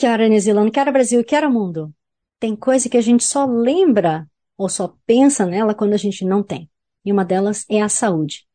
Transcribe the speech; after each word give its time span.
Que 0.00 0.06
hora, 0.06 0.26
New 0.30 0.40
Zealand, 0.40 0.70
que 0.70 0.80
hora, 0.80 0.90
Brasil, 0.90 1.22
que 1.22 1.36
hora, 1.36 1.50
mundo. 1.50 1.94
Tem 2.38 2.56
coisa 2.56 2.88
que 2.88 2.96
a 2.96 3.02
gente 3.02 3.22
só 3.22 3.44
lembra 3.44 4.26
ou 4.56 4.66
só 4.66 4.96
pensa 5.04 5.44
nela 5.44 5.74
quando 5.74 5.92
a 5.92 5.98
gente 5.98 6.24
não 6.24 6.42
tem. 6.42 6.70
E 7.04 7.12
uma 7.12 7.22
delas 7.22 7.66
é 7.68 7.82
a 7.82 7.88
saúde. 7.90 8.46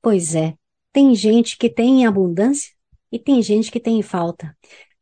Pois 0.00 0.36
é, 0.36 0.54
tem 0.92 1.16
gente 1.16 1.58
que 1.58 1.68
tem 1.68 2.02
em 2.02 2.06
abundância 2.06 2.70
e 3.10 3.18
tem 3.18 3.42
gente 3.42 3.72
que 3.72 3.80
tem 3.80 3.98
em 3.98 4.02
falta. 4.02 4.56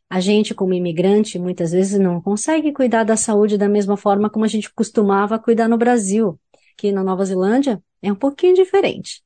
A 0.09 0.19
gente, 0.19 0.55
como 0.55 0.73
imigrante, 0.73 1.39
muitas 1.39 1.73
vezes 1.73 2.01
não 2.01 2.23
consegue 2.23 2.73
cuidar 2.73 3.05
da 3.05 3.15
saúde 3.15 3.59
da 3.59 3.69
mesma 3.69 3.99
forma 3.99 4.31
como 4.31 4.47
a 4.47 4.49
gente 4.49 4.73
costumava 4.73 5.39
cuidar 5.39 5.69
no 5.69 5.77
Brasil, 5.77 6.41
que 6.75 6.91
na 6.91 7.05
Nova 7.05 7.23
Zelândia 7.23 7.83
é 8.01 8.11
um 8.11 8.17
pouquinho 8.17 8.55
diferente. 8.55 9.23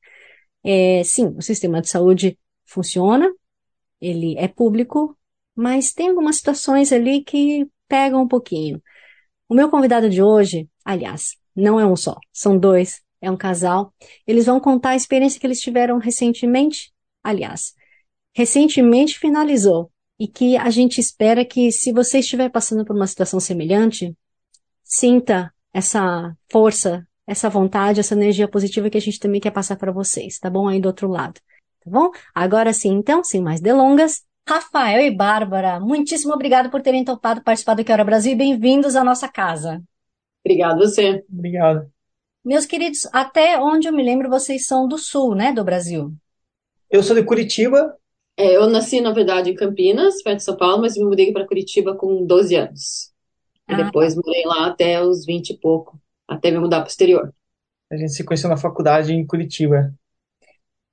É, 0.65 1.01
sim, 1.05 1.33
o 1.37 1.41
sistema 1.41 1.79
de 1.79 1.87
saúde 1.87 2.37
funciona, 2.65 3.33
ele 4.01 4.37
é 4.37 4.49
público, 4.49 5.14
mas 5.55 5.93
tem 5.93 6.09
algumas 6.09 6.37
situações 6.37 6.91
ali 6.91 7.23
que 7.23 7.67
pegam 7.87 8.23
um 8.23 8.27
pouquinho. 8.27 8.81
O 9.47 9.53
meu 9.53 9.69
convidado 9.69 10.09
de 10.09 10.21
hoje, 10.21 10.69
aliás, 10.83 11.35
não 11.55 11.79
é 11.79 11.85
um 11.85 11.95
só, 11.95 12.17
são 12.33 12.57
dois, 12.57 13.01
é 13.21 13.29
um 13.31 13.37
casal. 13.37 13.93
Eles 14.27 14.45
vão 14.45 14.59
contar 14.59 14.91
a 14.91 14.95
experiência 14.95 15.39
que 15.39 15.47
eles 15.47 15.59
tiveram 15.59 15.97
recentemente, 15.97 16.91
aliás, 17.23 17.73
recentemente 18.33 19.17
finalizou 19.17 19.91
e 20.19 20.27
que 20.27 20.57
a 20.57 20.69
gente 20.69 20.99
espera 20.99 21.45
que, 21.45 21.71
se 21.71 21.91
você 21.91 22.19
estiver 22.19 22.49
passando 22.49 22.85
por 22.85 22.95
uma 22.95 23.07
situação 23.07 23.39
semelhante, 23.39 24.15
sinta 24.83 25.53
essa 25.73 26.35
força, 26.51 27.05
essa 27.27 27.49
vontade, 27.49 27.99
essa 27.99 28.13
energia 28.13 28.47
positiva 28.47 28.89
que 28.89 28.97
a 28.97 29.01
gente 29.01 29.19
também 29.19 29.41
quer 29.41 29.51
passar 29.51 29.75
para 29.75 29.91
vocês, 29.91 30.39
tá 30.39 30.49
bom? 30.49 30.67
Aí 30.67 30.79
do 30.79 30.87
outro 30.87 31.09
lado, 31.09 31.39
tá 31.83 31.89
bom? 31.89 32.11
Agora 32.33 32.71
sim, 32.71 32.93
então, 32.93 33.23
sem 33.23 33.41
mais 33.41 33.59
delongas, 33.59 34.23
Rafael 34.47 35.01
e 35.01 35.11
Bárbara, 35.11 35.79
muitíssimo 35.79 36.33
obrigado 36.33 36.69
por 36.69 36.81
terem 36.81 37.03
topado 37.03 37.43
participar 37.43 37.73
do 37.75 37.83
Que 37.83 37.91
Hora 37.91 38.03
Brasil 38.03 38.33
e 38.33 38.35
bem-vindos 38.35 38.95
à 38.95 39.03
nossa 39.03 39.27
casa. 39.27 39.83
Obrigado 40.43 40.77
você. 40.77 41.23
Obrigado. 41.31 41.91
Meus 42.43 42.65
queridos, 42.65 43.07
até 43.11 43.59
onde 43.59 43.87
eu 43.87 43.93
me 43.93 44.03
lembro, 44.03 44.29
vocês 44.29 44.67
são 44.67 44.87
do 44.87 44.97
sul, 44.97 45.33
né, 45.33 45.51
do 45.51 45.63
Brasil? 45.63 46.13
Eu 46.89 47.01
sou 47.01 47.15
de 47.15 47.23
Curitiba, 47.23 47.97
é, 48.37 48.55
eu 48.55 48.69
nasci, 48.69 49.01
na 49.01 49.11
verdade, 49.11 49.49
em 49.49 49.55
Campinas, 49.55 50.21
perto 50.21 50.37
de 50.37 50.43
São 50.43 50.55
Paulo, 50.57 50.81
mas 50.81 50.95
me 50.95 51.03
mudei 51.03 51.33
para 51.33 51.47
Curitiba 51.47 51.95
com 51.95 52.25
12 52.25 52.55
anos. 52.55 53.11
E 53.67 53.73
Ah, 53.73 53.77
depois 53.83 54.15
morei 54.15 54.43
lá 54.45 54.67
até 54.67 55.01
os 55.03 55.25
20 55.25 55.51
e 55.51 55.57
pouco, 55.57 55.99
até 56.27 56.51
me 56.51 56.59
mudar 56.59 56.77
para 56.81 56.87
o 56.87 56.89
exterior. 56.89 57.33
a 57.91 57.97
gente 57.97 58.13
se 58.13 58.23
conheceu 58.23 58.49
na 58.49 58.57
faculdade 58.57 59.11
em 59.13 59.25
Curitiba. 59.25 59.91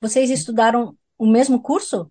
vocês 0.01 0.31
estudaram 0.31 0.97
o 1.19 1.27
mesmo 1.27 1.61
curso? 1.63 2.11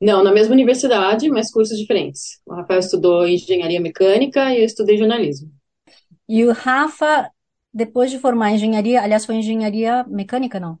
Não, 0.00 0.24
na 0.24 0.32
mesma 0.32 0.54
universidade, 0.54 1.28
mas 1.28 1.52
cursos 1.52 1.76
diferentes. 1.76 2.40
O 2.46 2.54
Rafael 2.54 2.80
estudou 2.80 3.26
engenharia 3.26 3.80
mecânica 3.80 4.50
e 4.52 4.60
eu 4.60 4.64
estudei 4.64 4.96
jornalismo. 4.96 5.50
E 6.26 6.44
o 6.44 6.52
Rafa, 6.52 7.30
depois 7.72 8.10
de 8.10 8.18
formar 8.18 8.50
em 8.50 8.54
engenharia, 8.54 9.02
aliás, 9.02 9.26
foi 9.26 9.34
engenharia 9.34 10.04
mecânica, 10.08 10.58
não? 10.58 10.78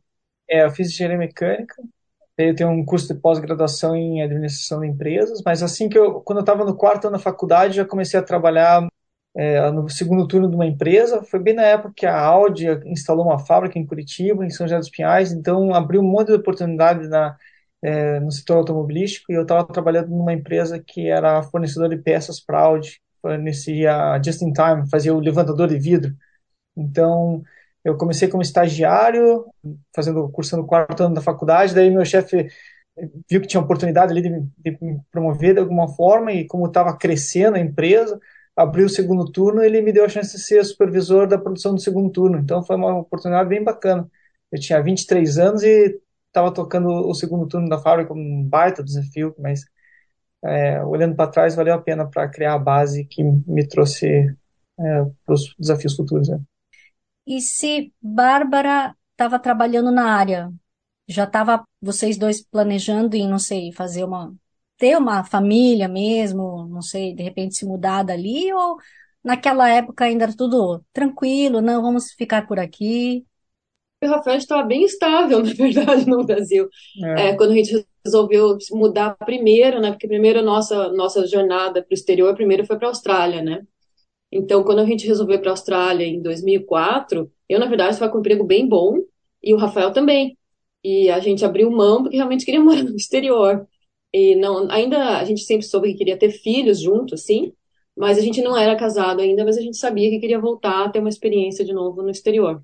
É, 0.48 0.64
eu 0.64 0.70
fiz 0.70 0.88
engenharia 0.88 1.18
mecânica, 1.18 1.74
eu 2.38 2.54
tenho 2.54 2.70
um 2.70 2.84
curso 2.84 3.12
de 3.12 3.20
pós-graduação 3.20 3.94
em 3.94 4.22
administração 4.22 4.80
de 4.80 4.86
empresas, 4.86 5.42
mas 5.44 5.62
assim 5.62 5.88
que 5.88 5.98
eu, 5.98 6.20
quando 6.22 6.38
eu 6.38 6.42
estava 6.42 6.64
no 6.64 6.74
quarto 6.74 7.06
ano 7.06 7.16
da 7.16 7.22
faculdade, 7.22 7.76
já 7.76 7.84
comecei 7.84 8.18
a 8.18 8.22
trabalhar 8.22 8.88
é, 9.36 9.70
no 9.70 9.88
segundo 9.88 10.26
turno 10.26 10.48
de 10.48 10.54
uma 10.54 10.66
empresa. 10.66 11.22
Foi 11.24 11.38
bem 11.38 11.54
na 11.54 11.62
época 11.62 11.92
que 11.94 12.06
a 12.06 12.18
Audi 12.18 12.66
instalou 12.86 13.26
uma 13.26 13.38
fábrica 13.38 13.78
em 13.78 13.86
Curitiba, 13.86 14.44
em 14.44 14.50
São 14.50 14.66
José 14.66 14.78
dos 14.78 14.90
Pinhais, 14.90 15.32
então 15.32 15.74
abriu 15.74 16.00
um 16.00 16.10
monte 16.10 16.28
de 16.28 16.34
oportunidades 16.34 17.08
na, 17.10 17.36
é, 17.82 18.20
no 18.20 18.30
setor 18.30 18.58
automobilístico 18.58 19.32
e 19.32 19.34
eu 19.34 19.42
estava 19.42 19.66
trabalhando 19.66 20.08
numa 20.10 20.32
empresa 20.32 20.78
que 20.78 21.08
era 21.08 21.42
fornecedora 21.42 21.96
de 21.96 22.02
peças 22.02 22.40
para 22.40 22.60
Audi, 22.60 23.00
fornecia 23.22 24.20
just 24.24 24.42
in 24.42 24.52
time, 24.52 24.88
fazia 24.90 25.14
o 25.14 25.20
levantador 25.20 25.68
de 25.68 25.78
vidro. 25.78 26.14
Então, 26.76 27.42
eu 27.84 27.96
comecei 27.96 28.28
como 28.28 28.42
estagiário, 28.42 29.46
fazendo 29.94 30.28
cursando 30.30 30.62
o 30.62 30.66
quarto 30.66 31.02
ano 31.02 31.14
da 31.14 31.22
faculdade, 31.22 31.74
daí 31.74 31.90
meu 31.90 32.04
chefe 32.04 32.48
viu 33.28 33.40
que 33.40 33.46
tinha 33.46 33.60
oportunidade 33.60 34.12
ali 34.12 34.22
de, 34.22 34.30
de 34.58 34.78
me 34.84 35.00
promover 35.10 35.54
de 35.54 35.60
alguma 35.60 35.88
forma 35.88 36.32
e 36.32 36.46
como 36.46 36.66
estava 36.66 36.96
crescendo 36.96 37.56
a 37.56 37.60
empresa, 37.60 38.20
abriu 38.56 38.86
o 38.86 38.90
segundo 38.90 39.30
turno, 39.30 39.62
ele 39.62 39.80
me 39.80 39.92
deu 39.92 40.04
a 40.04 40.08
chance 40.08 40.36
de 40.36 40.42
ser 40.42 40.64
supervisor 40.64 41.26
da 41.26 41.38
produção 41.38 41.74
do 41.74 41.80
segundo 41.80 42.10
turno. 42.10 42.38
Então 42.38 42.62
foi 42.62 42.76
uma 42.76 42.98
oportunidade 42.98 43.48
bem 43.48 43.62
bacana. 43.64 44.08
Eu 44.52 44.60
tinha 44.60 44.82
23 44.82 45.38
anos 45.38 45.62
e 45.62 45.98
estava 46.30 46.52
tocando 46.54 46.88
o 46.90 47.14
segundo 47.14 47.46
turno 47.48 47.68
da 47.68 47.78
fábrica, 47.78 48.12
um 48.14 48.44
baita 48.48 48.84
desafio, 48.84 49.34
mas 49.38 49.64
é, 50.44 50.82
olhando 50.84 51.14
para 51.16 51.30
trás 51.30 51.54
valeu 51.56 51.74
a 51.74 51.82
pena 51.82 52.08
para 52.08 52.28
criar 52.28 52.54
a 52.54 52.58
base 52.58 53.04
que 53.04 53.22
me 53.24 53.66
trouxe 53.68 54.34
para 55.24 55.34
os 55.34 55.54
desafios 55.58 55.96
futuros. 55.96 56.28
né? 56.28 56.40
E 57.26 57.40
se 57.40 57.92
Bárbara 58.00 58.96
estava 59.12 59.38
trabalhando 59.38 59.90
na 59.92 60.14
área, 60.16 60.52
já 61.08 61.24
estava 61.24 61.64
vocês 61.80 62.16
dois 62.18 62.42
planejando 62.42 63.16
em, 63.16 63.28
não 63.28 63.38
sei, 63.38 63.72
fazer 63.72 64.04
uma, 64.04 64.34
ter 64.76 64.96
uma 64.96 65.24
família 65.24 65.88
mesmo, 65.88 66.66
não 66.68 66.82
sei, 66.82 67.14
de 67.14 67.22
repente 67.22 67.56
se 67.56 67.66
mudar 67.66 68.02
dali, 68.04 68.52
ou 68.52 68.76
naquela 69.24 69.68
época 69.68 70.04
ainda 70.04 70.24
era 70.24 70.36
tudo 70.36 70.84
tranquilo, 70.92 71.60
não, 71.60 71.82
vamos 71.82 72.12
ficar 72.12 72.46
por 72.46 72.58
aqui. 72.58 73.26
O 74.02 74.06
Rafael 74.06 74.38
estava 74.38 74.62
bem 74.62 74.84
estável, 74.84 75.42
na 75.44 75.52
verdade, 75.52 76.06
no 76.06 76.24
Brasil. 76.24 76.68
É, 77.16 77.28
É, 77.28 77.36
quando 77.36 77.52
a 77.52 77.54
gente 77.54 77.86
resolveu 78.04 78.56
mudar 78.72 79.14
primeiro, 79.16 79.80
né? 79.80 79.90
Porque 79.90 80.08
primeiro 80.08 80.38
a 80.38 80.42
nossa, 80.42 80.90
nossa 80.92 81.26
jornada 81.26 81.82
para 81.82 81.92
o 81.92 81.94
exterior, 81.94 82.34
primeiro 82.34 82.64
foi 82.64 82.78
para 82.78 82.88
a 82.88 82.90
Austrália, 82.90 83.42
né? 83.42 83.62
Então, 84.32 84.62
quando 84.62 84.80
a 84.80 84.84
gente 84.84 85.06
resolveu 85.06 85.40
para 85.40 85.50
a 85.50 85.52
Austrália 85.52 86.06
em 86.06 86.22
2004, 86.22 87.30
eu, 87.48 87.58
na 87.58 87.66
verdade, 87.66 87.94
estava 87.94 88.10
com 88.10 88.18
um 88.18 88.20
emprego 88.20 88.44
bem 88.44 88.66
bom 88.68 88.98
e 89.42 89.52
o 89.54 89.56
Rafael 89.56 89.92
também. 89.92 90.38
E 90.84 91.10
a 91.10 91.20
gente 91.20 91.44
abriu 91.44 91.70
mão 91.70 92.02
porque 92.02 92.16
realmente 92.16 92.44
queria 92.44 92.60
morar 92.62 92.84
no 92.84 92.96
exterior. 92.96 93.66
E 94.12 94.34
não, 94.36 94.70
ainda 94.70 95.18
a 95.18 95.24
gente 95.24 95.42
sempre 95.42 95.66
soube 95.66 95.92
que 95.92 95.98
queria 95.98 96.18
ter 96.18 96.30
filhos 96.30 96.80
junto, 96.80 97.14
assim, 97.14 97.52
mas 97.96 98.18
a 98.18 98.22
gente 98.22 98.40
não 98.42 98.56
era 98.56 98.76
casado 98.76 99.20
ainda, 99.20 99.44
mas 99.44 99.56
a 99.58 99.60
gente 99.60 99.76
sabia 99.76 100.10
que 100.10 100.18
queria 100.20 100.40
voltar 100.40 100.86
a 100.86 100.88
ter 100.88 101.00
uma 101.00 101.08
experiência 101.08 101.64
de 101.64 101.72
novo 101.72 102.02
no 102.02 102.10
exterior. 102.10 102.62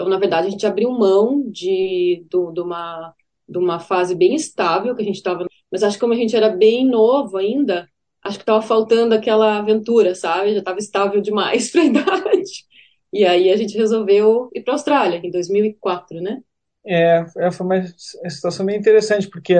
Então, 0.00 0.08
na 0.08 0.18
verdade, 0.18 0.46
a 0.48 0.50
gente 0.50 0.66
abriu 0.66 0.90
mão 0.92 1.44
de, 1.50 2.24
do- 2.30 2.52
de 2.52 2.60
uma, 2.60 3.14
de 3.48 3.58
uma 3.58 3.78
fase 3.80 4.14
bem 4.14 4.34
estável 4.34 4.94
que 4.96 5.02
a 5.02 5.04
gente 5.04 5.16
estava, 5.16 5.46
mas 5.70 5.82
acho 5.82 5.96
que 5.96 6.00
como 6.00 6.14
a 6.14 6.16
gente 6.16 6.34
era 6.34 6.48
bem 6.48 6.86
novo 6.86 7.36
ainda, 7.36 7.86
acho 8.24 8.38
que 8.38 8.42
estava 8.42 8.62
faltando 8.62 9.14
aquela 9.14 9.58
aventura, 9.58 10.14
sabe? 10.14 10.52
Já 10.54 10.60
estava 10.60 10.78
estável 10.78 11.20
demais 11.20 11.70
para 11.70 11.82
a 11.82 11.84
idade. 11.86 12.50
E 13.12 13.24
aí 13.26 13.50
a 13.50 13.56
gente 13.56 13.76
resolveu 13.76 14.48
ir 14.54 14.62
para 14.62 14.72
a 14.74 14.76
Austrália 14.76 15.20
em 15.22 15.30
2004, 15.30 16.20
né? 16.20 16.40
É, 16.84 17.24
é, 17.38 17.50
foi 17.52 17.66
uma 17.66 17.82
situação 18.30 18.64
bem 18.64 18.78
interessante, 18.78 19.28
porque, 19.28 19.54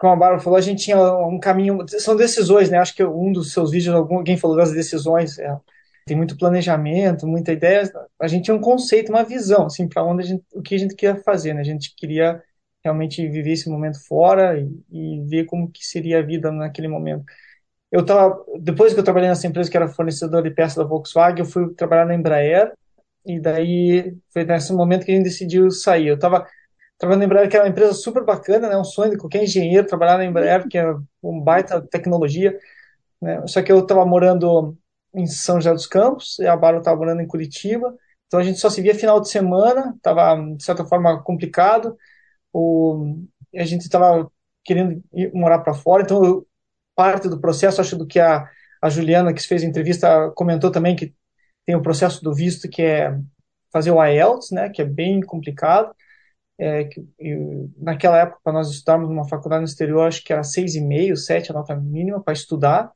como 0.00 0.12
a 0.14 0.16
Bárbara 0.16 0.40
falou, 0.42 0.58
a 0.58 0.62
gente 0.62 0.84
tinha 0.84 0.98
um 1.26 1.40
caminho. 1.40 1.78
São 2.00 2.16
decisões, 2.16 2.70
né? 2.70 2.78
Acho 2.78 2.94
que 2.94 3.04
um 3.04 3.32
dos 3.32 3.52
seus 3.52 3.70
vídeos, 3.72 3.94
alguém 3.96 4.36
falou 4.38 4.56
das 4.56 4.72
decisões. 4.72 5.38
é, 5.38 5.56
tem 6.10 6.16
muito 6.16 6.36
planejamento, 6.36 7.24
muita 7.24 7.52
ideia. 7.52 7.88
A 8.20 8.26
gente 8.26 8.46
tinha 8.46 8.56
um 8.56 8.60
conceito, 8.60 9.10
uma 9.10 9.22
visão, 9.22 9.66
assim, 9.66 9.88
para 9.88 10.02
onde 10.02 10.24
a 10.24 10.26
gente, 10.26 10.44
o 10.52 10.60
que 10.60 10.74
a 10.74 10.78
gente 10.78 10.96
queria 10.96 11.14
fazer, 11.22 11.54
né? 11.54 11.60
A 11.60 11.64
gente 11.64 11.94
queria 11.94 12.42
realmente 12.82 13.28
viver 13.28 13.52
esse 13.52 13.70
momento 13.70 14.04
fora 14.08 14.58
e, 14.58 14.68
e 14.90 15.20
ver 15.28 15.44
como 15.44 15.70
que 15.70 15.86
seria 15.86 16.18
a 16.18 16.22
vida 16.22 16.50
naquele 16.50 16.88
momento. 16.88 17.24
Eu 17.92 18.04
tava, 18.04 18.44
depois 18.58 18.92
que 18.92 18.98
eu 18.98 19.04
trabalhei 19.04 19.28
nessa 19.28 19.46
empresa 19.46 19.70
que 19.70 19.76
era 19.76 19.86
fornecedor 19.86 20.42
de 20.42 20.50
peças 20.50 20.78
da 20.78 20.84
Volkswagen, 20.84 21.38
eu 21.38 21.44
fui 21.44 21.72
trabalhar 21.74 22.06
na 22.06 22.14
Embraer 22.16 22.72
e 23.24 23.38
daí 23.38 24.12
foi 24.32 24.44
nesse 24.44 24.72
momento 24.72 25.04
que 25.04 25.12
a 25.12 25.14
gente 25.14 25.24
decidiu 25.24 25.70
sair. 25.70 26.08
Eu 26.08 26.16
estava 26.16 26.44
trabalhando 26.98 27.20
na 27.20 27.26
Embraer, 27.26 27.48
que 27.48 27.54
era 27.56 27.66
uma 27.66 27.70
empresa 27.70 27.92
super 27.92 28.24
bacana, 28.24 28.68
né? 28.68 28.76
Um 28.76 28.82
sonho 28.84 29.12
de 29.12 29.16
qualquer 29.16 29.44
engenheiro 29.44 29.86
trabalhar 29.86 30.18
na 30.18 30.24
Embraer, 30.24 30.66
que 30.66 30.76
é 30.76 30.92
um 31.22 31.40
baita 31.40 31.80
tecnologia, 31.80 32.58
né? 33.22 33.46
Só 33.46 33.62
que 33.62 33.70
eu 33.70 33.78
estava 33.78 34.04
morando 34.04 34.76
em 35.14 35.26
São 35.26 35.56
José 35.56 35.72
dos 35.72 35.86
Campos 35.86 36.38
e 36.38 36.46
a 36.46 36.56
Bárbara 36.56 36.78
estava 36.78 36.96
morando 36.96 37.20
em 37.22 37.26
Curitiba, 37.26 37.94
então 38.30 38.38
a 38.38 38.44
gente 38.44 38.60
só 38.60 38.70
se 38.70 38.80
via 38.80 38.94
final 38.94 39.20
de 39.20 39.28
semana, 39.28 39.92
estava 39.96 40.36
de 40.56 40.62
certa 40.62 40.84
forma 40.86 41.20
complicado. 41.22 41.96
O, 42.52 43.16
a 43.56 43.64
gente 43.64 43.82
estava 43.82 44.30
querendo 44.64 45.02
ir 45.12 45.32
morar 45.34 45.58
para 45.60 45.74
fora. 45.74 46.04
Então, 46.04 46.24
eu, 46.24 46.46
parte 46.94 47.28
do 47.28 47.40
processo, 47.40 47.80
acho 47.80 47.96
do 47.96 48.06
que 48.06 48.20
a, 48.20 48.48
a 48.80 48.88
Juliana, 48.88 49.34
que 49.34 49.42
fez 49.42 49.64
a 49.64 49.66
entrevista, 49.66 50.30
comentou 50.36 50.70
também 50.70 50.94
que 50.94 51.12
tem 51.66 51.74
o 51.74 51.82
processo 51.82 52.22
do 52.22 52.32
visto, 52.32 52.68
que 52.68 52.82
é 52.82 53.18
fazer 53.72 53.90
o 53.90 54.04
IELTS, 54.04 54.52
né, 54.52 54.68
que 54.70 54.82
é 54.82 54.84
bem 54.84 55.20
complicado. 55.20 55.92
É, 56.58 56.84
que, 56.84 57.02
naquela 57.78 58.18
época, 58.18 58.40
para 58.44 58.52
nós 58.52 58.70
estudarmos 58.70 59.08
numa 59.08 59.26
faculdade 59.28 59.62
no 59.62 59.68
exterior, 59.68 60.06
acho 60.06 60.22
que 60.22 60.32
era 60.32 60.44
seis 60.44 60.74
e 60.76 60.80
meio, 60.80 61.16
sete 61.16 61.50
a 61.50 61.54
nota 61.54 61.74
mínima 61.74 62.22
para 62.22 62.34
estudar. 62.34 62.92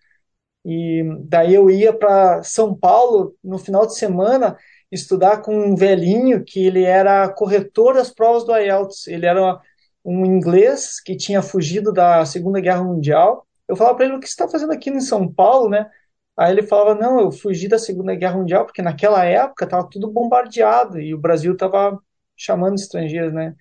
E 0.65 1.03
daí 1.29 1.55
eu 1.55 1.71
ia 1.71 1.93
para 1.93 2.43
São 2.43 2.75
Paulo 2.75 3.35
no 3.43 3.59
final 3.59 3.87
de 3.87 3.97
semana 3.97 4.57
estudar 4.91 5.43
com 5.43 5.55
um 5.55 5.75
velhinho 5.77 6.45
que 6.45 6.67
ele 6.67 6.85
era 6.85 7.29
corretor 7.29 7.95
das 7.95 8.11
provas 8.11 8.45
do 8.45 8.57
IELTS. 8.57 9.07
Ele 9.09 9.27
era 9.27 9.61
um 10.05 10.25
inglês 10.25 11.01
que 11.01 11.17
tinha 11.17 11.43
fugido 11.43 11.93
da 11.93 12.25
Segunda 12.25 12.61
Guerra 12.61 12.85
Mundial. 12.85 13.47
Eu 13.69 13.77
falava 13.77 13.97
para 13.97 14.07
ele, 14.07 14.15
o 14.17 14.21
que 14.21 14.27
você 14.27 14.33
está 14.33 14.49
fazendo 14.49 14.73
aqui 14.73 14.91
em 14.91 15.01
São 15.01 15.31
Paulo, 15.33 15.69
né? 15.69 15.91
Aí 16.37 16.53
ele 16.53 16.63
falava, 16.63 16.95
não, 16.95 17.21
eu 17.21 17.33
fugi 17.33 17.69
da 17.69 17.79
Segunda 17.79 18.15
Guerra 18.15 18.37
Mundial 18.39 18.65
porque 18.67 18.83
naquela 18.83 19.25
época 19.25 19.65
estava 19.65 19.89
tudo 19.89 20.11
bombardeado 20.11 21.01
e 21.01 21.15
o 21.15 21.19
Brasil 21.19 21.53
estava 21.53 21.99
chamando 22.37 22.77
estrangeiros, 22.77 23.33
né? 23.33 23.55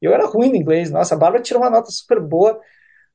Eu 0.00 0.12
era 0.12 0.26
ruim 0.26 0.50
no 0.50 0.56
inglês. 0.56 0.90
Nossa, 0.90 1.14
a 1.14 1.18
Bárbara 1.18 1.42
tirou 1.42 1.62
uma 1.62 1.70
nota 1.70 1.90
super 1.90 2.20
boa. 2.20 2.60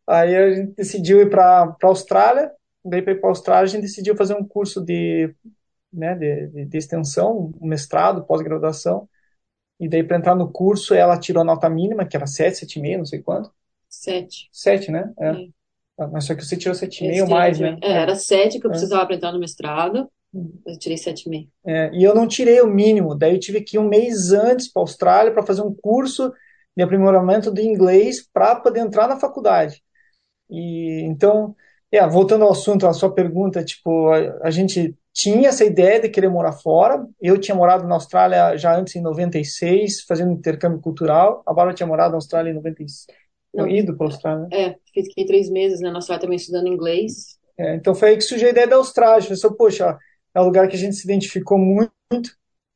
Aí 0.08 0.36
a 0.36 0.52
gente 0.54 0.76
decidiu 0.76 1.22
ir 1.22 1.30
para 1.30 1.64
a 1.82 1.88
Austrália. 1.88 2.52
Daí 2.86 3.02
para 3.02 3.14
ir 3.14 3.20
para 3.20 3.30
a 3.30 3.32
Austrália 3.32 3.64
a 3.64 3.68
gente 3.68 3.82
decidiu 3.82 4.16
fazer 4.16 4.36
um 4.36 4.48
curso 4.48 4.80
de, 4.80 5.34
né, 5.92 6.16
de, 6.16 6.48
de, 6.48 6.66
de 6.66 6.78
extensão, 6.78 7.52
um 7.60 7.68
mestrado, 7.68 8.26
pós-graduação. 8.26 9.10
E 9.80 9.90
daí 9.90 10.04
para 10.04 10.18
entrar 10.18 10.36
no 10.36 10.52
curso 10.52 10.94
ela 10.94 11.20
tirou 11.20 11.42
a 11.42 11.46
nota 11.46 11.70
mínima, 11.70 12.06
que 12.06 12.16
era 12.16 12.28
7, 12.28 12.66
7,5, 12.66 12.98
não 12.98 13.06
sei 13.06 13.22
quanto. 13.22 13.52
7. 13.90 14.50
7, 14.52 14.92
né? 14.92 15.12
É. 15.20 15.30
é. 15.30 16.08
Mas 16.12 16.26
só 16.26 16.36
que 16.36 16.46
você 16.46 16.56
tirou 16.56 16.76
7,5 16.76 17.30
mais, 17.30 17.60
né? 17.60 17.78
É, 17.82 17.92
era 17.94 18.16
7 18.16 18.60
que 18.60 18.68
eu 18.68 18.70
é. 18.70 18.74
precisava 18.74 19.06
para 19.06 19.16
entrar 19.16 19.32
no 19.32 19.40
mestrado. 19.40 20.10
Eu 20.66 20.78
tirei 20.78 20.98
7,5. 20.98 21.48
É, 21.66 21.90
e 21.94 22.04
eu 22.04 22.14
não 22.14 22.28
tirei 22.28 22.62
o 22.62 22.68
mínimo. 22.68 23.16
Daí 23.16 23.34
eu 23.34 23.40
tive 23.40 23.62
que 23.62 23.78
ir 23.78 23.80
um 23.80 23.88
mês 23.88 24.32
antes 24.32 24.72
para 24.72 24.82
a 24.82 24.84
Austrália 24.84 25.32
para 25.32 25.46
fazer 25.46 25.62
um 25.62 25.74
curso 25.74 26.32
de 26.76 26.84
aprimoramento 26.84 27.50
do 27.50 27.62
inglês 27.62 28.28
para 28.34 28.58
poder 28.58 28.82
entrar 28.82 29.08
na 29.08 29.18
faculdade. 29.18 29.82
E 30.50 31.02
então, 31.04 31.56
é, 31.96 32.08
voltando 32.08 32.44
ao 32.44 32.52
assunto, 32.52 32.88
a 32.88 32.94
sua 32.94 33.14
pergunta, 33.14 33.64
tipo, 33.64 34.10
a, 34.10 34.48
a, 34.48 34.52
gente 34.52 34.96
tinha 35.14 35.50
essa 35.50 35.64
ideia 35.64 36.00
de 36.00 36.10
querer 36.10 36.30
morar 36.30 36.54
fora. 36.54 37.06
Eu 37.22 37.38
tinha 37.38 37.56
morado 37.56 37.88
na 37.88 37.96
Austrália 37.96 38.58
já 38.58 38.78
antes 38.78 38.96
em 38.96 39.02
96, 39.02 40.02
fazendo 40.02 40.32
intercâmbio 40.32 40.80
cultural. 40.80 41.42
A 41.46 41.54
Bárbara 41.54 41.76
tinha 41.76 41.88
morado 41.88 42.12
na 42.12 42.18
Austrália 42.18 42.52
em 42.52 42.56
96. 42.56 43.08
Não, 43.54 43.68
ido 43.68 43.96
para 43.96 44.08
a 44.08 44.10
Austrália. 44.10 44.48
Né? 44.48 44.50
É, 44.52 44.76
fiquei 44.94 45.26
três 45.26 45.50
meses 45.50 45.80
né, 45.80 45.90
na 45.90 45.98
Austrália 45.98 46.22
também 46.22 46.36
estudando 46.36 46.68
inglês. 46.68 47.38
É, 47.58 47.76
então 47.76 47.96
foi 47.96 48.10
aí 48.10 48.18
que 48.18 48.24
surgiu 48.24 48.48
a 48.48 48.52
ideia 48.52 48.68
da 48.68 48.76
Austrália. 48.76 49.24
Eu 49.24 49.30
pensei, 49.30 49.50
poxa, 49.52 49.98
é 50.34 50.42
um 50.42 50.46
lugar 50.46 50.68
que 50.68 50.76
a 50.76 50.80
gente 50.80 50.96
se 50.96 51.06
identificou 51.06 51.58
muito, 51.58 51.92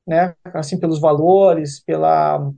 né? 0.07 0.33
Assim, 0.45 0.79
pelos 0.79 0.99
valores, 0.99 1.83
pela 1.83 2.49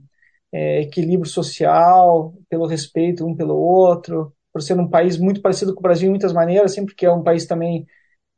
é, 0.52 0.82
equilíbrio 0.82 1.28
social, 1.28 2.34
pelo 2.48 2.66
respeito 2.66 3.26
um 3.26 3.34
pelo 3.34 3.56
outro, 3.56 4.32
por 4.52 4.62
ser 4.62 4.78
um 4.78 4.88
país 4.88 5.18
muito 5.18 5.40
parecido 5.42 5.74
com 5.74 5.80
o 5.80 5.82
Brasil 5.82 6.06
em 6.08 6.10
muitas 6.10 6.32
maneiras, 6.32 6.74
porque 6.76 7.06
é 7.06 7.12
um 7.12 7.22
país 7.22 7.46
também 7.46 7.86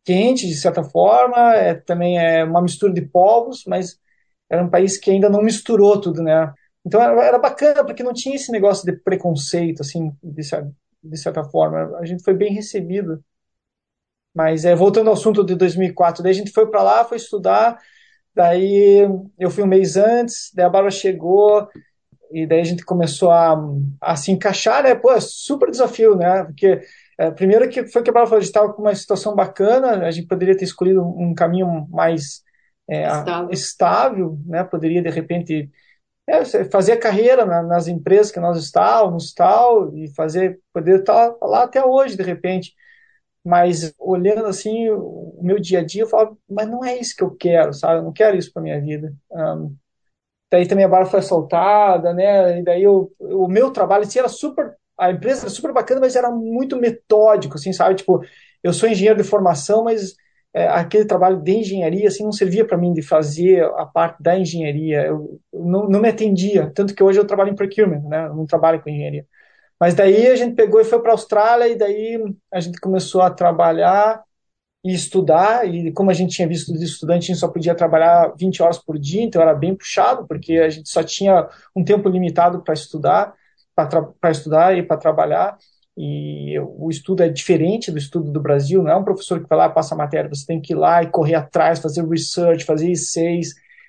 quente, 0.04 0.46
de 0.46 0.54
certa 0.56 0.82
forma, 0.84 1.54
é, 1.54 1.74
também 1.74 2.18
é 2.18 2.44
uma 2.44 2.62
mistura 2.62 2.92
de 2.92 3.02
povos, 3.02 3.64
mas 3.66 3.98
era 4.50 4.62
um 4.64 4.70
país 4.70 4.98
que 4.98 5.10
ainda 5.10 5.30
não 5.30 5.42
misturou 5.42 6.00
tudo, 6.00 6.22
né? 6.22 6.52
Então 6.84 7.00
era, 7.02 7.24
era 7.24 7.38
bacana, 7.38 7.84
porque 7.84 8.02
não 8.02 8.12
tinha 8.12 8.36
esse 8.36 8.52
negócio 8.52 8.84
de 8.86 8.92
preconceito, 9.00 9.80
assim, 9.82 10.12
de, 10.22 10.42
de 11.02 11.16
certa 11.18 11.44
forma. 11.44 11.96
A 11.98 12.04
gente 12.06 12.22
foi 12.24 12.34
bem 12.34 12.52
recebido. 12.54 13.22
Mas 14.34 14.64
é, 14.64 14.74
voltando 14.74 15.08
ao 15.08 15.14
assunto 15.14 15.44
de 15.44 15.54
2004, 15.54 16.22
daí 16.22 16.32
a 16.32 16.34
gente 16.34 16.50
foi 16.52 16.68
para 16.70 16.82
lá, 16.82 17.04
foi 17.04 17.16
estudar, 17.18 17.78
daí 18.34 19.06
eu 19.38 19.50
fui 19.50 19.62
um 19.64 19.66
mês 19.66 19.96
antes, 19.96 20.50
daí 20.54 20.66
a 20.66 20.70
Bárbara 20.70 20.90
chegou, 20.90 21.68
e 22.34 22.46
daí 22.46 22.60
a 22.60 22.64
gente 22.64 22.84
começou 22.84 23.30
a, 23.30 23.56
a 24.00 24.16
se 24.16 24.32
encaixar, 24.32 24.82
né? 24.82 24.94
Pô, 24.94 25.12
é 25.12 25.20
super 25.20 25.70
desafio, 25.70 26.16
né? 26.16 26.42
Porque 26.44 26.80
é, 27.16 27.30
primeiro 27.30 27.68
que 27.68 27.86
foi 27.86 28.02
que 28.02 28.10
a 28.10 28.24
gente 28.24 28.42
estava 28.42 28.72
com 28.72 28.82
uma 28.82 28.94
situação 28.94 29.36
bacana, 29.36 30.04
a 30.04 30.10
gente 30.10 30.26
poderia 30.26 30.56
ter 30.56 30.64
escolhido 30.64 31.00
um 31.02 31.32
caminho 31.32 31.86
mais 31.90 32.42
é, 32.88 33.06
estável. 33.06 33.50
estável. 33.50 34.38
né? 34.46 34.64
Poderia, 34.64 35.00
de 35.00 35.10
repente, 35.10 35.70
é, 36.26 36.44
fazer 36.64 36.92
a 36.92 37.00
carreira 37.00 37.46
na, 37.46 37.62
nas 37.62 37.86
empresas 37.86 38.32
que 38.32 38.40
nós 38.40 38.58
estávamos 38.58 39.32
tal, 39.32 39.94
e 39.96 40.08
fazer, 40.14 40.60
poder 40.72 41.00
estar 41.00 41.36
lá 41.40 41.64
até 41.64 41.84
hoje, 41.84 42.16
de 42.16 42.22
repente. 42.22 42.74
Mas 43.44 43.94
olhando 43.98 44.46
assim 44.46 44.88
o 44.90 45.38
meu 45.42 45.60
dia 45.60 45.80
a 45.80 45.84
dia, 45.84 46.02
eu 46.02 46.08
falo, 46.08 46.38
mas 46.48 46.68
não 46.68 46.84
é 46.84 46.96
isso 46.98 47.14
que 47.14 47.22
eu 47.22 47.30
quero, 47.30 47.74
sabe? 47.74 48.00
Eu 48.00 48.02
não 48.04 48.12
quero 48.12 48.36
isso 48.36 48.52
para 48.52 48.62
minha 48.62 48.80
vida. 48.80 49.14
Um, 49.30 49.76
daí 50.54 50.68
também 50.68 50.84
a 50.84 50.88
barra 50.88 51.06
foi 51.06 51.18
assaltada, 51.18 52.14
né? 52.14 52.60
E 52.60 52.62
daí 52.62 52.82
eu, 52.84 53.10
o 53.18 53.48
meu 53.48 53.72
trabalho 53.72 54.04
assim, 54.04 54.20
era 54.20 54.28
super, 54.28 54.74
a 54.96 55.10
empresa 55.10 55.42
era 55.42 55.50
super 55.50 55.72
bacana, 55.72 56.00
mas 56.00 56.14
era 56.14 56.30
muito 56.30 56.76
metódico, 56.76 57.56
assim, 57.56 57.72
sabe? 57.72 57.96
Tipo, 57.96 58.22
eu 58.62 58.72
sou 58.72 58.88
engenheiro 58.88 59.20
de 59.20 59.28
formação, 59.28 59.82
mas 59.82 60.14
é, 60.54 60.68
aquele 60.68 61.06
trabalho 61.06 61.42
de 61.42 61.52
engenharia 61.56 62.06
assim 62.06 62.22
não 62.22 62.30
servia 62.30 62.64
para 62.64 62.78
mim 62.78 62.92
de 62.92 63.02
fazer 63.02 63.64
a 63.76 63.84
parte 63.84 64.22
da 64.22 64.38
engenharia. 64.38 65.02
Eu, 65.06 65.40
eu 65.52 65.64
não, 65.64 65.88
não, 65.88 66.00
me 66.00 66.08
atendia, 66.08 66.70
tanto 66.72 66.94
que 66.94 67.02
hoje 67.02 67.18
eu 67.18 67.26
trabalho 67.26 67.50
em 67.50 67.56
procurement, 67.56 68.02
né? 68.08 68.26
Eu 68.26 68.34
não 68.36 68.46
trabalho 68.46 68.80
com 68.80 68.88
engenharia. 68.88 69.26
Mas 69.80 69.94
daí 69.94 70.28
a 70.28 70.36
gente 70.36 70.54
pegou 70.54 70.80
e 70.80 70.84
foi 70.84 71.00
para 71.00 71.10
a 71.10 71.14
Austrália 71.14 71.68
e 71.68 71.76
daí 71.76 72.22
a 72.52 72.60
gente 72.60 72.80
começou 72.80 73.22
a 73.22 73.30
trabalhar 73.30 74.22
e 74.84 74.92
estudar, 74.92 75.66
e 75.66 75.90
como 75.92 76.10
a 76.10 76.14
gente 76.14 76.34
tinha 76.36 76.46
visto 76.46 76.72
de 76.72 76.84
estudante, 76.84 77.24
a 77.24 77.26
gente 77.28 77.38
só 77.38 77.48
podia 77.48 77.74
trabalhar 77.74 78.34
20 78.36 78.62
horas 78.62 78.78
por 78.78 78.98
dia, 78.98 79.22
então 79.22 79.40
era 79.40 79.54
bem 79.54 79.74
puxado, 79.74 80.26
porque 80.26 80.58
a 80.58 80.68
gente 80.68 80.90
só 80.90 81.02
tinha 81.02 81.48
um 81.74 81.82
tempo 81.82 82.06
limitado 82.08 82.62
para 82.62 82.74
estudar, 82.74 83.34
para 83.74 84.30
estudar 84.30 84.76
e 84.76 84.82
para 84.82 84.98
trabalhar, 84.98 85.56
e 85.96 86.58
o 86.60 86.90
estudo 86.90 87.22
é 87.22 87.28
diferente 87.30 87.90
do 87.90 87.96
estudo 87.96 88.30
do 88.30 88.40
Brasil, 88.40 88.82
não 88.82 88.90
é 88.90 88.96
um 88.96 89.04
professor 89.04 89.40
que 89.42 89.48
vai 89.48 89.58
lá 89.58 89.66
e 89.66 89.72
passa 89.72 89.94
a 89.94 89.98
matéria, 89.98 90.28
você 90.28 90.44
tem 90.44 90.60
que 90.60 90.74
ir 90.74 90.76
lá 90.76 91.02
e 91.02 91.06
correr 91.06 91.36
atrás, 91.36 91.78
fazer 91.78 92.06
research, 92.06 92.64
fazer 92.64 92.88
I6, 92.88 93.48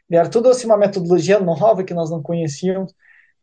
era 0.09 0.29
tudo 0.29 0.49
assim 0.49 0.65
uma 0.65 0.77
metodologia 0.77 1.39
nova 1.39 1.83
que 1.83 1.93
nós 1.93 2.09
não 2.09 2.21
conhecíamos, 2.21 2.93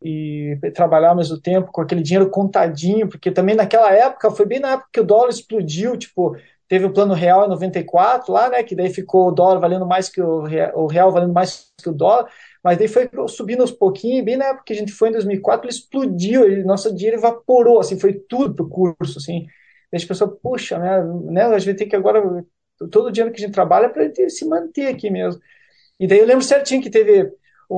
e 0.03 0.57
trabalhar 0.75 1.11
ao 1.11 1.15
mesmo 1.15 1.39
tempo 1.39 1.71
com 1.71 1.81
aquele 1.81 2.01
dinheiro 2.01 2.29
contadinho, 2.29 3.07
porque 3.07 3.31
também 3.31 3.55
naquela 3.55 3.89
época, 3.93 4.31
foi 4.31 4.45
bem 4.45 4.59
na 4.59 4.73
época 4.73 4.89
que 4.91 4.99
o 4.99 5.05
dólar 5.05 5.29
explodiu, 5.29 5.95
tipo, 5.95 6.35
teve 6.73 6.85
o 6.85 6.91
plano 6.91 7.13
real 7.13 7.45
em 7.45 7.49
94 7.49 8.33
lá, 8.33 8.49
né, 8.49 8.63
que 8.63 8.73
daí 8.75 8.91
ficou 8.91 9.27
o 9.27 9.31
dólar 9.31 9.59
valendo 9.59 9.85
mais 9.85 10.09
que 10.09 10.19
o 10.19 10.41
real, 10.41 10.71
o 10.73 10.87
real 10.87 11.11
valendo 11.11 11.31
mais 11.31 11.71
que 11.79 11.87
o 11.87 11.93
dólar, 11.93 12.27
mas 12.63 12.79
daí 12.79 12.87
foi 12.87 13.07
subindo 13.27 13.61
aos 13.61 13.69
pouquinhos, 13.69 14.25
bem 14.25 14.37
na 14.37 14.45
época 14.45 14.63
que 14.65 14.73
a 14.73 14.75
gente 14.75 14.91
foi 14.91 15.09
em 15.09 15.11
2004, 15.11 15.67
ele 15.67 15.71
explodiu, 15.71 16.43
ele, 16.45 16.63
nosso 16.63 16.91
dinheiro 16.95 17.17
evaporou, 17.19 17.79
assim, 17.79 17.99
foi 17.99 18.13
tudo 18.13 18.55
pro 18.55 18.67
curso, 18.67 19.19
assim. 19.19 19.45
a 19.93 19.97
gente 19.99 20.07
pensou, 20.07 20.29
puxa, 20.29 20.79
né, 20.79 21.03
né, 21.25 21.43
a 21.43 21.59
gente 21.59 21.77
ter 21.77 21.85
que 21.85 21.95
agora, 21.95 22.43
todo 22.89 23.05
o 23.05 23.11
dinheiro 23.11 23.31
que 23.31 23.39
a 23.39 23.45
gente 23.45 23.53
trabalha 23.53 23.87
para 23.89 24.05
ele 24.05 24.29
se 24.31 24.43
manter 24.43 24.87
aqui 24.87 25.11
mesmo. 25.11 25.39
E 25.99 26.07
daí 26.07 26.17
eu 26.17 26.25
lembro 26.25 26.43
certinho 26.43 26.81
que 26.81 26.89
teve 26.89 27.31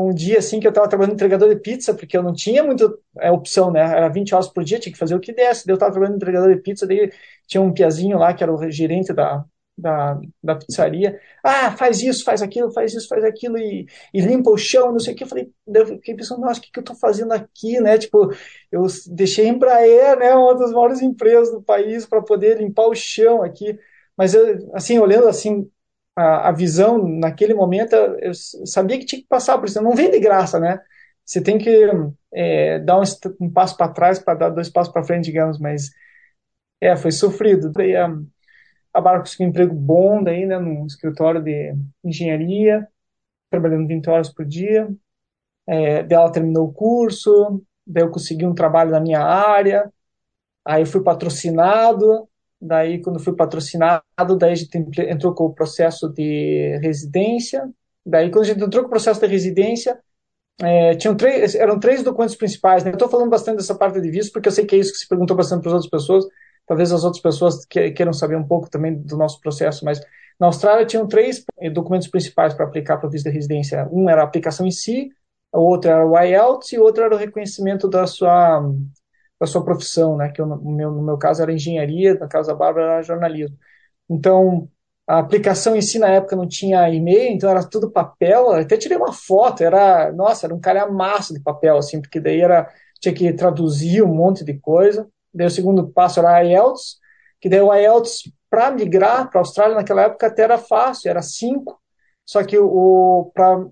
um 0.09 0.13
dia 0.13 0.39
assim 0.39 0.59
que 0.59 0.67
eu 0.67 0.69
estava 0.69 0.87
trabalhando 0.89 1.13
entregador 1.15 1.49
de 1.49 1.61
pizza, 1.61 1.93
porque 1.93 2.17
eu 2.17 2.23
não 2.23 2.33
tinha 2.33 2.63
muita 2.63 2.93
é, 3.19 3.31
opção, 3.31 3.71
né? 3.71 3.81
Era 3.81 4.09
20 4.09 4.33
horas 4.35 4.47
por 4.47 4.63
dia, 4.63 4.79
tinha 4.79 4.91
que 4.93 4.99
fazer 4.99 5.15
o 5.15 5.19
que 5.19 5.33
desse. 5.33 5.65
Daí 5.65 5.73
eu 5.73 5.75
estava 5.75 5.91
trabalhando 5.91 6.17
entregador 6.17 6.53
de 6.53 6.61
pizza, 6.61 6.87
daí 6.87 7.11
tinha 7.47 7.61
um 7.61 7.73
piazinho 7.73 8.17
lá 8.17 8.33
que 8.33 8.43
era 8.43 8.53
o 8.53 8.71
gerente 8.71 9.13
da, 9.13 9.45
da, 9.77 10.19
da 10.43 10.55
pizzaria. 10.55 11.19
Ah, 11.43 11.71
faz 11.75 12.01
isso, 12.01 12.23
faz 12.23 12.41
aquilo, 12.41 12.71
faz 12.71 12.93
isso, 12.93 13.07
faz 13.07 13.23
aquilo 13.23 13.57
e, 13.57 13.85
e 14.13 14.21
limpa 14.21 14.49
o 14.51 14.57
chão, 14.57 14.91
não 14.91 14.99
sei 14.99 15.13
o 15.13 15.17
que. 15.17 15.23
Eu 15.23 15.27
falei, 15.27 15.51
eu 15.67 15.85
fiquei 15.87 16.15
pensando, 16.15 16.41
nossa, 16.41 16.59
o 16.59 16.63
que, 16.63 16.71
que 16.71 16.79
eu 16.79 16.81
estou 16.81 16.95
fazendo 16.95 17.31
aqui, 17.33 17.79
né? 17.79 17.97
Tipo, 17.97 18.31
eu 18.71 18.85
deixei 19.11 19.47
Embraer, 19.47 20.17
né? 20.17 20.33
Uma 20.35 20.55
das 20.55 20.71
maiores 20.71 21.01
empresas 21.01 21.51
do 21.53 21.61
país 21.61 22.05
para 22.05 22.21
poder 22.21 22.57
limpar 22.59 22.87
o 22.87 22.95
chão 22.95 23.43
aqui. 23.43 23.77
Mas 24.17 24.33
eu, 24.33 24.69
assim, 24.73 24.97
olhando 24.99 25.27
assim 25.27 25.69
a, 26.15 26.49
a 26.49 26.51
visão 26.51 27.07
naquele 27.07 27.53
momento, 27.53 27.95
eu 27.95 28.33
sabia 28.65 28.97
que 28.99 29.05
tinha 29.05 29.21
que 29.21 29.27
passar 29.27 29.57
por 29.57 29.67
isso. 29.67 29.81
Não 29.81 29.95
vem 29.95 30.11
de 30.11 30.19
graça, 30.19 30.59
né? 30.59 30.79
Você 31.25 31.41
tem 31.41 31.57
que 31.57 31.69
é, 32.33 32.79
dar 32.79 32.99
um, 32.99 33.03
um 33.41 33.51
passo 33.51 33.75
para 33.77 33.91
trás 33.91 34.19
para 34.19 34.35
dar 34.35 34.49
dois 34.49 34.69
passos 34.69 34.93
para 34.93 35.03
frente, 35.03 35.25
digamos, 35.25 35.59
mas 35.59 35.89
é, 36.81 36.95
foi 36.95 37.11
sofrido. 37.11 37.71
Daí 37.71 37.95
a, 37.95 38.07
a 38.07 39.01
Bárbara 39.01 39.19
conseguiu 39.19 39.47
um 39.47 39.49
emprego 39.49 39.75
bom 39.75 40.23
daí, 40.23 40.45
né, 40.45 40.59
num 40.59 40.85
escritório 40.85 41.41
de 41.41 41.75
engenharia, 42.03 42.87
trabalhando 43.49 43.87
20 43.87 44.09
horas 44.09 44.29
por 44.33 44.45
dia. 44.45 44.89
É, 45.67 46.03
daí 46.03 46.17
ela 46.17 46.31
terminou 46.31 46.67
o 46.67 46.73
curso, 46.73 47.63
daí 47.85 48.03
eu 48.03 48.11
consegui 48.11 48.45
um 48.45 48.55
trabalho 48.55 48.91
na 48.91 48.99
minha 48.99 49.21
área, 49.21 49.91
aí 50.65 50.85
fui 50.85 51.03
patrocinado, 51.03 52.29
Daí, 52.65 53.01
quando 53.01 53.19
fui 53.19 53.35
patrocinado, 53.35 54.03
daí 54.37 54.51
a 54.51 54.55
gente 54.55 54.75
entrou 54.99 55.33
com 55.33 55.45
o 55.45 55.53
processo 55.53 56.09
de 56.09 56.79
residência. 56.81 57.69
Daí, 58.05 58.29
quando 58.31 58.45
a 58.45 58.47
gente 58.47 58.63
entrou 58.63 58.83
com 58.83 58.87
o 58.87 58.91
processo 58.91 59.19
de 59.19 59.27
residência, 59.27 59.99
é, 60.61 60.95
tinham 60.95 61.15
três, 61.15 61.53
eram 61.55 61.79
três 61.79 62.01
documentos 62.01 62.35
principais. 62.35 62.83
Né? 62.83 62.91
Eu 62.91 62.95
estou 62.95 63.09
falando 63.09 63.29
bastante 63.29 63.57
dessa 63.57 63.75
parte 63.75 64.01
de 64.01 64.09
visto 64.09 64.31
porque 64.31 64.47
eu 64.47 64.51
sei 64.51 64.65
que 64.65 64.75
é 64.75 64.79
isso 64.79 64.91
que 64.91 64.97
se 64.97 65.07
perguntou 65.07 65.35
bastante 65.35 65.61
para 65.61 65.69
as 65.69 65.73
outras 65.75 65.91
pessoas. 65.91 66.25
Talvez 66.67 66.91
as 66.91 67.03
outras 67.03 67.21
pessoas 67.21 67.65
que, 67.65 67.91
queiram 67.91 68.13
saber 68.13 68.35
um 68.35 68.47
pouco 68.47 68.69
também 68.69 68.95
do 68.95 69.17
nosso 69.17 69.39
processo, 69.39 69.85
mas 69.85 70.01
na 70.39 70.47
Austrália 70.47 70.85
tinham 70.85 71.07
três 71.07 71.45
eh, 71.59 71.69
documentos 71.69 72.07
principais 72.07 72.53
para 72.53 72.65
aplicar 72.65 72.97
para 72.97 73.07
o 73.07 73.09
visto 73.09 73.25
de 73.25 73.31
residência. 73.31 73.87
Um 73.91 74.09
era 74.09 74.21
a 74.21 74.23
aplicação 74.25 74.65
em 74.65 74.71
si, 74.71 75.09
o 75.53 75.59
outro 75.59 75.91
era 75.91 76.05
o 76.05 76.17
IELTS 76.19 76.73
e 76.73 76.79
o 76.79 76.83
outro 76.83 77.03
era 77.03 77.13
o 77.13 77.17
reconhecimento 77.17 77.87
da 77.87 78.07
sua 78.07 78.63
da 79.39 79.45
sua 79.47 79.63
profissão, 79.63 80.17
né? 80.17 80.29
Que 80.31 80.41
eu, 80.41 80.45
no, 80.45 80.57
meu, 80.71 80.91
no 80.91 81.01
meu 81.03 81.17
caso 81.17 81.41
era 81.41 81.53
engenharia, 81.53 82.13
no 82.15 82.27
caso 82.29 82.49
da 82.49 82.55
Bárbara 82.55 82.93
era 82.93 83.01
jornalismo. 83.03 83.57
Então, 84.09 84.69
a 85.07 85.19
aplicação 85.19 85.75
em 85.75 85.81
si 85.81 85.99
na 85.99 86.09
época 86.09 86.35
não 86.35 86.47
tinha 86.47 86.89
e-mail, 86.89 87.33
então 87.33 87.49
era 87.49 87.63
tudo 87.63 87.91
papel. 87.91 88.51
Até 88.51 88.77
tirei 88.77 88.97
uma 88.97 89.13
foto, 89.13 89.63
era, 89.63 90.11
nossa, 90.13 90.47
era 90.47 90.55
um 90.55 90.59
calhamaço 90.59 91.33
de 91.33 91.39
papel, 91.41 91.77
assim, 91.77 92.01
porque 92.01 92.19
daí 92.19 92.41
era, 92.41 92.69
tinha 92.99 93.13
que 93.13 93.31
traduzir 93.33 94.03
um 94.03 94.13
monte 94.13 94.43
de 94.43 94.59
coisa. 94.59 95.07
Daí 95.33 95.47
o 95.47 95.51
segundo 95.51 95.87
passo 95.89 96.19
era 96.19 96.43
IELTS, 96.43 96.97
que 97.41 97.49
daí 97.49 97.61
o 97.61 97.73
IELTS, 97.73 98.31
para 98.49 98.71
migrar 98.71 99.29
para 99.29 99.39
a 99.39 99.41
Austrália 99.41 99.75
naquela 99.75 100.03
época 100.03 100.27
até 100.27 100.43
era 100.43 100.57
fácil, 100.57 101.09
era 101.09 101.21
cinco. 101.21 101.79
Só 102.25 102.43
que 102.43 102.57
o, 102.57 103.31
para 103.35 103.65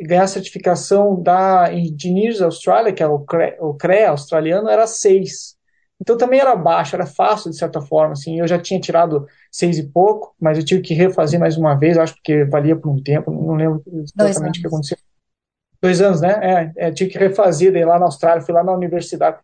ganhar 0.00 0.24
a 0.24 0.28
certificação 0.28 1.20
da 1.20 1.72
Engineers 1.72 2.40
Australia, 2.40 2.92
que 2.92 3.02
é 3.02 3.06
o 3.06 3.20
CRE, 3.20 3.56
o 3.60 3.74
CRE 3.74 4.04
australiano, 4.04 4.68
era 4.68 4.86
seis. 4.86 5.56
Então 6.00 6.16
também 6.16 6.40
era 6.40 6.56
baixo, 6.56 6.96
era 6.96 7.06
fácil 7.06 7.50
de 7.50 7.56
certa 7.56 7.80
forma. 7.80 8.12
Assim, 8.12 8.40
eu 8.40 8.46
já 8.46 8.58
tinha 8.58 8.80
tirado 8.80 9.26
seis 9.50 9.78
e 9.78 9.88
pouco, 9.88 10.34
mas 10.40 10.58
eu 10.58 10.64
tive 10.64 10.82
que 10.82 10.94
refazer 10.94 11.38
mais 11.38 11.56
uma 11.56 11.74
vez, 11.74 11.96
acho 11.96 12.16
que 12.24 12.44
valia 12.46 12.76
por 12.76 12.90
um 12.90 13.02
tempo, 13.02 13.30
não 13.30 13.54
lembro 13.54 13.82
exatamente 14.16 14.58
o 14.58 14.62
que 14.62 14.66
aconteceu. 14.66 14.98
Dois 15.80 16.00
anos, 16.00 16.20
né? 16.20 16.72
É, 16.76 16.88
é, 16.88 16.92
tive 16.92 17.10
que 17.10 17.18
refazer 17.18 17.72
daí 17.72 17.84
lá 17.84 17.98
na 17.98 18.06
Austrália, 18.06 18.42
fui 18.42 18.54
lá 18.54 18.62
na 18.62 18.72
universidade. 18.72 19.38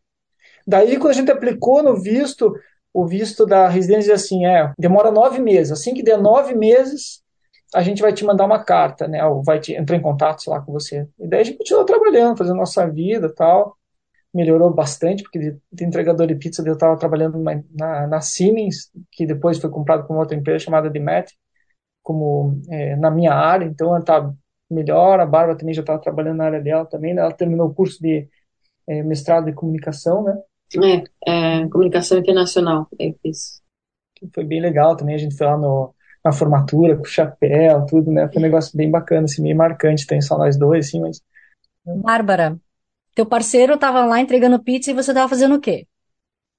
Daí, 0.67 0.97
quando 0.97 1.11
a 1.11 1.15
gente 1.15 1.31
aplicou 1.31 1.83
no 1.83 2.01
visto, 2.01 2.53
o 2.93 3.07
visto 3.07 3.47
da 3.47 3.69
residência 3.69 4.15
assim, 4.15 4.47
é, 4.47 4.73
demora 4.79 5.11
nove 5.11 5.41
meses. 5.41 5.73
Assim 5.73 5.95
que 5.95 6.03
der 6.03 6.19
nove 6.19 6.55
meses, 6.55 7.23
a 7.75 7.83
gente 7.83 8.03
vai 8.03 8.13
te 8.13 8.25
mandar 8.25 8.45
uma 8.45 8.63
carta, 8.63 9.07
né? 9.09 9.25
Ou 9.25 9.43
vai 9.43 9.61
te 9.61 9.75
entrar 9.75 9.97
em 9.97 10.03
contato, 10.03 10.43
sei 10.43 10.53
lá, 10.53 10.61
com 10.61 10.73
você. 10.73 11.09
E 11.19 11.29
daí 11.29 11.41
a 11.41 11.45
gente 11.45 11.59
continuou 11.59 11.85
trabalhando, 11.85 12.37
fazendo 12.37 12.57
nossa 12.57 12.87
vida 12.89 13.33
tal 13.35 13.79
melhorou 14.33 14.73
bastante, 14.73 15.23
porque 15.23 15.39
de, 15.39 15.59
de 15.73 15.85
entregador 15.85 16.27
de 16.27 16.35
pizza 16.35 16.63
eu 16.67 16.75
estava 16.75 16.97
trabalhando 16.97 17.39
na, 17.39 18.07
na, 18.07 18.21
Siemens, 18.21 18.91
que 19.11 19.27
depois 19.27 19.59
foi 19.59 19.71
comprado 19.71 20.07
por 20.07 20.13
uma 20.13 20.21
outra 20.21 20.37
empresa 20.37 20.65
chamada 20.65 20.91
Demet, 20.91 21.33
como 22.03 22.61
é, 22.71 22.97
na 22.97 23.11
minha 23.11 23.33
área, 23.33 23.65
então 23.65 23.89
ela 23.89 24.01
está 24.01 24.33
melhor, 24.71 25.19
a 25.19 25.27
Bárbara 25.27 25.57
também 25.57 25.75
já 25.75 25.81
estava 25.81 26.01
trabalhando 26.01 26.37
na 26.37 26.45
área 26.45 26.61
dela 26.61 26.85
também, 26.85 27.15
né? 27.15 27.23
ela 27.23 27.33
terminou 27.33 27.69
o 27.69 27.75
curso 27.75 28.01
de 28.01 28.29
é, 28.87 29.03
mestrado 29.03 29.47
de 29.47 29.53
comunicação, 29.53 30.23
né? 30.23 30.39
É, 31.27 31.63
é 31.63 31.69
comunicação 31.69 32.19
internacional, 32.19 32.87
eu 32.99 33.15
fiz. 33.23 33.63
Foi 34.35 34.45
bem 34.45 34.61
legal 34.61 34.97
também, 34.97 35.15
a 35.15 35.19
gente 35.19 35.37
foi 35.37 35.47
lá 35.47 35.57
no, 35.57 35.95
na 36.25 36.33
formatura, 36.33 36.97
com 36.97 37.03
o 37.03 37.07
chapéu, 37.07 37.87
tudo, 37.87 38.11
né? 38.11 38.29
Foi 38.29 38.39
um 38.39 38.45
negócio 38.45 38.77
bem 38.77 38.91
bacana, 38.91 39.25
assim, 39.25 39.43
meio 39.43 39.57
marcante, 39.57 40.07
tem 40.07 40.21
só 40.21 40.37
nós 40.37 40.59
dois, 40.59 40.89
assim, 40.89 41.01
mas... 41.01 41.23
Bárbara, 41.85 42.59
teu 43.15 43.27
parceiro 43.27 43.75
estava 43.75 44.05
lá 44.05 44.21
entregando 44.21 44.63
pizza 44.63 44.91
e 44.91 44.95
você 44.95 45.11
estava 45.11 45.29
fazendo 45.29 45.55
o 45.55 45.61
quê? 45.61 45.87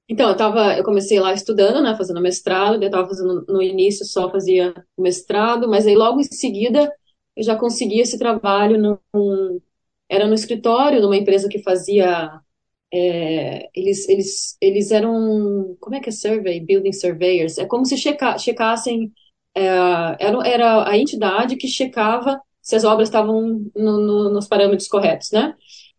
Então, 0.10 0.30
eu 0.30 0.36
tava, 0.36 0.76
eu 0.76 0.84
comecei 0.84 1.20
lá 1.20 1.34
estudando, 1.34 1.84
né, 1.84 1.96
fazendo 1.96 2.20
mestrado, 2.20 2.82
eu 2.82 2.88
estava 2.88 3.08
fazendo 3.08 3.46
no 3.48 3.62
início 3.62 4.06
só 4.06 4.30
fazia 4.32 4.74
mestrado, 4.98 5.70
mas 5.70 5.86
aí 5.86 5.96
logo 5.96 6.20
em 6.20 6.24
seguida 6.24 6.92
eu 7.36 7.44
já 7.44 7.56
consegui 7.56 8.00
esse 8.00 8.18
trabalho 8.18 9.00
num, 9.14 9.62
era 10.10 10.28
no 10.28 10.34
escritório 10.34 11.02
numa 11.02 11.16
empresa 11.16 11.48
que 11.48 11.62
fazia 11.62 12.42
é, 12.92 13.70
eles, 13.76 14.10
eles, 14.10 14.58
eles 14.60 14.92
eram 14.92 15.78
como 15.80 15.96
é 15.96 16.00
que 16.00 16.10
é 16.10 16.12
survey, 16.12 16.60
building 16.60 16.92
surveyors, 16.94 17.58
é 17.60 17.66
como 17.66 17.86
se 17.86 17.96
checa, 17.96 18.38
checassem 18.38 19.14
era, 19.64 20.48
era 20.48 20.90
a 20.90 20.98
entidade 20.98 21.56
que 21.58 21.68
checava 21.68 22.40
se 22.62 22.76
as 22.76 22.84
obras 22.84 23.08
estavam 23.08 23.42
no, 23.76 24.00
no, 24.00 24.30
nos 24.32 24.48
parâmetros 24.48 24.88
corretos, 24.88 25.32
né? 25.32 25.56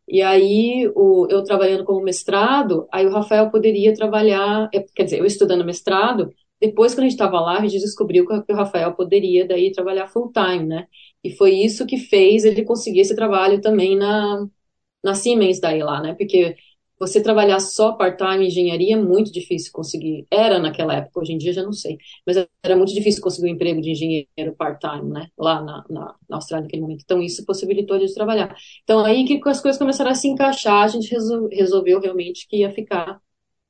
E 0.09 0.23
aí, 0.23 0.91
o, 0.95 1.27
eu 1.31 1.45
trabalhando 1.45 1.85
como 1.85 2.03
mestrado, 2.03 2.87
aí 2.93 3.07
o 3.07 3.13
Rafael 3.13 3.51
poderia 3.51 3.95
trabalhar, 3.95 4.69
é, 4.75 4.81
quer 4.95 5.05
dizer, 5.05 5.21
eu 5.21 5.27
estudando 5.27 5.65
mestrado, 5.65 6.33
depois 6.61 6.93
quando 6.95 7.01
a 7.01 7.09
gente 7.09 7.13
estava 7.13 7.41
lá, 7.41 7.59
a 7.59 7.67
gente 7.67 7.81
descobriu 7.81 8.27
que 8.27 8.53
o 8.53 8.57
Rafael 8.57 8.95
poderia 8.95 9.47
daí 9.47 9.73
trabalhar 9.73 10.09
full 10.09 10.31
time, 10.33 10.67
né? 10.67 10.87
E 11.25 11.31
foi 11.37 11.53
isso 11.55 11.87
que 11.87 11.97
fez 11.97 12.45
ele 12.45 12.65
conseguir 12.65 13.01
esse 13.01 13.15
trabalho 13.17 13.61
também 13.61 13.97
na, 13.97 14.47
na 15.03 15.15
Siemens 15.15 15.61
daí 15.61 15.83
lá, 15.83 16.01
né? 16.03 16.15
Porque 16.15 16.57
você 17.01 17.23
trabalhar 17.23 17.59
só 17.61 17.93
part-time 17.93 18.45
em 18.45 18.49
engenharia 18.49 18.95
é 18.95 18.99
muito 19.01 19.33
difícil 19.33 19.73
conseguir. 19.73 20.27
Era 20.31 20.59
naquela 20.59 20.95
época, 20.95 21.21
hoje 21.21 21.33
em 21.33 21.39
dia 21.39 21.53
já 21.53 21.63
não 21.63 21.73
sei. 21.73 21.97
Mas 22.27 22.37
era 22.63 22.77
muito 22.77 22.93
difícil 22.93 23.23
conseguir 23.23 23.49
um 23.49 23.55
emprego 23.55 23.81
de 23.81 23.93
engenheiro 23.93 24.55
part-time, 24.57 25.11
né? 25.11 25.29
Lá 25.39 25.63
na, 25.63 25.85
na, 25.89 26.15
na, 26.29 26.37
Austrália 26.37 26.65
naquele 26.65 26.83
momento. 26.83 27.03
Então 27.03 27.23
isso 27.23 27.45
possibilitou 27.47 27.99
de 27.99 28.13
trabalhar. 28.13 28.55
Então 28.85 29.03
aí 29.05 29.25
que 29.25 29.41
as 29.49 29.63
coisas 29.63 29.79
começaram 29.79 30.11
a 30.11 30.15
se 30.15 30.29
encaixar, 30.29 30.85
a 30.85 30.89
gente 30.89 31.11
resolveu 31.53 32.01
realmente 32.01 32.47
que 32.47 32.59
ia 32.59 32.71
ficar 32.71 33.19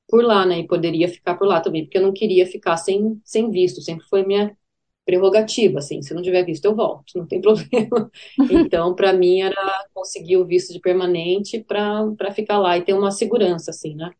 por 0.08 0.24
lá, 0.24 0.44
né? 0.44 0.58
E 0.60 0.66
poderia 0.66 1.08
ficar 1.08 1.36
por 1.36 1.46
lá 1.46 1.60
também, 1.60 1.84
porque 1.84 1.98
eu 1.98 2.02
não 2.02 2.12
queria 2.12 2.46
ficar 2.46 2.76
sem, 2.76 3.20
sem 3.24 3.50
visto. 3.50 3.80
Sempre 3.80 4.04
foi 4.06 4.26
minha 4.26 4.56
prerrogativa, 5.04 5.78
assim, 5.78 6.02
se 6.02 6.14
não 6.14 6.22
tiver 6.22 6.44
visto 6.44 6.64
eu 6.64 6.74
volto, 6.74 7.12
não 7.16 7.26
tem 7.26 7.40
problema. 7.42 8.10
Então, 8.50 8.94
para 8.94 9.12
mim 9.12 9.40
era 9.40 9.84
conseguir 9.92 10.36
o 10.36 10.46
visto 10.46 10.72
de 10.72 10.80
permanente 10.80 11.62
para 11.64 12.32
ficar 12.34 12.58
lá 12.58 12.76
e 12.78 12.82
ter 12.82 12.92
uma 12.92 13.10
segurança, 13.10 13.70
assim, 13.70 13.94
né? 13.94 14.10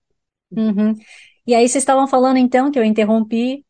Uhum. 0.50 0.94
E 1.46 1.54
aí 1.54 1.68
vocês 1.68 1.82
estavam 1.82 2.06
falando 2.06 2.38
então 2.38 2.70
que 2.70 2.78
eu 2.78 2.84
interrompi, 2.84 3.64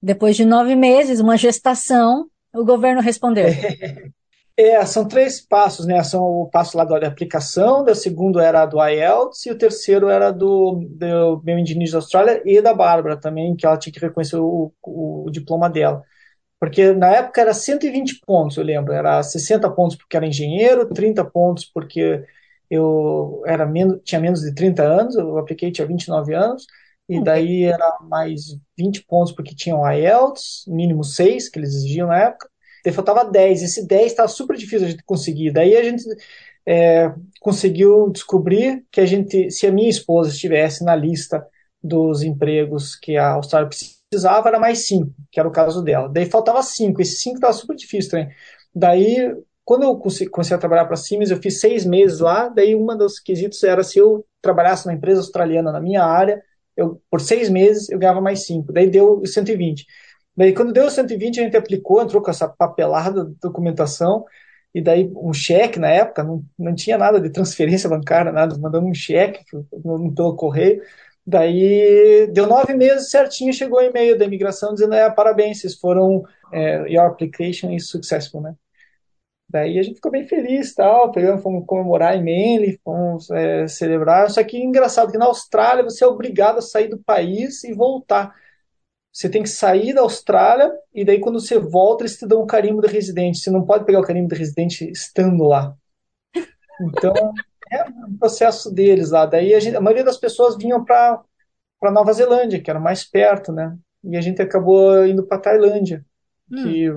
depois 0.00 0.36
de 0.36 0.44
nove 0.44 0.74
meses, 0.74 1.20
uma 1.20 1.36
gestação, 1.36 2.26
o 2.54 2.64
governo 2.64 3.00
respondeu. 3.00 3.46
É, 4.54 4.84
são 4.84 5.08
três 5.08 5.40
passos, 5.40 5.86
né? 5.86 6.02
São 6.02 6.22
o 6.22 6.50
passo 6.50 6.76
lá 6.76 6.84
da 6.84 7.06
aplicação, 7.06 7.84
o 7.84 7.94
segundo 7.94 8.38
era 8.38 8.66
do 8.66 8.78
IELTS 8.86 9.46
e 9.46 9.50
o 9.50 9.56
terceiro 9.56 10.10
era 10.10 10.30
do, 10.30 10.86
do 10.90 11.42
meu 11.42 11.64
da 11.90 11.96
Austrália 11.96 12.42
e 12.44 12.60
da 12.60 12.74
Bárbara 12.74 13.18
também, 13.18 13.56
que 13.56 13.64
ela 13.64 13.78
tinha 13.78 13.92
que 13.92 13.98
reconhecer 13.98 14.36
o, 14.36 14.70
o, 14.82 15.24
o 15.26 15.30
diploma 15.30 15.70
dela. 15.70 16.02
Porque 16.62 16.92
na 16.92 17.08
época 17.16 17.40
era 17.40 17.52
120 17.52 18.20
pontos, 18.24 18.56
eu 18.56 18.62
lembro. 18.62 18.92
Era 18.92 19.20
60 19.20 19.68
pontos 19.70 19.96
porque 19.96 20.16
era 20.16 20.24
engenheiro, 20.24 20.86
30 20.94 21.24
pontos 21.24 21.64
porque 21.64 22.24
eu 22.70 23.42
era 23.44 23.66
menos, 23.66 24.00
tinha 24.04 24.20
menos 24.20 24.42
de 24.42 24.54
30 24.54 24.80
anos, 24.84 25.16
eu 25.16 25.38
apliquei, 25.38 25.72
tinha 25.72 25.84
29 25.84 26.32
anos, 26.32 26.64
e 27.08 27.20
daí 27.20 27.64
era 27.64 27.98
mais 28.02 28.56
20 28.78 29.04
pontos 29.06 29.32
porque 29.32 29.56
tinham 29.56 29.82
IELTS, 29.92 30.62
mínimo 30.68 31.02
6, 31.02 31.48
que 31.48 31.58
eles 31.58 31.74
exigiam 31.74 32.06
na 32.06 32.18
época. 32.26 32.48
Daí 32.84 32.94
faltava 32.94 33.24
10. 33.24 33.60
Esse 33.60 33.84
10 33.84 34.12
estava 34.12 34.28
super 34.28 34.56
difícil 34.56 34.86
a 34.86 34.90
gente 34.90 35.02
conseguir. 35.02 35.50
Daí 35.50 35.76
a 35.76 35.82
gente 35.82 36.04
é, 36.64 37.12
conseguiu 37.40 38.08
descobrir 38.08 38.86
que 38.88 39.00
a 39.00 39.06
gente, 39.06 39.50
se 39.50 39.66
a 39.66 39.72
minha 39.72 39.90
esposa 39.90 40.30
estivesse 40.30 40.84
na 40.84 40.94
lista 40.94 41.44
dos 41.82 42.22
empregos 42.22 42.94
que 42.94 43.16
a 43.16 43.30
Austrália 43.30 43.68
precisa 43.68 44.01
precisava 44.12 44.48
era 44.48 44.58
mais 44.58 44.86
cinco, 44.86 45.10
que 45.30 45.40
era 45.40 45.48
o 45.48 45.52
caso 45.52 45.82
dela. 45.82 46.08
Daí 46.08 46.26
faltava 46.26 46.62
cinco, 46.62 47.00
esse 47.00 47.16
cinco 47.16 47.36
estava 47.36 47.52
super 47.54 47.74
difícil 47.74 48.10
também. 48.10 48.28
Daí, 48.74 49.34
quando 49.64 49.84
eu 49.84 49.96
comecei 50.30 50.54
a 50.54 50.60
trabalhar 50.60 50.84
para 50.84 50.94
a 50.94 50.98
Siemens, 50.98 51.30
eu 51.30 51.40
fiz 51.40 51.60
seis 51.60 51.86
meses 51.86 52.20
lá, 52.20 52.48
daí 52.48 52.74
uma 52.74 52.94
dos 52.94 53.18
quesitos 53.18 53.62
era 53.64 53.82
se 53.82 53.98
eu 53.98 54.24
trabalhasse 54.42 54.86
na 54.86 54.92
empresa 54.92 55.20
australiana 55.20 55.72
na 55.72 55.80
minha 55.80 56.04
área, 56.04 56.42
eu, 56.76 57.00
por 57.10 57.20
seis 57.20 57.48
meses 57.48 57.88
eu 57.88 57.98
ganhava 57.98 58.20
mais 58.20 58.46
cinco, 58.46 58.72
daí 58.72 58.90
deu 58.90 59.22
120. 59.24 59.86
Daí, 60.36 60.54
quando 60.54 60.72
deu 60.72 60.90
120, 60.90 61.40
a 61.40 61.44
gente 61.44 61.56
aplicou, 61.56 62.02
entrou 62.02 62.22
com 62.22 62.30
essa 62.30 62.48
papelada 62.48 63.24
de 63.24 63.34
documentação, 63.40 64.24
e 64.74 64.80
daí 64.80 65.10
um 65.14 65.32
cheque 65.32 65.78
na 65.78 65.88
época, 65.88 66.24
não, 66.24 66.42
não 66.58 66.74
tinha 66.74 66.96
nada 66.96 67.20
de 67.20 67.30
transferência 67.30 67.88
bancária, 67.88 68.32
nada, 68.32 68.58
mandando 68.58 68.86
um 68.86 68.94
cheque 68.94 69.44
pelo 70.14 70.34
correio, 70.34 70.82
Daí 71.24 72.26
deu 72.32 72.46
nove 72.46 72.74
meses 72.74 73.10
certinho, 73.10 73.52
chegou 73.52 73.78
o 73.78 73.82
e-mail 73.82 74.18
da 74.18 74.24
imigração 74.24 74.74
dizendo: 74.74 74.94
é, 74.94 75.08
parabéns, 75.10 75.60
vocês 75.60 75.76
foram, 75.76 76.24
é, 76.52 76.92
your 76.92 77.06
application 77.06 77.70
is 77.70 77.88
successful, 77.88 78.40
né? 78.40 78.54
Daí 79.48 79.78
a 79.78 79.82
gente 79.82 79.96
ficou 79.96 80.10
bem 80.10 80.26
feliz, 80.26 80.74
tal, 80.74 81.12
pegamos, 81.12 81.42
fomos 81.42 81.66
comemorar 81.66 82.16
em 82.16 82.20
Manly, 82.20 82.80
fomos 82.82 83.30
é, 83.30 83.68
celebrar. 83.68 84.30
Só 84.30 84.42
que 84.42 84.58
engraçado 84.58 85.12
que 85.12 85.18
na 85.18 85.26
Austrália 85.26 85.84
você 85.84 86.02
é 86.02 86.06
obrigado 86.06 86.58
a 86.58 86.62
sair 86.62 86.88
do 86.88 86.98
país 86.98 87.62
e 87.62 87.74
voltar. 87.74 88.34
Você 89.12 89.28
tem 89.28 89.42
que 89.42 89.50
sair 89.50 89.92
da 89.92 90.00
Austrália 90.00 90.72
e 90.94 91.04
daí 91.04 91.20
quando 91.20 91.38
você 91.38 91.58
volta 91.58 92.02
eles 92.02 92.16
te 92.16 92.26
dão 92.26 92.42
um 92.42 92.46
carimbo 92.46 92.80
de 92.80 92.88
residente. 92.88 93.40
Você 93.40 93.50
não 93.50 93.64
pode 93.64 93.84
pegar 93.84 94.00
o 94.00 94.04
carimbo 94.04 94.28
de 94.28 94.36
residente 94.36 94.90
estando 94.90 95.44
lá. 95.44 95.76
Então 96.80 97.12
é 97.72 97.84
um 97.84 98.16
processo 98.18 98.72
deles 98.72 99.10
lá. 99.10 99.26
Daí 99.26 99.54
a, 99.54 99.60
gente, 99.60 99.76
a 99.76 99.80
maioria 99.80 100.04
das 100.04 100.18
pessoas 100.18 100.56
vinham 100.56 100.84
para 100.84 101.22
Nova 101.90 102.12
Zelândia, 102.12 102.60
que 102.60 102.70
era 102.70 102.78
mais 102.78 103.04
perto, 103.04 103.52
né? 103.52 103.76
E 104.04 104.16
a 104.16 104.20
gente 104.20 104.42
acabou 104.42 105.06
indo 105.06 105.24
para 105.24 105.38
Tailândia, 105.38 106.04
hum. 106.50 106.62
que 106.62 106.90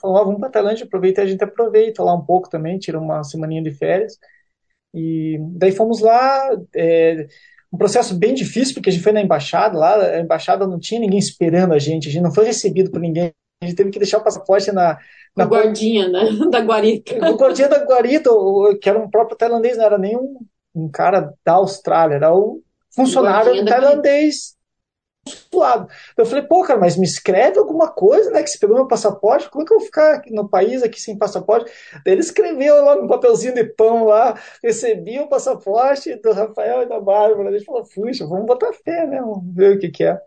falou, 0.00 0.16
ah, 0.18 0.24
vamos 0.24 0.40
para 0.40 0.50
Tailândia, 0.50 0.84
aproveita, 0.84 1.22
a 1.22 1.26
gente 1.26 1.42
aproveita 1.42 2.02
lá 2.02 2.14
um 2.14 2.24
pouco 2.24 2.48
também, 2.48 2.78
tira 2.78 2.98
uma 2.98 3.22
semaninha 3.24 3.62
de 3.62 3.72
férias. 3.72 4.18
E 4.94 5.38
daí 5.52 5.72
fomos 5.72 6.00
lá, 6.00 6.50
é, 6.74 7.26
um 7.72 7.76
processo 7.76 8.14
bem 8.14 8.34
difícil, 8.34 8.74
porque 8.74 8.88
a 8.88 8.92
gente 8.92 9.02
foi 9.02 9.12
na 9.12 9.20
embaixada 9.20 9.76
lá, 9.76 9.96
a 9.96 10.20
embaixada 10.20 10.66
não 10.66 10.78
tinha 10.78 11.00
ninguém 11.00 11.18
esperando 11.18 11.74
a 11.74 11.78
gente, 11.78 12.08
a 12.08 12.12
gente 12.12 12.22
não 12.22 12.32
foi 12.32 12.46
recebido 12.46 12.90
por 12.90 13.00
ninguém, 13.00 13.32
a 13.62 13.66
gente 13.66 13.76
teve 13.76 13.90
que 13.90 13.98
deixar 13.98 14.18
o 14.18 14.24
passaporte 14.24 14.70
na... 14.72 14.98
na 15.36 15.44
o 15.44 15.48
guardinha, 15.48 16.08
né, 16.08 16.28
da 16.50 16.60
guarita. 16.60 17.30
O 17.30 17.36
guardinha 17.36 17.68
da 17.68 17.84
guarita, 17.84 18.30
que 18.80 18.88
era 18.88 18.98
um 18.98 19.10
próprio 19.10 19.36
tailandês, 19.36 19.76
não 19.76 19.84
era 19.84 19.98
nem 19.98 20.16
um, 20.16 20.38
um 20.74 20.88
cara 20.90 21.32
da 21.44 21.52
Austrália, 21.54 22.16
era 22.16 22.34
o 22.34 22.62
funcionário 22.94 23.64
tailandês 23.64 24.56
lado. 25.52 25.88
Eu 26.16 26.26
falei, 26.26 26.44
pô, 26.44 26.62
cara, 26.62 26.78
mas 26.78 26.96
me 26.96 27.06
escreve 27.06 27.58
alguma 27.58 27.88
coisa, 27.88 28.30
né? 28.30 28.42
Que 28.42 28.48
você 28.48 28.58
pegou 28.58 28.76
meu 28.76 28.86
passaporte, 28.86 29.50
como 29.50 29.62
é 29.64 29.66
que 29.66 29.72
eu 29.72 29.78
vou 29.78 29.86
ficar 29.86 30.22
no 30.30 30.48
país 30.48 30.82
aqui 30.82 31.00
sem 31.00 31.16
passaporte? 31.18 31.70
Daí 32.04 32.14
ele 32.14 32.20
escreveu 32.20 32.84
lá 32.84 32.96
no 32.96 33.08
papelzinho 33.08 33.54
de 33.54 33.64
pão 33.64 34.04
lá, 34.04 34.38
recebi 34.62 35.18
o 35.18 35.28
passaporte 35.28 36.14
do 36.16 36.32
Rafael 36.32 36.82
e 36.82 36.88
da 36.88 37.00
Bárbara. 37.00 37.48
Ele 37.48 37.64
falou, 37.64 37.84
puxa, 37.84 38.26
vamos 38.26 38.46
botar 38.46 38.72
fé, 38.72 39.06
né? 39.06 39.20
Vamos 39.20 39.54
ver 39.54 39.76
o 39.76 39.78
que, 39.78 39.88
que 39.88 40.04
é. 40.04 40.20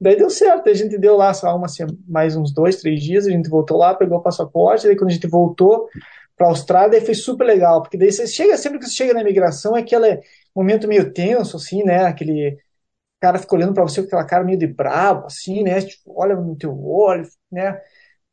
Daí 0.00 0.16
deu 0.16 0.28
certo, 0.28 0.68
a 0.68 0.74
gente 0.74 0.98
deu 0.98 1.16
lá 1.16 1.32
só 1.32 1.56
uma, 1.56 1.66
mais 2.06 2.36
uns 2.36 2.52
dois, 2.52 2.76
três 2.76 3.02
dias, 3.02 3.26
a 3.26 3.30
gente 3.30 3.48
voltou 3.48 3.78
lá, 3.78 3.94
pegou 3.94 4.18
o 4.18 4.22
passaporte, 4.22 4.86
daí 4.86 4.96
quando 4.96 5.10
a 5.10 5.14
gente 5.14 5.26
voltou 5.26 5.88
para 6.36 6.48
a 6.48 6.50
Austrália, 6.50 7.00
foi 7.04 7.14
super 7.14 7.44
legal, 7.44 7.80
porque 7.82 7.96
daí 7.96 8.10
você 8.12 8.26
chega, 8.26 8.56
sempre 8.56 8.78
que 8.78 8.86
você 8.86 8.92
chega 8.92 9.14
na 9.14 9.20
imigração, 9.20 9.76
é 9.76 9.80
aquele 9.80 10.20
momento 10.54 10.88
meio 10.88 11.12
tenso, 11.12 11.56
assim, 11.56 11.84
né? 11.84 12.04
Aquele 12.06 12.58
cara 13.20 13.38
fica 13.38 13.54
olhando 13.54 13.74
para 13.74 13.82
você 13.84 14.02
com 14.02 14.08
aquela 14.08 14.26
cara 14.26 14.44
meio 14.44 14.58
de 14.58 14.66
brabo, 14.66 15.26
assim, 15.26 15.62
né? 15.62 15.80
Tipo, 15.82 16.14
olha 16.20 16.36
no 16.36 16.56
teu 16.56 16.72
olho, 16.84 17.26
né? 17.50 17.80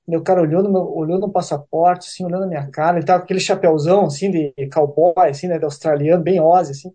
Meu 0.08 0.24
cara 0.24 0.41
olhou 0.41 0.63
no, 0.63 0.72
meu, 0.72 0.82
olhou 0.84 1.20
no 1.20 1.32
passaporte, 1.32 2.08
assim, 2.10 2.25
olhando 2.25 2.41
na 2.41 2.48
minha 2.48 2.70
cara. 2.72 2.98
Ele 2.98 3.06
tava 3.06 3.20
com 3.20 3.25
aquele 3.25 3.39
chapéuzão, 3.39 4.06
assim, 4.06 4.32
de 4.32 4.53
cowboy, 4.74 5.30
assim, 5.30 5.48
né? 5.48 5.58
De 5.60 5.65
australiano, 5.65 6.24
bem 6.24 6.41
Ozzy, 6.41 6.72
assim. 6.72 6.94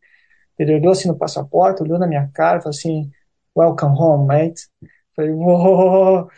Ele 0.59 0.75
olhou 0.77 0.93
assim 0.93 1.09
no 1.09 1.19
passaporte, 1.19 1.83
olhou 1.83 1.99
na 1.99 2.07
minha 2.07 2.29
cara, 2.35 2.61
falou 2.61 2.77
assim, 2.77 3.11
welcome 3.57 3.97
home, 3.99 4.27
mate. 4.27 4.69
Falei, 5.15 5.33
uou! 5.33 6.29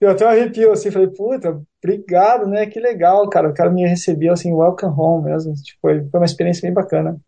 Eu 0.00 0.10
até 0.10 0.26
arrepio, 0.26 0.72
assim, 0.72 0.90
falei, 0.90 1.08
puta, 1.08 1.62
obrigado, 1.82 2.46
né? 2.46 2.66
Que 2.66 2.80
legal, 2.80 3.28
cara. 3.30 3.48
O 3.48 3.54
cara 3.54 3.70
me 3.70 3.86
recebeu, 3.86 4.32
assim, 4.32 4.52
welcome 4.52 4.92
home 4.94 5.24
mesmo. 5.24 5.54
Tipo, 5.54 5.80
foi 5.82 6.00
uma 6.12 6.24
experiência 6.24 6.62
bem 6.62 6.74
bacana. 6.74 7.18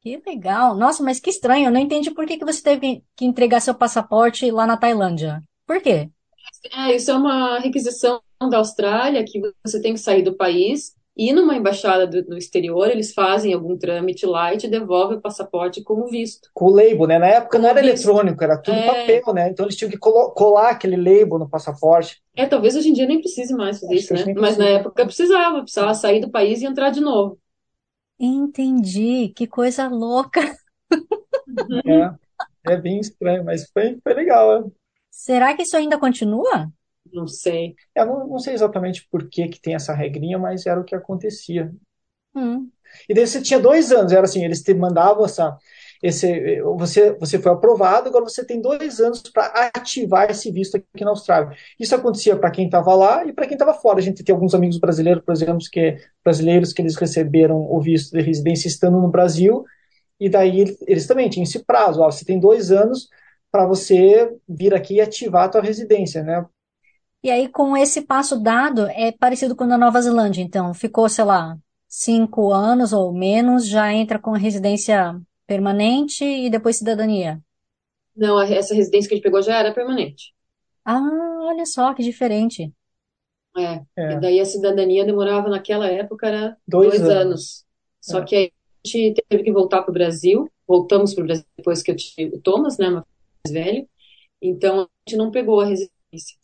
Que 0.00 0.20
legal. 0.26 0.74
Nossa, 0.74 1.02
mas 1.02 1.20
que 1.20 1.30
estranho. 1.30 1.66
Eu 1.66 1.70
não 1.70 1.80
entendi 1.80 2.10
por 2.10 2.26
que, 2.26 2.38
que 2.38 2.44
você 2.44 2.62
teve 2.62 3.04
que 3.14 3.24
entregar 3.24 3.60
seu 3.60 3.74
passaporte 3.74 4.50
lá 4.50 4.66
na 4.66 4.76
Tailândia. 4.76 5.42
Por 5.66 5.80
quê? 5.80 6.10
É, 6.72 6.94
isso 6.96 7.10
é 7.10 7.14
uma 7.14 7.58
requisição 7.58 8.20
da 8.50 8.58
Austrália, 8.58 9.24
que 9.24 9.40
você 9.64 9.80
tem 9.80 9.94
que 9.94 10.00
sair 10.00 10.22
do 10.22 10.36
país 10.36 10.94
e 11.16 11.32
numa 11.32 11.54
embaixada 11.54 12.06
do, 12.06 12.28
no 12.28 12.36
exterior, 12.36 12.90
eles 12.90 13.12
fazem 13.12 13.52
algum 13.54 13.78
trâmite 13.78 14.26
lá 14.26 14.52
e 14.52 14.58
te 14.58 14.66
devolvem 14.66 15.18
o 15.18 15.20
passaporte 15.20 15.82
como 15.82 16.08
visto. 16.08 16.50
Com 16.52 16.66
o 16.66 16.74
label, 16.74 17.06
né? 17.06 17.18
Na 17.18 17.28
época 17.28 17.58
não 17.58 17.68
era 17.68 17.80
visto. 17.80 18.06
eletrônico, 18.06 18.42
era 18.42 18.58
tudo 18.58 18.76
é... 18.76 18.86
papel, 18.86 19.34
né? 19.34 19.48
Então 19.48 19.64
eles 19.64 19.76
tinham 19.76 19.90
que 19.90 19.98
colar 19.98 20.70
aquele 20.70 20.96
label 20.96 21.38
no 21.38 21.48
passaporte. 21.48 22.20
É, 22.34 22.46
talvez 22.46 22.74
hoje 22.74 22.88
em 22.88 22.92
dia 22.92 23.06
nem 23.06 23.20
precise 23.20 23.54
mais 23.54 23.78
fazer 23.78 23.94
Acho 23.94 24.14
isso, 24.14 24.26
né? 24.26 24.34
Mas 24.36 24.56
na 24.56 24.66
época 24.66 25.04
precisava, 25.04 25.62
precisava 25.62 25.94
sair 25.94 26.20
do 26.20 26.30
país 26.30 26.60
e 26.60 26.66
entrar 26.66 26.90
de 26.90 27.00
novo. 27.00 27.38
Entendi, 28.18 29.32
que 29.36 29.46
coisa 29.46 29.88
louca. 29.88 30.40
É, 31.86 32.72
é 32.72 32.76
bem 32.76 32.98
estranho, 32.98 33.44
mas 33.44 33.70
foi, 33.70 33.98
foi 34.02 34.14
legal. 34.14 34.62
Né? 34.62 34.70
Será 35.10 35.54
que 35.54 35.62
isso 35.62 35.76
ainda 35.76 35.98
continua? 35.98 36.72
Não 37.12 37.26
sei. 37.26 37.74
Eu 37.94 38.06
não, 38.06 38.26
não 38.28 38.38
sei 38.38 38.54
exatamente 38.54 39.06
por 39.10 39.28
que, 39.28 39.48
que 39.48 39.60
tem 39.60 39.74
essa 39.74 39.94
regrinha, 39.94 40.38
mas 40.38 40.66
era 40.66 40.80
o 40.80 40.84
que 40.84 40.94
acontecia. 40.94 41.72
Hum. 42.34 42.70
E 43.08 43.14
daí 43.14 43.26
você 43.26 43.40
tinha 43.40 43.58
dois 43.58 43.92
anos, 43.92 44.12
era 44.12 44.24
assim, 44.24 44.44
eles 44.44 44.62
te 44.62 44.72
mandavam 44.74 45.24
essa, 45.24 45.56
esse, 46.02 46.60
você, 46.62 47.12
você 47.14 47.38
foi 47.38 47.52
aprovado, 47.52 48.08
agora 48.08 48.24
você 48.24 48.44
tem 48.44 48.60
dois 48.60 49.00
anos 49.00 49.22
para 49.22 49.70
ativar 49.74 50.30
esse 50.30 50.50
visto 50.50 50.76
aqui 50.76 51.04
na 51.04 51.10
Austrália. 51.10 51.56
Isso 51.78 51.94
acontecia 51.94 52.36
para 52.36 52.50
quem 52.50 52.66
estava 52.66 52.94
lá 52.94 53.24
e 53.24 53.32
para 53.32 53.46
quem 53.46 53.54
estava 53.54 53.74
fora. 53.74 53.98
A 53.98 54.02
gente 54.02 54.22
tem 54.22 54.34
alguns 54.34 54.54
amigos 54.54 54.78
brasileiros, 54.78 55.24
por 55.24 55.32
exemplo, 55.32 55.58
que 55.70 55.96
brasileiros 56.22 56.72
que 56.72 56.82
eles 56.82 56.96
receberam 56.96 57.56
o 57.56 57.80
visto 57.80 58.12
de 58.12 58.22
residência 58.22 58.68
estando 58.68 59.00
no 59.00 59.10
Brasil, 59.10 59.64
e 60.20 60.28
daí 60.28 60.76
eles 60.86 61.06
também 61.06 61.28
tinham 61.28 61.44
esse 61.44 61.64
prazo. 61.64 62.00
Ó, 62.00 62.10
você 62.10 62.24
tem 62.24 62.38
dois 62.38 62.70
anos 62.70 63.08
para 63.50 63.66
você 63.66 64.30
vir 64.48 64.74
aqui 64.74 64.94
e 64.94 65.00
ativar 65.00 65.44
a 65.44 65.48
tua 65.48 65.62
residência, 65.62 66.22
né? 66.22 66.44
E 67.24 67.30
aí, 67.30 67.48
com 67.48 67.74
esse 67.74 68.02
passo 68.02 68.38
dado, 68.38 68.86
é 68.88 69.10
parecido 69.10 69.56
com 69.56 69.64
a 69.64 69.78
Nova 69.78 69.98
Zelândia, 70.02 70.42
então, 70.42 70.74
ficou, 70.74 71.08
sei 71.08 71.24
lá, 71.24 71.56
cinco 71.88 72.52
anos 72.52 72.92
ou 72.92 73.14
menos, 73.14 73.66
já 73.66 73.90
entra 73.90 74.18
com 74.18 74.34
a 74.34 74.38
residência 74.38 75.18
permanente 75.46 76.22
e 76.22 76.50
depois 76.50 76.76
cidadania? 76.76 77.40
Não, 78.14 78.38
essa 78.38 78.74
residência 78.74 79.08
que 79.08 79.14
a 79.14 79.16
gente 79.16 79.24
pegou 79.24 79.40
já 79.40 79.58
era 79.58 79.72
permanente. 79.72 80.34
Ah, 80.84 81.00
olha 81.44 81.64
só 81.64 81.94
que 81.94 82.02
diferente. 82.02 82.70
É, 83.56 83.80
é. 83.96 84.12
e 84.12 84.20
daí 84.20 84.38
a 84.38 84.44
cidadania 84.44 85.06
demorava 85.06 85.48
naquela 85.48 85.88
época 85.88 86.26
era 86.26 86.58
dois, 86.68 86.90
dois 86.90 87.02
anos. 87.04 87.14
anos. 87.14 87.64
Só 88.02 88.18
é. 88.18 88.24
que 88.26 88.36
a 88.36 88.86
gente 88.86 89.22
teve 89.30 89.44
que 89.44 89.52
voltar 89.52 89.80
para 89.80 89.90
o 89.90 89.94
Brasil, 89.94 90.46
voltamos 90.68 91.14
para 91.14 91.24
o 91.24 91.26
Brasil 91.26 91.46
depois 91.56 91.82
que 91.82 91.90
eu 91.90 91.96
tive 91.96 92.36
o 92.36 92.40
Thomas, 92.42 92.76
né, 92.76 92.90
mais 92.90 93.04
velho, 93.48 93.88
então 94.42 94.82
a 94.82 94.88
gente 95.08 95.16
não 95.16 95.30
pegou 95.30 95.60
a 95.60 95.64
residência. 95.64 95.93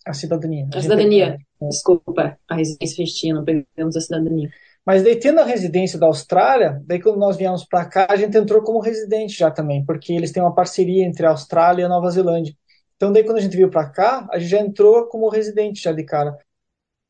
A 0.07 0.13
cidadania. 0.13 0.69
A, 0.73 0.79
a 0.79 0.83
cidadania, 0.83 1.39
desculpa, 1.63 2.39
a 2.49 2.55
residência 2.55 3.03
a 3.03 3.07
gente 3.07 3.19
tinha, 3.19 3.35
não 3.35 3.45
pegamos 3.45 3.97
a 3.97 4.01
cidadania. 4.01 4.51
Mas 4.85 5.03
daí, 5.03 5.17
tendo 5.17 5.41
a 5.41 5.45
residência 5.45 5.99
da 5.99 6.07
Austrália, 6.07 6.83
daí 6.87 7.01
quando 7.01 7.19
nós 7.19 7.37
viemos 7.37 7.65
para 7.65 7.85
cá, 7.85 8.07
a 8.09 8.17
gente 8.17 8.37
entrou 8.37 8.63
como 8.63 8.81
residente 8.81 9.39
já 9.39 9.51
também, 9.51 9.85
porque 9.85 10.13
eles 10.13 10.33
têm 10.33 10.43
uma 10.43 10.55
parceria 10.55 11.05
entre 11.05 11.27
a 11.27 11.31
Austrália 11.31 11.83
e 11.83 11.85
a 11.85 11.89
Nova 11.89 12.11
Zelândia. 12.11 12.55
Então, 12.97 13.13
daí 13.13 13.25
quando 13.25 13.39
a 13.39 13.41
gente 13.41 13.57
veio 13.57 13.71
para 13.71 13.89
cá, 13.89 14.27
a 14.31 14.39
gente 14.39 14.51
já 14.51 14.59
entrou 14.59 15.07
como 15.07 15.29
residente 15.29 15.83
já 15.83 15.93
de 15.93 16.05
cara. 16.05 16.37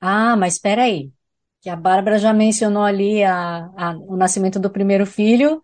Ah, 0.00 0.36
mas 0.36 0.54
espera 0.54 0.82
aí. 0.82 1.10
Que 1.60 1.68
a 1.68 1.76
Bárbara 1.76 2.18
já 2.18 2.32
mencionou 2.32 2.82
ali 2.82 3.22
a, 3.22 3.70
a, 3.76 3.96
o 3.98 4.16
nascimento 4.16 4.58
do 4.58 4.70
primeiro 4.70 5.04
filho. 5.04 5.62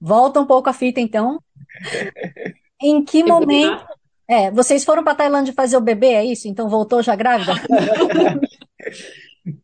Volta 0.00 0.40
um 0.40 0.46
pouco 0.46 0.68
a 0.68 0.72
fita, 0.72 1.00
então. 1.00 1.38
em 2.80 3.04
que 3.04 3.22
momento... 3.22 3.97
É, 4.28 4.50
vocês 4.50 4.84
foram 4.84 5.02
para 5.02 5.14
Tailândia 5.14 5.54
fazer 5.54 5.76
o 5.76 5.80
bebê, 5.80 6.08
é 6.08 6.24
isso? 6.24 6.46
Então 6.48 6.68
voltou 6.68 7.02
já 7.02 7.16
grávida? 7.16 7.52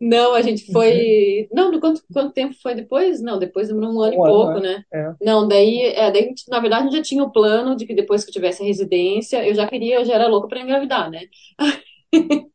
Não, 0.01 0.35
a 0.35 0.41
gente 0.41 0.71
foi. 0.73 1.49
Não, 1.53 1.79
quanto, 1.79 2.03
quanto 2.13 2.33
tempo 2.33 2.55
foi 2.63 2.75
depois? 2.75 3.21
Não, 3.21 3.39
depois 3.39 3.69
demorou 3.69 3.91
um 3.91 4.01
ano 4.01 4.13
um 4.13 4.15
e 4.15 4.17
pouco, 4.17 4.51
ano, 4.53 4.61
né? 4.61 4.85
É. 4.93 5.13
Não, 5.21 5.47
daí, 5.47 5.81
é, 5.83 6.11
daí, 6.11 6.33
na 6.49 6.61
verdade, 6.61 6.83
a 6.83 6.85
gente 6.87 6.97
já 6.97 7.03
tinha 7.03 7.23
o 7.23 7.31
plano 7.31 7.77
de 7.77 7.87
que 7.87 7.95
depois 7.95 8.25
que 8.25 8.31
eu 8.31 8.33
tivesse 8.33 8.63
a 8.63 8.67
residência, 8.67 9.47
eu 9.47 9.55
já 9.55 9.67
queria, 9.67 9.97
eu 9.97 10.05
já 10.05 10.15
era 10.15 10.27
louca 10.27 10.49
para 10.49 10.61
engravidar, 10.61 11.11
né? 11.11 11.23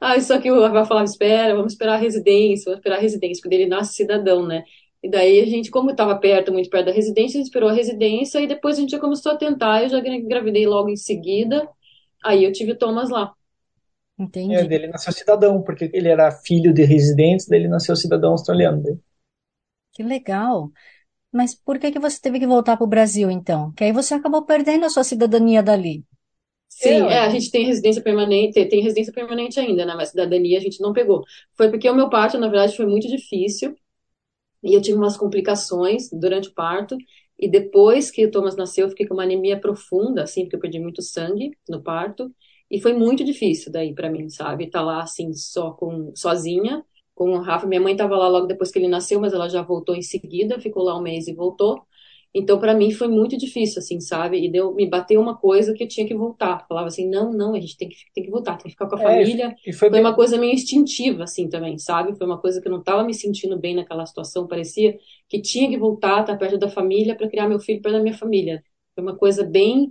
ah, 0.00 0.18
só 0.20 0.38
que 0.38 0.50
o 0.50 0.60
Rafael 0.62 0.86
falava: 0.86 1.04
espera, 1.04 1.54
vamos 1.54 1.72
esperar 1.72 1.94
a 1.94 1.98
residência, 1.98 2.64
vamos 2.64 2.78
esperar 2.78 2.96
a 2.96 3.02
residência, 3.02 3.42
porque 3.42 3.54
ele 3.54 3.66
nasce 3.66 3.94
cidadão, 3.94 4.46
né? 4.46 4.64
E 5.02 5.10
daí 5.10 5.40
a 5.40 5.46
gente, 5.46 5.70
como 5.70 5.90
estava 5.90 6.16
perto, 6.16 6.52
muito 6.52 6.70
perto 6.70 6.86
da 6.86 6.92
residência, 6.92 7.36
a 7.36 7.38
gente 7.38 7.46
esperou 7.46 7.68
a 7.70 7.72
residência 7.72 8.40
e 8.40 8.46
depois 8.46 8.78
a 8.78 8.80
gente 8.80 8.90
já 8.90 9.00
começou 9.00 9.32
a 9.32 9.36
tentar. 9.36 9.82
Eu 9.82 9.88
já 9.88 9.98
engravidei 9.98 10.66
logo 10.66 10.88
em 10.88 10.96
seguida. 10.96 11.68
Aí 12.24 12.44
eu 12.44 12.52
tive 12.52 12.72
o 12.72 12.78
Thomas 12.78 13.10
lá. 13.10 13.34
Entendi. 14.18 14.54
É, 14.54 14.64
dele 14.64 14.86
nasceu 14.86 15.12
cidadão, 15.12 15.60
porque 15.62 15.90
ele 15.92 16.08
era 16.08 16.30
filho 16.30 16.72
de 16.72 16.84
residentes, 16.84 17.46
dele 17.48 17.66
nasceu 17.66 17.96
cidadão 17.96 18.32
australiano. 18.32 18.80
Dele. 18.80 19.00
Que 19.92 20.02
legal. 20.04 20.70
Mas 21.32 21.54
por 21.54 21.78
que 21.78 21.90
que 21.90 21.98
você 21.98 22.20
teve 22.20 22.38
que 22.38 22.46
voltar 22.46 22.76
para 22.76 22.84
o 22.84 22.88
Brasil, 22.88 23.30
então? 23.30 23.72
Que 23.72 23.84
aí 23.84 23.92
você 23.92 24.14
acabou 24.14 24.44
perdendo 24.44 24.84
a 24.84 24.90
sua 24.90 25.02
cidadania 25.02 25.62
dali. 25.62 26.04
Sim, 26.68 27.02
é, 27.02 27.20
a 27.20 27.28
gente 27.28 27.50
tem 27.50 27.66
residência 27.66 28.02
permanente, 28.02 28.64
tem 28.66 28.82
residência 28.82 29.12
permanente 29.12 29.58
ainda, 29.58 29.84
né? 29.84 29.94
Mas 29.94 30.10
cidadania 30.10 30.58
a 30.58 30.60
gente 30.60 30.80
não 30.80 30.92
pegou. 30.92 31.22
Foi 31.56 31.70
porque 31.70 31.88
o 31.88 31.94
meu 31.94 32.08
parto, 32.08 32.38
na 32.38 32.48
verdade, 32.48 32.76
foi 32.76 32.86
muito 32.86 33.08
difícil. 33.08 33.74
E 34.62 34.74
eu 34.74 34.80
tive 34.82 34.96
umas 34.98 35.16
complicações 35.16 36.08
durante 36.12 36.48
o 36.48 36.54
parto. 36.54 36.96
E 37.38 37.48
depois 37.48 38.10
que 38.10 38.24
o 38.24 38.30
Thomas 38.30 38.56
nasceu, 38.56 38.84
eu 38.86 38.90
fiquei 38.90 39.06
com 39.06 39.14
uma 39.14 39.24
anemia 39.24 39.58
profunda, 39.60 40.22
assim, 40.22 40.42
porque 40.42 40.56
eu 40.56 40.60
perdi 40.60 40.78
muito 40.78 41.02
sangue 41.02 41.50
no 41.68 41.82
parto. 41.82 42.32
E 42.70 42.80
foi 42.80 42.92
muito 42.94 43.24
difícil 43.24 43.70
daí 43.72 43.94
para 43.94 44.08
mim, 44.10 44.28
sabe? 44.30 44.70
Tá 44.70 44.80
lá 44.82 45.02
assim, 45.02 45.32
só 45.34 45.72
com 45.72 46.12
sozinha, 46.14 46.84
com 47.14 47.30
o 47.32 47.40
Rafa. 47.42 47.66
Minha 47.66 47.80
mãe 47.80 47.96
tava 47.96 48.16
lá 48.16 48.28
logo 48.28 48.46
depois 48.46 48.70
que 48.70 48.78
ele 48.78 48.88
nasceu, 48.88 49.20
mas 49.20 49.32
ela 49.32 49.48
já 49.48 49.62
voltou 49.62 49.94
em 49.94 50.02
seguida, 50.02 50.60
ficou 50.60 50.82
lá 50.82 50.96
um 50.98 51.02
mês 51.02 51.26
e 51.28 51.34
voltou. 51.34 51.82
Então, 52.34 52.58
para 52.58 52.74
mim 52.74 52.90
foi 52.90 53.08
muito 53.08 53.36
difícil, 53.36 53.78
assim, 53.80 54.00
sabe? 54.00 54.42
E 54.42 54.50
deu, 54.50 54.74
me 54.74 54.86
bateu 54.86 55.20
uma 55.20 55.36
coisa 55.36 55.74
que 55.74 55.84
eu 55.84 55.88
tinha 55.88 56.06
que 56.06 56.14
voltar. 56.14 56.66
Falava 56.66 56.86
assim, 56.86 57.08
não, 57.08 57.30
não, 57.32 57.54
a 57.54 57.60
gente 57.60 57.76
tem 57.76 57.88
que, 57.90 57.96
tem 58.14 58.24
que 58.24 58.30
voltar, 58.30 58.56
tem 58.56 58.64
que 58.64 58.70
ficar 58.70 58.88
com 58.88 58.96
a 58.96 59.02
é, 59.02 59.04
família. 59.04 59.54
E 59.66 59.72
foi, 59.72 59.88
foi 59.88 59.90
bem... 59.90 60.00
uma 60.00 60.14
coisa 60.14 60.38
meio 60.38 60.54
instintiva, 60.54 61.24
assim, 61.24 61.48
também, 61.48 61.76
sabe? 61.78 62.16
Foi 62.16 62.26
uma 62.26 62.40
coisa 62.40 62.60
que 62.60 62.66
eu 62.68 62.72
não 62.72 62.78
estava 62.80 63.04
me 63.04 63.12
sentindo 63.12 63.58
bem 63.58 63.74
naquela 63.74 64.06
situação. 64.06 64.46
Parecia 64.46 64.98
que 65.28 65.42
tinha 65.42 65.68
que 65.68 65.76
voltar, 65.76 66.22
estar 66.22 66.36
perto 66.38 66.56
da 66.56 66.70
família 66.70 67.14
para 67.14 67.28
criar 67.28 67.48
meu 67.48 67.60
filho 67.60 67.82
perto 67.82 67.96
da 67.96 68.02
minha 68.02 68.16
família. 68.16 68.64
Foi 68.94 69.04
uma 69.04 69.16
coisa 69.16 69.44
bem 69.44 69.90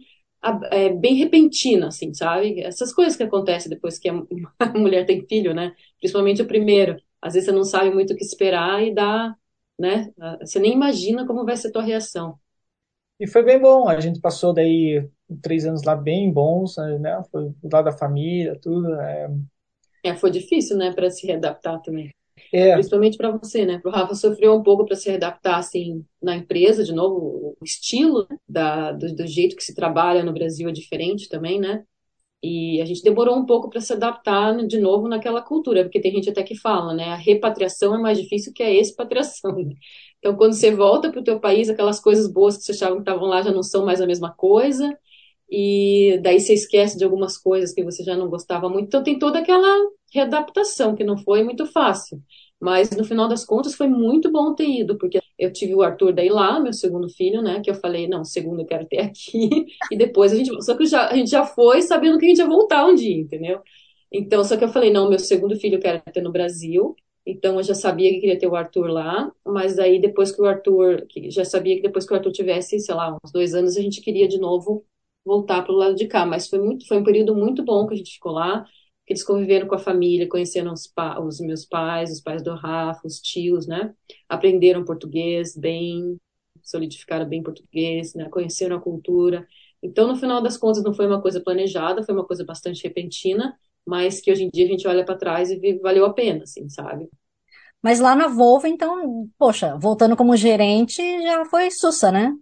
é, 0.72 0.90
bem 0.90 1.16
repentina, 1.16 1.88
assim, 1.88 2.14
sabe? 2.14 2.62
Essas 2.62 2.94
coisas 2.94 3.16
que 3.16 3.24
acontecem 3.24 3.70
depois 3.70 4.00
que 4.00 4.10
a 4.60 4.66
mulher 4.76 5.06
tem 5.06 5.26
filho, 5.28 5.54
né? 5.54 5.76
Principalmente 6.00 6.42
o 6.42 6.48
primeiro. 6.48 6.98
Às 7.22 7.34
vezes 7.34 7.46
você 7.48 7.56
não 7.56 7.64
sabe 7.64 7.92
muito 7.92 8.14
o 8.14 8.16
que 8.16 8.24
esperar 8.24 8.84
e 8.84 8.94
dá, 8.94 9.36
né? 9.82 10.12
Você 10.40 10.60
nem 10.60 10.74
imagina 10.74 11.26
como 11.26 11.44
vai 11.44 11.58
ser 11.58 11.68
a 11.68 11.72
tua 11.72 11.84
reação. 11.84 12.38
E 13.20 13.28
foi 13.28 13.44
bem 13.44 13.60
bom. 13.60 13.90
A 13.90 14.00
gente 14.00 14.22
passou 14.22 14.54
daí 14.54 15.08
três 15.42 15.66
anos 15.66 15.84
lá 15.84 15.96
bem 15.96 16.32
bons, 16.32 16.76
né? 17.00 17.22
Foi 17.32 17.52
lá 17.72 17.82
da 17.82 17.92
família, 17.92 18.58
tudo. 18.62 18.94
É, 18.96 19.30
é 20.04 20.16
foi 20.16 20.32
difícil, 20.32 20.78
né, 20.78 20.92
para 20.92 21.10
se 21.10 21.28
readaptar 21.28 21.82
também. 21.82 22.12
É. 22.52 22.74
Principalmente 22.74 23.18
para 23.18 23.32
você, 23.32 23.66
né? 23.66 23.82
O 23.86 23.90
Rafa 23.90 24.16
sofreu 24.16 24.54
um 24.54 24.64
pouco 24.64 24.86
para 24.86 24.96
se 24.96 25.10
readaptar 25.10 25.58
assim 25.58 26.04
na 26.22 26.36
empresa, 26.36 26.84
de 26.84 26.94
novo, 26.94 27.56
o 27.60 27.64
estilo 27.64 28.28
da, 28.48 28.92
do, 28.92 29.14
do, 29.16 29.28
jeito 29.28 29.56
que 29.56 29.64
se 29.64 29.76
trabalha 29.76 30.24
no 30.24 30.34
Brasil 30.34 30.68
é 30.68 30.72
diferente 30.72 31.30
também, 31.30 31.60
né? 31.60 31.84
E 32.44 32.82
a 32.82 32.86
gente 32.86 33.04
demorou 33.04 33.38
um 33.38 33.46
pouco 33.46 33.70
para 33.70 33.80
se 33.82 33.94
adaptar 33.94 34.66
de 34.66 34.80
novo 34.80 35.08
naquela 35.08 35.42
cultura, 35.42 35.84
porque 35.84 36.02
tem 36.02 36.12
gente 36.12 36.30
até 36.30 36.42
que 36.44 36.56
fala, 36.56 36.94
né? 36.94 37.06
A 37.10 37.16
repatriação 37.16 37.96
é 37.96 38.00
mais 38.00 38.18
difícil 38.20 38.52
que 38.54 38.64
a 38.64 38.72
expatriação. 38.72 39.56
Né? 39.64 39.76
Então, 40.20 40.36
quando 40.36 40.54
você 40.54 40.72
volta 40.74 41.12
para 41.12 41.20
o 41.22 41.24
teu 41.24 41.40
país, 41.40 41.70
aquelas 41.70 42.00
coisas 42.00 42.32
boas 42.32 42.58
que 42.58 42.64
você 42.64 42.72
achava 42.72 42.96
que 42.96 43.02
estavam 43.02 43.28
lá 43.28 43.42
já 43.44 43.52
não 43.52 43.64
são 43.64 43.86
mais 43.86 44.02
a 44.02 44.08
mesma 44.08 44.34
coisa, 44.34 44.98
e 45.50 46.20
daí 46.24 46.40
você 46.40 46.54
esquece 46.54 46.98
de 46.98 47.04
algumas 47.04 47.38
coisas 47.38 47.74
que 47.74 47.84
você 47.84 48.04
já 48.04 48.16
não 48.16 48.30
gostava 48.30 48.70
muito. 48.70 48.88
Então, 48.88 49.04
tem 49.04 49.20
toda 49.20 49.40
aquela 49.40 49.68
readaptação 50.14 50.96
que 50.96 51.04
não 51.04 51.18
foi 51.18 51.44
muito 51.44 51.66
fácil. 51.68 52.22
Mas 52.60 52.92
no 52.92 53.04
final 53.04 53.28
das 53.28 53.44
contas 53.46 53.76
foi 53.76 53.88
muito 53.88 54.32
bom 54.32 54.54
ter 54.56 54.68
ido, 54.70 54.98
porque 54.98 55.20
eu 55.42 55.52
tive 55.52 55.74
o 55.74 55.82
Arthur 55.82 56.14
daí 56.14 56.30
lá, 56.30 56.60
meu 56.60 56.72
segundo 56.72 57.10
filho, 57.10 57.42
né? 57.42 57.62
Que 57.62 57.72
eu 57.72 57.76
falei, 57.76 58.08
não, 58.08 58.24
segundo 58.24 58.62
eu 58.62 58.66
quero 58.68 58.86
ter 58.86 59.00
aqui. 59.02 59.50
E 59.92 59.98
depois 59.98 60.32
a 60.32 60.36
gente. 60.36 60.52
Só 60.64 60.78
que 60.78 60.86
já, 60.86 61.10
a 61.10 61.16
gente 61.16 61.32
já 61.32 61.44
foi 61.46 61.82
sabendo 61.82 62.20
que 62.20 62.26
a 62.26 62.30
gente 62.30 62.38
ia 62.38 62.48
voltar 62.48 62.86
um 62.86 62.94
dia, 62.96 63.18
entendeu? 63.18 63.62
Então, 64.12 64.44
só 64.44 64.56
que 64.58 64.64
eu 64.64 64.70
falei, 64.70 64.92
não, 64.92 65.10
meu 65.10 65.20
segundo 65.20 65.56
filho 65.56 65.76
eu 65.76 65.80
quero 65.82 66.02
ter 66.14 66.22
no 66.22 66.32
Brasil. 66.32 66.96
Então 67.26 67.58
eu 67.58 67.64
já 67.64 67.74
sabia 67.76 68.10
que 68.12 68.20
queria 68.20 68.38
ter 68.40 68.48
o 68.48 68.56
Arthur 68.56 68.88
lá, 68.88 69.32
mas 69.46 69.78
aí 69.80 70.00
depois 70.02 70.32
que 70.32 70.42
o 70.42 70.46
Arthur, 70.46 71.06
que 71.08 71.30
já 71.30 71.46
sabia 71.46 71.76
que 71.76 71.82
depois 71.84 72.06
que 72.06 72.14
o 72.14 72.16
Arthur 72.16 72.32
tivesse, 72.32 72.80
sei 72.80 72.96
lá, 72.96 73.16
uns 73.24 73.32
dois 73.32 73.54
anos, 73.54 73.78
a 73.78 73.82
gente 73.82 74.02
queria 74.02 74.28
de 74.28 74.40
novo 74.40 74.86
voltar 75.26 75.62
para 75.64 75.74
o 75.74 75.78
lado 75.78 75.96
de 75.96 76.08
cá. 76.08 76.26
Mas 76.26 76.48
foi 76.50 76.60
muito, 76.60 76.88
foi 76.88 76.98
um 76.98 77.04
período 77.04 77.36
muito 77.36 77.64
bom 77.64 77.88
que 77.88 77.94
a 77.94 77.98
gente 77.98 78.14
ficou 78.14 78.32
lá 78.34 78.66
eles 79.08 79.24
conviveram 79.24 79.68
com 79.68 79.76
a 79.76 79.80
família, 79.80 80.30
conheceram 80.30 80.74
os, 80.74 80.92
os, 81.26 81.40
meus 81.40 81.66
pais, 81.66 82.12
os 82.12 82.22
pais 82.22 82.44
do 82.44 82.54
Rafa, 82.56 83.06
os 83.06 83.20
tios, 83.20 83.68
né? 83.68 83.94
Aprenderam 84.30 84.86
português 84.86 85.56
bem, 85.58 86.18
solidificaram 86.64 87.28
bem 87.28 87.44
português, 87.44 88.14
né? 88.14 88.30
Conheceram 88.30 88.78
a 88.78 88.82
cultura. 88.82 89.46
Então, 89.84 90.08
no 90.08 90.16
final 90.16 90.42
das 90.42 90.58
contas, 90.58 90.84
não 90.84 90.94
foi 90.94 91.08
uma 91.08 91.22
coisa 91.22 91.42
planejada, 91.42 92.04
foi 92.04 92.14
uma 92.14 92.26
coisa 92.26 92.46
bastante 92.46 92.84
repentina, 92.84 93.58
mas 93.86 94.22
que 94.22 94.32
hoje 94.32 94.44
em 94.44 94.50
dia 94.50 94.66
a 94.66 94.70
gente 94.70 94.88
olha 94.88 95.04
para 95.04 95.18
trás 95.18 95.50
e 95.50 95.58
vê, 95.58 95.78
valeu 95.80 96.06
a 96.06 96.14
pena, 96.14 96.44
assim, 96.44 96.70
sabe? 96.70 97.10
Mas 97.82 98.00
lá 98.00 98.16
na 98.16 98.28
Volvo, 98.28 98.68
então, 98.68 99.28
poxa, 99.38 99.76
voltando 99.78 100.16
como 100.16 100.38
gerente, 100.38 101.02
já 101.24 101.44
foi 101.46 101.72
sussa, 101.72 102.12
né? 102.12 102.34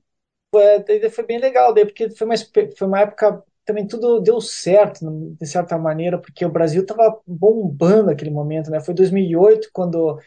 Foi, 0.52 1.10
foi 1.10 1.26
bem 1.26 1.40
legal, 1.40 1.74
porque 1.74 2.10
foi 2.10 2.28
uma, 2.28 2.36
foi 2.78 2.88
uma 2.88 3.00
época 3.00 3.44
também 3.70 3.86
tudo 3.88 4.20
deu 4.20 4.42
certo, 4.42 5.00
de 5.40 5.46
certa 5.48 5.78
maneira, 5.78 6.18
porque 6.20 6.44
o 6.44 6.52
Brasil 6.52 6.82
estava 6.82 7.22
bombando 7.28 8.08
naquele 8.08 8.32
momento, 8.32 8.72
né? 8.72 8.80
Foi 8.82 8.96
2008 8.96 9.70
quando 9.72 10.20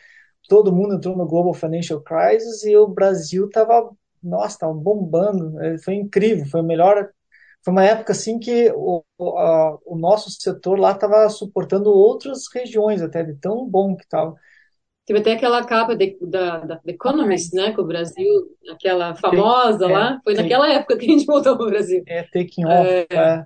todo 0.49 0.73
mundo 0.75 0.95
entrou 0.95 1.17
no 1.17 1.27
Global 1.27 1.55
Financial 1.55 2.01
Crisis 2.01 2.65
e 2.65 2.77
o 2.77 2.87
Brasil 2.89 3.47
estava, 3.47 3.91
nossa, 4.23 4.55
estava 4.55 4.75
bombando. 4.75 5.51
Né? 5.53 5.79
Foi 5.79 5.95
incrível, 5.95 6.47
foi 6.47 6.63
melhor. 6.63 7.11
Foi 7.65 7.73
uma 7.73 7.85
época 7.85 8.13
assim 8.13 8.39
que 8.39 8.71
o, 8.77 9.05
a, 9.39 9.79
o 9.87 9.97
nosso 9.99 10.31
setor 10.31 10.79
lá 10.79 10.93
estava 10.93 11.29
suportando 11.31 11.91
outras 11.91 12.45
regiões 12.55 13.03
até 13.03 13.25
de 13.25 13.35
tão 13.37 13.69
bom 13.69 13.97
que 13.97 14.05
estava. 14.05 14.35
Teve 15.05 15.19
até 15.19 15.33
aquela 15.33 15.65
capa 15.65 15.97
de, 15.97 16.17
da, 16.21 16.59
da 16.59 16.77
The 16.77 16.93
Economist, 16.93 17.55
né, 17.55 17.73
com 17.73 17.83
o 17.83 17.87
Brasil, 17.87 18.57
aquela 18.71 19.15
famosa 19.17 19.87
é, 19.87 19.93
lá, 19.93 20.21
foi 20.23 20.35
naquela 20.35 20.73
época 20.73 20.97
que 20.97 21.07
a 21.07 21.09
gente 21.09 21.27
voltou 21.27 21.57
para 21.57 21.67
o 21.67 21.71
Brasil. 21.71 22.03
É, 22.07 22.23
taking 22.23 22.65
off. 22.65 22.89
É. 22.89 23.07
É. 23.11 23.45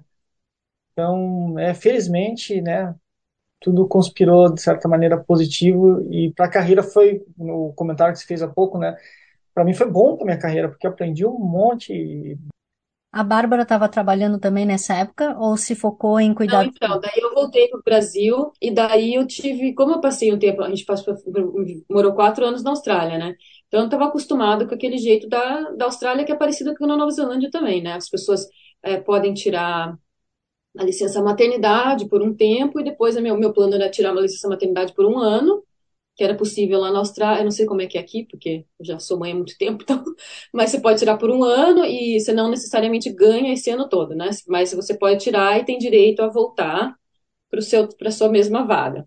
Então, 0.92 1.58
é, 1.58 1.72
felizmente, 1.72 2.60
né, 2.60 2.94
tudo 3.60 3.88
conspirou 3.88 4.52
de 4.52 4.60
certa 4.60 4.88
maneira 4.88 5.16
positivo 5.16 6.06
e 6.10 6.30
para 6.32 6.46
a 6.46 6.50
carreira 6.50 6.82
foi, 6.82 7.24
no 7.36 7.72
comentário 7.74 8.12
que 8.12 8.20
você 8.20 8.26
fez 8.26 8.42
há 8.42 8.48
pouco, 8.48 8.78
né, 8.78 8.96
para 9.54 9.64
mim 9.64 9.72
foi 9.72 9.90
bom 9.90 10.16
para 10.16 10.26
minha 10.26 10.38
carreira, 10.38 10.68
porque 10.68 10.86
eu 10.86 10.90
aprendi 10.90 11.24
um 11.24 11.38
monte 11.38 12.38
a 13.16 13.24
Bárbara 13.24 13.62
estava 13.62 13.88
trabalhando 13.88 14.38
também 14.38 14.66
nessa 14.66 14.92
época 14.92 15.35
ou 15.38 15.57
se 15.57 15.74
focou 15.74 16.20
em 16.20 16.35
cuidar? 16.35 16.64
Não, 16.64 16.70
então, 16.70 17.00
daí 17.00 17.18
eu 17.18 17.33
voltei 17.33 17.66
para 17.68 17.79
o 17.79 17.83
Brasil 17.83 18.52
e 18.61 18.70
daí 18.70 19.14
eu 19.14 19.26
tive, 19.26 19.74
como 19.74 19.92
eu 19.92 20.00
passei 20.02 20.31
um 20.35 20.38
tempo, 20.38 20.62
a 20.62 20.68
gente 20.68 20.85
passou, 20.85 21.14
morou 21.88 22.12
quatro 22.12 22.44
anos 22.44 22.62
na 22.62 22.70
Austrália, 22.70 23.16
né? 23.16 23.35
Então 23.68 23.81
eu 23.81 23.85
estava 23.87 24.05
acostumado 24.05 24.68
com 24.68 24.74
aquele 24.74 24.98
jeito 24.98 25.26
da, 25.31 25.70
da 25.70 25.87
Austrália 25.87 26.26
que 26.26 26.33
é 26.33 26.37
parecido 26.37 26.74
com 26.74 26.85
a 26.85 26.94
Nova 26.94 27.11
Zelândia 27.11 27.50
também, 27.50 27.83
né? 27.83 27.94
As 27.94 28.11
pessoas 28.11 28.46
é, 28.83 29.00
podem 29.00 29.33
tirar 29.33 29.96
a 30.79 30.85
licença 30.85 31.22
maternidade 31.22 32.07
por 32.11 32.20
um 32.20 32.35
tempo 32.35 32.79
e 32.79 32.85
depois 32.85 33.16
o 33.16 33.22
meu, 33.22 33.38
meu 33.38 33.52
plano 33.55 33.74
era 33.76 33.90
tirar 33.90 34.12
uma 34.12 34.20
licença 34.20 34.46
maternidade 34.46 34.92
por 34.92 35.07
um 35.07 35.18
ano 35.18 35.64
que 36.16 36.24
era 36.24 36.37
possível 36.37 36.81
lá 36.81 36.90
na 36.92 36.98
Austrália, 37.00 37.40
eu 37.40 37.44
não 37.44 37.50
sei 37.50 37.66
como 37.66 37.83
é 37.83 37.87
que 37.87 37.98
é 37.98 38.00
aqui, 38.00 38.24
porque 38.24 38.64
eu 38.79 38.85
já 38.87 38.98
sou 38.98 39.18
mãe 39.18 39.33
há 39.33 39.35
muito 39.35 39.57
tempo, 39.59 39.83
então, 39.83 40.05
mas 40.52 40.70
você 40.70 40.81
pode 40.81 40.98
tirar 40.98 41.18
por 41.18 41.31
um 41.31 41.44
ano 41.44 41.85
e 41.85 42.18
você 42.20 42.33
não 42.33 42.50
necessariamente 42.50 43.11
ganha 43.12 43.52
esse 43.52 43.70
ano 43.70 43.88
todo, 43.88 44.14
né? 44.14 44.31
Mas 44.48 44.72
você 44.74 44.96
pode 44.98 45.22
tirar 45.22 45.59
e 45.61 45.64
tem 45.64 45.79
direito 45.79 46.22
a 46.22 46.29
voltar 46.29 46.96
para 47.50 47.61
seu 47.62 47.88
para 47.96 48.11
sua 48.11 48.29
mesma 48.31 48.64
vaga. 48.66 49.05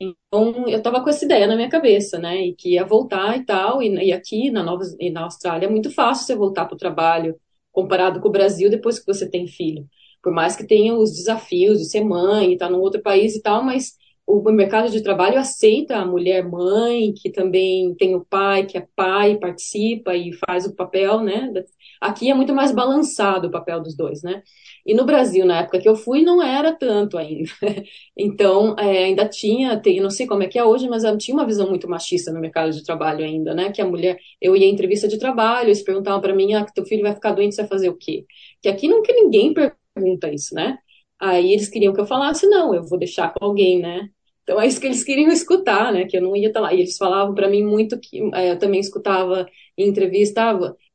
Então, 0.00 0.68
eu 0.68 0.78
estava 0.78 1.02
com 1.02 1.10
essa 1.10 1.24
ideia 1.24 1.46
na 1.46 1.56
minha 1.56 1.68
cabeça, 1.68 2.18
né? 2.18 2.40
E 2.46 2.54
que 2.54 2.70
ia 2.74 2.84
voltar 2.86 3.36
e 3.36 3.44
tal, 3.44 3.82
e, 3.82 3.88
e 4.06 4.12
aqui 4.12 4.50
na 4.50 4.62
Nova 4.62 4.84
e 4.98 5.10
na 5.10 5.24
Austrália 5.24 5.66
é 5.66 5.70
muito 5.70 5.90
fácil 5.90 6.26
você 6.26 6.34
voltar 6.36 6.66
para 6.66 6.74
o 6.74 6.78
trabalho 6.78 7.38
comparado 7.72 8.20
com 8.20 8.28
o 8.28 8.32
Brasil 8.32 8.70
depois 8.70 8.98
que 8.98 9.06
você 9.06 9.28
tem 9.28 9.46
filho. 9.46 9.86
Por 10.22 10.32
mais 10.32 10.56
que 10.56 10.66
tenha 10.66 10.94
os 10.94 11.12
desafios 11.12 11.78
de 11.78 11.86
ser 11.86 12.02
mãe 12.04 12.52
estar 12.52 12.66
tá 12.66 12.72
num 12.72 12.80
outro 12.80 13.02
país 13.02 13.34
e 13.36 13.42
tal, 13.42 13.62
mas 13.64 13.94
o 14.38 14.52
mercado 14.52 14.90
de 14.90 15.02
trabalho 15.02 15.38
aceita 15.38 15.96
a 15.96 16.06
mulher 16.06 16.42
mãe, 16.48 17.12
que 17.12 17.30
também 17.30 17.94
tem 17.96 18.14
o 18.14 18.24
pai, 18.24 18.66
que 18.66 18.78
é 18.78 18.86
pai, 18.94 19.36
participa 19.38 20.14
e 20.16 20.32
faz 20.32 20.66
o 20.66 20.74
papel, 20.74 21.20
né? 21.20 21.52
Aqui 22.00 22.30
é 22.30 22.34
muito 22.34 22.54
mais 22.54 22.72
balançado 22.72 23.48
o 23.48 23.50
papel 23.50 23.82
dos 23.82 23.96
dois, 23.96 24.22
né? 24.22 24.42
E 24.86 24.94
no 24.94 25.04
Brasil, 25.04 25.44
na 25.44 25.60
época 25.60 25.80
que 25.80 25.88
eu 25.88 25.96
fui, 25.96 26.22
não 26.22 26.42
era 26.42 26.72
tanto 26.72 27.18
ainda. 27.18 27.50
Então, 28.16 28.76
é, 28.78 29.04
ainda 29.04 29.26
tinha, 29.28 29.80
tem, 29.80 29.98
não 30.00 30.10
sei 30.10 30.26
como 30.26 30.42
é 30.42 30.46
que 30.48 30.58
é 30.58 30.64
hoje, 30.64 30.88
mas 30.88 31.02
tinha 31.18 31.34
uma 31.34 31.46
visão 31.46 31.68
muito 31.68 31.88
machista 31.88 32.30
no 32.32 32.40
mercado 32.40 32.70
de 32.72 32.84
trabalho 32.84 33.24
ainda, 33.24 33.54
né? 33.54 33.72
Que 33.72 33.80
a 33.80 33.86
mulher, 33.86 34.18
eu 34.40 34.54
ia 34.56 34.66
em 34.66 34.72
entrevista 34.72 35.08
de 35.08 35.18
trabalho, 35.18 35.68
eles 35.68 35.82
perguntavam 35.82 36.20
para 36.20 36.34
mim, 36.34 36.52
ah, 36.54 36.64
teu 36.66 36.84
filho 36.84 37.02
vai 37.02 37.14
ficar 37.14 37.32
doente, 37.32 37.54
você 37.54 37.62
vai 37.62 37.68
fazer 37.70 37.88
o 37.88 37.96
quê? 37.96 38.24
Que 38.62 38.68
aqui 38.68 38.88
que 39.02 39.12
ninguém 39.12 39.54
pergunta 39.54 40.32
isso, 40.32 40.54
né? 40.54 40.78
Aí 41.18 41.52
eles 41.52 41.68
queriam 41.68 41.92
que 41.94 42.00
eu 42.00 42.06
falasse, 42.06 42.46
não, 42.46 42.74
eu 42.74 42.82
vou 42.84 42.98
deixar 42.98 43.32
com 43.32 43.44
alguém, 43.44 43.80
né? 43.80 44.08
Então 44.42 44.60
é 44.60 44.66
isso 44.66 44.80
que 44.80 44.86
eles 44.86 45.04
queriam 45.04 45.30
escutar, 45.30 45.92
né? 45.92 46.06
Que 46.06 46.16
eu 46.16 46.22
não 46.22 46.34
ia 46.36 46.48
estar 46.48 46.60
lá. 46.60 46.72
E 46.74 46.80
eles 46.80 46.96
falavam 46.96 47.34
para 47.34 47.48
mim 47.48 47.64
muito 47.64 47.98
que 47.98 48.20
é, 48.34 48.52
eu 48.52 48.58
também 48.58 48.80
escutava 48.80 49.46
em 49.76 49.88
entrevista, 49.88 50.52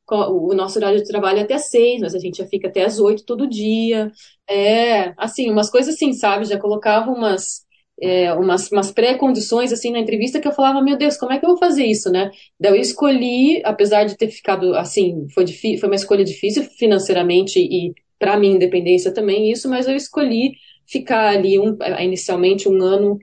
o 0.07 0.53
nosso 0.53 0.77
horário 0.77 0.99
de 0.99 1.07
trabalho 1.07 1.39
é 1.39 1.41
até 1.41 1.57
seis, 1.57 2.01
mas 2.01 2.13
a 2.13 2.19
gente 2.19 2.37
já 2.37 2.45
fica 2.45 2.67
até 2.67 2.83
às 2.83 2.99
oito 2.99 3.25
todo 3.25 3.49
dia. 3.49 4.11
É, 4.49 5.13
assim, 5.17 5.49
umas 5.49 5.69
coisas 5.69 5.95
assim, 5.95 6.13
sabe? 6.13 6.45
Já 6.45 6.59
colocava 6.59 7.11
umas, 7.11 7.65
é, 8.01 8.33
umas, 8.33 8.71
umas 8.71 8.91
pré-condições 8.91 9.71
assim 9.73 9.91
na 9.91 9.99
entrevista 9.99 10.39
que 10.39 10.47
eu 10.47 10.51
falava, 10.51 10.81
meu 10.81 10.97
Deus, 10.97 11.17
como 11.17 11.31
é 11.33 11.39
que 11.39 11.45
eu 11.45 11.49
vou 11.49 11.57
fazer 11.57 11.85
isso, 11.85 12.11
né? 12.11 12.29
Daí 12.59 12.71
eu 12.73 12.75
escolhi, 12.81 13.61
apesar 13.65 14.03
de 14.05 14.17
ter 14.17 14.29
ficado 14.29 14.75
assim, 14.75 15.27
foi, 15.33 15.43
difícil, 15.45 15.79
foi 15.79 15.89
uma 15.89 15.95
escolha 15.95 16.23
difícil 16.23 16.63
financeiramente 16.77 17.59
e 17.59 17.93
para 18.19 18.37
minha 18.37 18.55
independência 18.55 19.13
também 19.13 19.51
isso, 19.51 19.69
mas 19.69 19.87
eu 19.87 19.95
escolhi 19.95 20.53
ficar 20.87 21.29
ali 21.29 21.59
um, 21.59 21.77
inicialmente 21.99 22.69
um 22.69 22.81
ano 22.81 23.17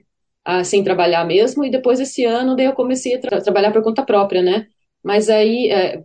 ah, 0.45 0.63
sem 0.63 0.83
trabalhar 0.83 1.25
mesmo, 1.25 1.63
e 1.65 1.71
depois 1.71 1.99
esse 1.99 2.25
ano 2.25 2.55
daí 2.55 2.65
eu 2.65 2.73
comecei 2.73 3.15
a 3.15 3.19
tra 3.19 3.41
trabalhar 3.41 3.71
por 3.71 3.83
conta 3.83 4.03
própria, 4.03 4.41
né? 4.41 4.67
Mas 5.03 5.29
aí, 5.29 5.69
é, 5.69 6.01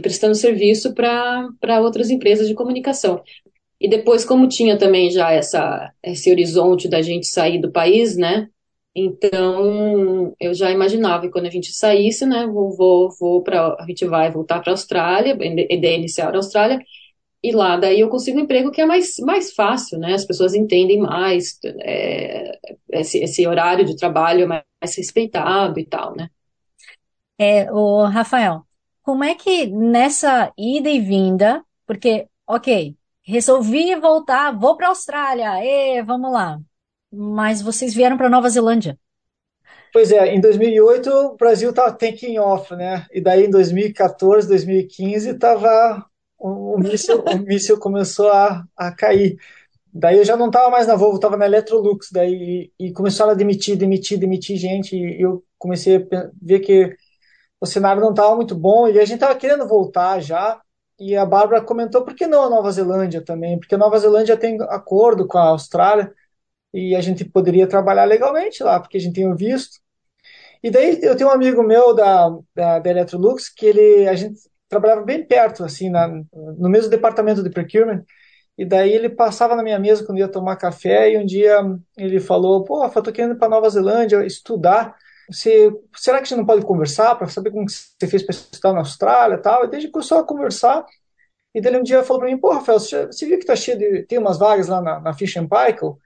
prestando 0.00 0.34
serviço 0.34 0.94
para 0.94 1.80
outras 1.80 2.10
empresas 2.10 2.48
de 2.48 2.54
comunicação. 2.54 3.22
E 3.80 3.88
depois, 3.88 4.24
como 4.24 4.48
tinha 4.48 4.78
também 4.78 5.10
já 5.10 5.32
essa, 5.32 5.90
esse 6.02 6.30
horizonte 6.30 6.88
da 6.88 7.02
gente 7.02 7.26
sair 7.26 7.60
do 7.60 7.72
país, 7.72 8.16
né? 8.16 8.48
Então, 8.94 10.34
eu 10.40 10.52
já 10.52 10.70
imaginava 10.70 11.22
que 11.22 11.30
quando 11.30 11.46
a 11.46 11.50
gente 11.50 11.72
saísse, 11.72 12.26
né, 12.26 12.46
vou, 12.46 12.76
vou, 12.76 13.08
vou 13.18 13.42
para, 13.42 13.76
a 13.78 13.86
gente 13.86 14.04
vai 14.04 14.30
voltar 14.30 14.60
para 14.60 14.72
a 14.72 14.74
Austrália, 14.74 15.36
ideia 15.70 15.96
inicial 15.96 16.32
da 16.32 16.38
Austrália, 16.38 16.80
e 17.42 17.52
lá 17.52 17.76
daí 17.76 18.00
eu 18.00 18.08
consigo 18.08 18.38
um 18.38 18.42
emprego 18.42 18.70
que 18.70 18.80
é 18.80 18.86
mais, 18.86 19.16
mais 19.20 19.52
fácil, 19.52 19.98
né? 19.98 20.14
As 20.14 20.24
pessoas 20.24 20.54
entendem 20.54 20.98
mais, 21.00 21.58
é, 21.80 22.58
esse, 22.92 23.18
esse 23.18 23.46
horário 23.46 23.84
de 23.84 23.96
trabalho 23.96 24.42
é 24.42 24.46
mais, 24.46 24.62
mais 24.80 24.96
respeitado 24.96 25.78
e 25.78 25.86
tal, 25.86 26.14
né? 26.14 26.28
É, 27.38 27.72
o 27.72 28.04
Rafael, 28.04 28.62
como 29.02 29.24
é 29.24 29.34
que 29.34 29.66
nessa 29.66 30.52
ida 30.58 30.90
e 30.90 31.00
vinda, 31.00 31.64
porque, 31.86 32.26
ok, 32.46 32.94
resolvi 33.22 33.94
voltar, 33.96 34.52
vou 34.52 34.76
para 34.76 34.86
a 34.86 34.90
Austrália, 34.90 35.64
e 35.64 36.02
vamos 36.02 36.32
lá. 36.32 36.60
Mas 37.10 37.62
vocês 37.62 37.94
vieram 37.94 38.16
para 38.16 38.28
Nova 38.28 38.48
Zelândia. 38.50 38.98
Pois 39.92 40.12
é, 40.12 40.34
em 40.34 40.40
2008 40.40 41.10
o 41.10 41.36
Brasil 41.36 41.70
estava 41.70 41.92
taking 41.92 42.38
off, 42.38 42.74
né? 42.76 43.06
E 43.12 43.20
daí 43.20 43.46
em 43.46 43.50
2014, 43.50 44.46
2015 44.46 45.34
tava 45.38 46.09
o, 46.40 46.74
o 46.76 46.78
míssil, 46.78 47.22
o 47.22 47.38
míssil 47.38 47.78
começou 47.78 48.30
a, 48.30 48.64
a 48.76 48.92
cair. 48.92 49.38
Daí 49.92 50.18
eu 50.18 50.24
já 50.24 50.36
não 50.36 50.46
estava 50.46 50.70
mais 50.70 50.86
na 50.86 50.94
Volvo, 50.96 51.16
estava 51.16 51.36
na 51.36 51.46
Electrolux, 51.46 52.10
daí 52.12 52.72
e, 52.78 52.88
e 52.88 52.92
começaram 52.92 53.32
a 53.32 53.34
demitir, 53.34 53.76
demitir, 53.76 54.18
demitir 54.18 54.56
gente. 54.56 54.96
E 54.96 55.20
eu 55.20 55.44
comecei 55.58 55.96
a 55.96 56.30
ver 56.40 56.60
que 56.60 56.96
o 57.60 57.66
cenário 57.66 58.00
não 58.02 58.10
estava 58.10 58.34
muito 58.36 58.54
bom 58.54 58.88
e 58.88 58.98
a 58.98 59.04
gente 59.04 59.16
estava 59.16 59.36
querendo 59.36 59.68
voltar 59.68 60.20
já. 60.20 60.60
E 60.98 61.16
a 61.16 61.26
Bárbara 61.26 61.62
comentou 61.62 62.04
por 62.04 62.14
que 62.14 62.26
não 62.26 62.44
a 62.44 62.50
Nova 62.50 62.70
Zelândia 62.72 63.22
também? 63.22 63.58
Porque 63.58 63.74
a 63.74 63.78
Nova 63.78 63.98
Zelândia 63.98 64.36
tem 64.36 64.58
acordo 64.62 65.26
com 65.26 65.38
a 65.38 65.48
Austrália 65.48 66.12
e 66.72 66.94
a 66.94 67.00
gente 67.00 67.24
poderia 67.24 67.66
trabalhar 67.66 68.04
legalmente 68.04 68.62
lá, 68.62 68.80
porque 68.80 68.98
a 68.98 69.00
gente 69.00 69.14
tem 69.14 69.34
visto. 69.34 69.80
E 70.62 70.70
daí 70.70 71.00
eu 71.02 71.16
tenho 71.16 71.30
um 71.30 71.32
amigo 71.32 71.62
meu 71.62 71.94
da, 71.94 72.28
da, 72.54 72.78
da 72.78 72.90
Electrolux 72.90 73.48
que 73.48 73.66
ele, 73.66 74.08
a 74.08 74.14
gente 74.14 74.38
trabalhava 74.70 75.02
bem 75.02 75.26
perto, 75.26 75.64
assim, 75.64 75.90
na, 75.90 76.08
no 76.08 76.70
mesmo 76.70 76.90
departamento 76.90 77.42
de 77.42 77.50
procurement, 77.50 78.04
e 78.56 78.64
daí 78.64 78.92
ele 78.92 79.08
passava 79.10 79.56
na 79.56 79.62
minha 79.62 79.78
mesa 79.78 80.04
quando 80.06 80.18
ia 80.18 80.28
tomar 80.28 80.56
café, 80.56 81.12
e 81.12 81.18
um 81.18 81.26
dia 81.26 81.60
ele 81.98 82.20
falou, 82.20 82.64
pô, 82.64 82.84
eu 82.84 83.02
tô 83.02 83.12
querendo 83.12 83.34
ir 83.34 83.38
para 83.38 83.48
Nova 83.48 83.68
Zelândia 83.68 84.24
estudar, 84.24 84.96
você, 85.30 85.72
será 85.96 86.18
que 86.18 86.28
gente 86.28 86.38
não 86.38 86.46
pode 86.46 86.64
conversar 86.64 87.14
para 87.16 87.28
saber 87.28 87.50
como 87.50 87.68
você 87.68 88.06
fez 88.06 88.22
para 88.22 88.32
estudar 88.34 88.72
na 88.72 88.80
Austrália 88.80 89.38
tal? 89.38 89.64
E 89.64 89.76
a 89.76 89.80
gente 89.80 89.90
começou 89.92 90.18
a 90.18 90.24
conversar, 90.24 90.84
e 91.54 91.60
daí 91.60 91.76
um 91.76 91.82
dia 91.82 92.02
falou 92.02 92.20
para 92.20 92.30
mim, 92.30 92.38
pô, 92.38 92.52
Rafael, 92.52 92.78
você, 92.78 93.06
você 93.06 93.26
viu 93.26 93.38
que 93.38 93.46
tá 93.46 93.56
cheio 93.56 93.78
de, 93.78 94.04
tem 94.04 94.18
umas 94.18 94.38
vagas 94.38 94.68
lá 94.68 94.80
na, 94.80 95.00
na 95.00 95.12
Fish 95.14 95.36
and 95.36 95.48
Paykel? 95.48 95.98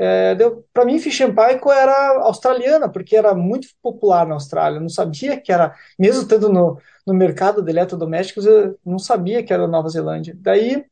É, 0.00 0.36
para 0.72 0.84
mim, 0.84 0.94
and 0.96 1.34
Paykel 1.34 1.72
era 1.72 2.20
australiana, 2.22 2.88
porque 2.88 3.16
era 3.16 3.34
muito 3.34 3.66
popular 3.82 4.24
na 4.26 4.34
Austrália. 4.34 4.76
Eu 4.76 4.82
não 4.82 4.88
sabia 4.88 5.40
que 5.40 5.52
era, 5.52 5.74
mesmo 5.98 6.22
estando 6.22 6.48
no, 6.48 6.80
no 7.04 7.12
mercado 7.12 7.62
de 7.62 7.70
eletrodomésticos, 7.70 8.46
eu 8.46 8.78
não 8.86 8.98
sabia 8.98 9.42
que 9.42 9.52
era 9.52 9.66
Nova 9.66 9.88
Zelândia. 9.88 10.36
Daí, 10.38 10.84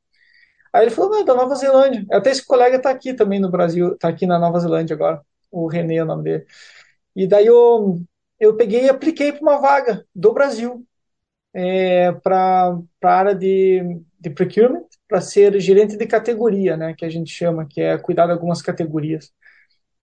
aí 0.73 0.83
ele 0.85 0.90
falou, 0.90 1.12
não, 1.12 1.21
é 1.21 1.25
da 1.25 1.35
Nova 1.37 1.55
Zelândia. 1.55 2.05
Até 2.11 2.31
esse 2.31 2.45
colega 2.45 2.79
está 2.79 2.90
aqui 2.90 3.14
também 3.14 3.38
no 3.40 3.51
Brasil, 3.51 3.95
está 3.95 4.09
aqui 4.09 4.27
na 4.27 4.40
Nova 4.40 4.59
Zelândia 4.59 4.95
agora, 4.95 5.23
o 5.53 5.69
René 5.69 5.97
é 5.97 6.03
o 6.03 6.07
nome 6.07 6.25
dele. 6.25 6.47
E 7.14 7.27
daí 7.29 7.47
eu, 7.47 8.01
eu 8.40 8.57
peguei 8.57 8.87
e 8.87 8.88
apliquei 8.88 9.33
para 9.33 9.42
uma 9.42 9.59
vaga 9.59 10.05
do 10.14 10.33
Brasil, 10.33 10.85
é, 11.57 12.12
para 12.12 12.79
a 13.03 13.09
área 13.09 13.35
de, 13.35 13.83
de 14.21 14.29
procurement, 14.29 14.85
para 15.09 15.23
ser 15.23 15.59
gerente 15.59 15.97
de 15.97 16.07
categoria, 16.07 16.77
né, 16.77 16.95
que 16.95 17.05
a 17.05 17.09
gente 17.09 17.31
chama, 17.31 17.66
que 17.66 17.81
é 17.81 17.97
cuidar 17.97 18.27
de 18.27 18.33
algumas 18.33 18.61
categorias. 18.61 19.33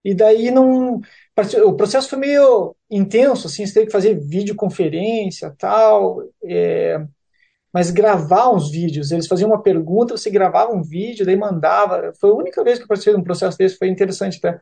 E 0.04 0.16
daí 0.16 0.50
não, 0.52 1.00
o 1.66 1.74
processo 1.76 2.10
foi 2.10 2.20
meio 2.20 2.76
intenso, 2.90 3.48
assim, 3.48 3.66
você 3.66 3.74
teve 3.74 3.86
que 3.88 3.92
fazer 3.92 4.20
videoconferência, 4.20 5.56
tal, 5.58 6.24
é, 6.44 7.06
mas 7.74 7.92
gravar 7.92 8.50
uns 8.52 8.72
vídeos. 8.72 9.12
Eles 9.12 9.28
faziam 9.28 9.50
uma 9.50 9.62
pergunta, 9.64 10.18
você 10.18 10.30
gravava 10.32 10.74
um 10.74 10.84
vídeo, 10.84 11.26
daí 11.26 11.36
mandava. 11.38 12.14
Foi 12.20 12.32
a 12.32 12.34
única 12.34 12.64
vez 12.64 12.80
que 12.80 12.86
eu 12.86 12.88
participei 12.88 13.16
de 13.16 13.22
um 13.22 13.24
processo 13.24 13.58
desse, 13.58 13.78
foi 13.78 13.90
interessante 13.90 14.38
até. 14.40 14.60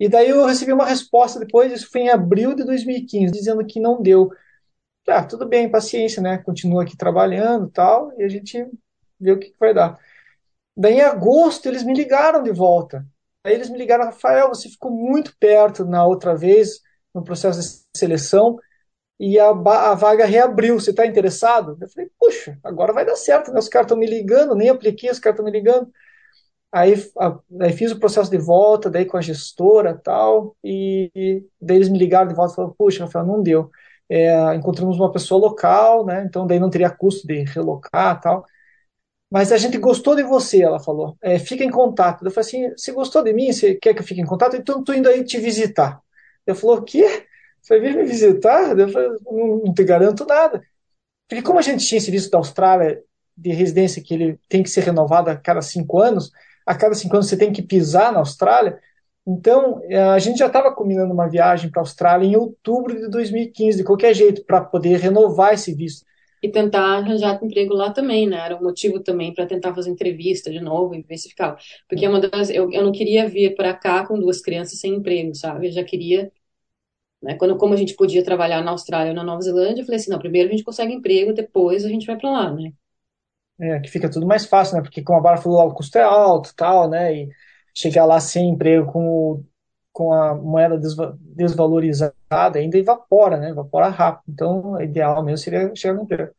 E 0.00 0.08
daí 0.08 0.30
eu 0.30 0.44
recebi 0.46 0.72
uma 0.72 0.86
resposta 0.86 1.40
depois, 1.40 1.72
isso 1.72 1.90
foi 1.90 2.02
em 2.02 2.10
abril 2.10 2.54
de 2.54 2.64
2015, 2.64 3.32
dizendo 3.32 3.64
que 3.66 3.80
não 3.80 4.02
deu. 4.02 4.30
Ah, 5.08 5.24
tudo 5.24 5.46
bem, 5.48 5.70
paciência, 5.70 6.20
né? 6.20 6.38
Continua 6.38 6.82
aqui 6.82 6.96
trabalhando 6.96 7.70
tal, 7.70 8.12
e 8.18 8.24
a 8.24 8.28
gente 8.28 8.58
ver 9.20 9.32
o 9.32 9.38
que, 9.38 9.50
que 9.50 9.58
vai 9.58 9.72
dar. 9.72 9.98
Daí, 10.76 10.94
em 10.96 11.02
agosto, 11.02 11.66
eles 11.68 11.84
me 11.84 11.94
ligaram 11.94 12.42
de 12.42 12.52
volta. 12.52 13.06
Aí 13.44 13.54
eles 13.54 13.70
me 13.70 13.78
ligaram, 13.78 14.06
Rafael, 14.06 14.48
você 14.48 14.68
ficou 14.68 14.90
muito 14.92 15.36
perto 15.38 15.84
na 15.84 16.06
outra 16.06 16.36
vez, 16.36 16.80
no 17.14 17.24
processo 17.24 17.60
de 17.60 17.98
seleção, 17.98 18.58
e 19.20 19.38
a, 19.40 19.50
a 19.50 19.94
vaga 19.94 20.26
reabriu. 20.26 20.80
Você 20.80 20.90
está 20.90 21.06
interessado? 21.06 21.78
Eu 21.80 21.88
falei, 21.90 22.10
puxa, 22.20 22.58
agora 22.64 22.92
vai 22.92 23.06
dar 23.06 23.16
certo, 23.16 23.52
né? 23.52 23.60
Os 23.60 23.68
caras 23.68 23.86
estão 23.86 23.98
me 23.98 24.06
ligando, 24.06 24.54
nem 24.56 24.70
apliquei, 24.70 25.10
os 25.10 25.18
caras 25.20 25.36
estão 25.40 25.46
me 25.46 25.52
ligando. 25.58 25.90
Aí, 26.72 26.94
a, 27.18 27.38
aí 27.62 27.72
fiz 27.72 27.92
o 27.92 27.98
processo 28.00 28.30
de 28.30 28.38
volta, 28.38 28.90
daí 28.90 29.04
com 29.06 29.16
a 29.16 29.20
gestora 29.22 29.94
tal, 30.02 30.56
e, 30.62 31.10
e 31.14 31.46
daí 31.60 31.76
eles 31.78 31.88
me 31.88 31.98
ligaram 31.98 32.28
de 32.28 32.34
volta 32.34 32.52
e 32.52 32.56
falaram, 32.56 32.74
puxa, 32.76 33.04
Rafael, 33.04 33.26
não 33.26 33.42
deu. 33.42 33.70
É, 34.08 34.54
encontramos 34.54 34.98
uma 34.98 35.12
pessoa 35.12 35.40
local, 35.40 36.04
né? 36.06 36.24
Então 36.26 36.46
daí 36.46 36.58
não 36.60 36.70
teria 36.70 36.90
custo 36.90 37.26
de 37.26 37.44
relocar 37.44 38.20
tal. 38.20 38.44
Mas 39.30 39.50
a 39.52 39.56
gente 39.58 39.78
gostou 39.78 40.14
de 40.14 40.22
você, 40.22 40.62
ela 40.62 40.78
falou. 40.80 41.16
É, 41.22 41.38
fica 41.38 41.64
em 41.64 41.70
contato. 41.70 42.24
Eu 42.24 42.30
falei 42.30 42.48
assim: 42.48 42.70
você 42.76 42.92
gostou 42.92 43.22
de 43.22 43.32
mim? 43.32 43.52
Você 43.52 43.74
quer 43.74 43.94
que 43.94 44.00
eu 44.00 44.06
fique 44.06 44.20
em 44.20 44.26
contato? 44.26 44.56
Então 44.56 44.80
estou 44.80 44.94
indo 44.94 45.08
aí 45.08 45.24
te 45.24 45.38
visitar. 45.38 46.00
Eu 46.46 46.54
falou: 46.54 46.78
o 46.78 46.82
quê? 46.84 47.26
Você 47.60 47.80
vir 47.80 47.96
me 47.96 48.04
visitar? 48.04 48.78
Eu 48.78 48.88
falei: 48.88 49.08
não, 49.24 49.56
não 49.66 49.74
te 49.74 49.84
garanto 49.84 50.24
nada. 50.26 50.62
Porque 51.28 51.42
como 51.42 51.58
a 51.58 51.62
gente 51.62 51.86
tinha 51.86 51.98
esse 51.98 52.10
visto 52.10 52.30
da 52.30 52.38
Austrália 52.38 53.02
de 53.36 53.52
residência 53.52 54.02
que 54.02 54.14
ele 54.14 54.40
tem 54.48 54.62
que 54.62 54.70
ser 54.70 54.82
renovado 54.82 55.30
a 55.30 55.36
cada 55.36 55.62
cinco 55.62 56.00
anos, 56.00 56.30
a 56.64 56.74
cada 56.74 56.94
cinco 56.94 57.16
anos 57.16 57.28
você 57.28 57.36
tem 57.36 57.52
que 57.52 57.62
pisar 57.62 58.12
na 58.12 58.20
Austrália. 58.20 58.78
Então, 59.26 59.80
é, 59.84 59.96
a 59.98 60.18
gente 60.18 60.38
já 60.38 60.46
estava 60.46 60.72
combinando 60.74 61.12
uma 61.12 61.28
viagem 61.28 61.70
para 61.70 61.80
a 61.80 61.84
Austrália 61.84 62.26
em 62.26 62.36
outubro 62.36 62.94
de 62.94 63.10
2015, 63.10 63.78
de 63.78 63.84
qualquer 63.84 64.14
jeito, 64.14 64.44
para 64.44 64.60
poder 64.64 64.98
renovar 64.98 65.54
esse 65.54 65.74
visto 65.74 66.04
e 66.42 66.50
tentar 66.50 66.82
arranjar 66.98 67.42
emprego 67.42 67.74
lá 67.74 67.90
também, 67.92 68.28
né? 68.28 68.36
Era 68.38 68.56
um 68.56 68.62
motivo 68.62 69.00
também 69.00 69.32
para 69.34 69.46
tentar 69.46 69.74
fazer 69.74 69.90
entrevista 69.90 70.50
de 70.50 70.60
novo 70.60 70.94
e 70.94 71.02
ver 71.02 71.16
se 71.18 71.28
ficava. 71.30 71.56
Porque 71.88 72.04
é 72.04 72.08
uma 72.08 72.20
das, 72.20 72.50
eu, 72.50 72.70
eu 72.72 72.84
não 72.84 72.92
queria 72.92 73.28
vir 73.28 73.54
para 73.56 73.74
cá 73.74 74.06
com 74.06 74.18
duas 74.18 74.40
crianças 74.40 74.78
sem 74.78 74.94
emprego, 74.94 75.34
sabe? 75.34 75.68
Eu 75.68 75.72
já 75.72 75.82
queria, 75.84 76.30
né? 77.22 77.36
Quando 77.36 77.56
como 77.58 77.74
a 77.74 77.76
gente 77.76 77.94
podia 77.96 78.24
trabalhar 78.24 78.62
na 78.62 78.72
Austrália 78.72 79.10
ou 79.12 79.16
na 79.16 79.24
Nova 79.24 79.42
Zelândia, 79.42 79.82
eu 79.82 79.86
falei 79.86 80.00
assim, 80.00 80.10
não, 80.10 80.18
primeiro 80.18 80.48
a 80.48 80.52
gente 80.52 80.64
consegue 80.64 80.92
emprego, 80.94 81.32
depois 81.34 81.84
a 81.84 81.88
gente 81.88 82.06
vai 82.06 82.16
para 82.18 82.30
lá, 82.30 82.52
né? 82.54 82.72
É, 83.58 83.80
que 83.80 83.88
fica 83.90 84.10
tudo 84.10 84.26
mais 84.26 84.44
fácil, 84.46 84.76
né? 84.76 84.82
Porque 84.82 85.02
como 85.02 85.18
a 85.18 85.22
Bárbara 85.22 85.42
falou, 85.42 85.66
o 85.68 85.74
custo 85.74 85.96
é 85.98 86.02
alto, 86.02 86.54
tal, 86.54 86.90
né? 86.90 87.14
E 87.24 87.28
chegar 87.76 88.06
lá 88.06 88.20
sem 88.20 88.50
emprego 88.50 88.90
com 88.92 89.44
com 89.92 90.12
a 90.12 90.34
moeda 90.34 90.78
desvalorizada, 91.22 92.58
ainda 92.58 92.76
evapora, 92.76 93.38
né? 93.38 93.48
Evapora 93.48 93.88
rápido. 93.88 94.24
Então, 94.28 94.72
o 94.72 94.82
ideal 94.82 95.24
mesmo 95.24 95.38
seria 95.38 95.74
chegar 95.74 95.94
no 95.94 96.02
emprego. 96.02 96.32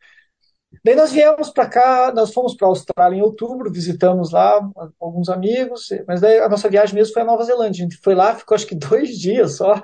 Daí 0.86 0.96
nós 0.96 1.12
viemos 1.12 1.50
para 1.50 1.68
cá, 1.68 2.14
nós 2.14 2.32
fomos 2.32 2.56
para 2.56 2.68
a 2.68 2.70
Austrália 2.70 3.18
em 3.18 3.22
outubro, 3.24 3.72
visitamos 3.72 4.32
lá 4.32 4.62
alguns 5.00 5.28
amigos, 5.28 5.90
mas 6.08 6.22
daí 6.22 6.38
a 6.40 6.48
nossa 6.48 6.70
viagem 6.70 6.94
mesmo 6.94 7.14
foi 7.14 7.24
a 7.24 7.26
Nova 7.26 7.44
Zelândia. 7.44 7.84
A 7.84 7.90
gente 7.90 7.98
foi 7.98 8.14
lá, 8.14 8.36
ficou 8.36 8.54
acho 8.54 8.68
que 8.68 8.76
dois 8.78 9.18
dias 9.18 9.58
só, 9.58 9.82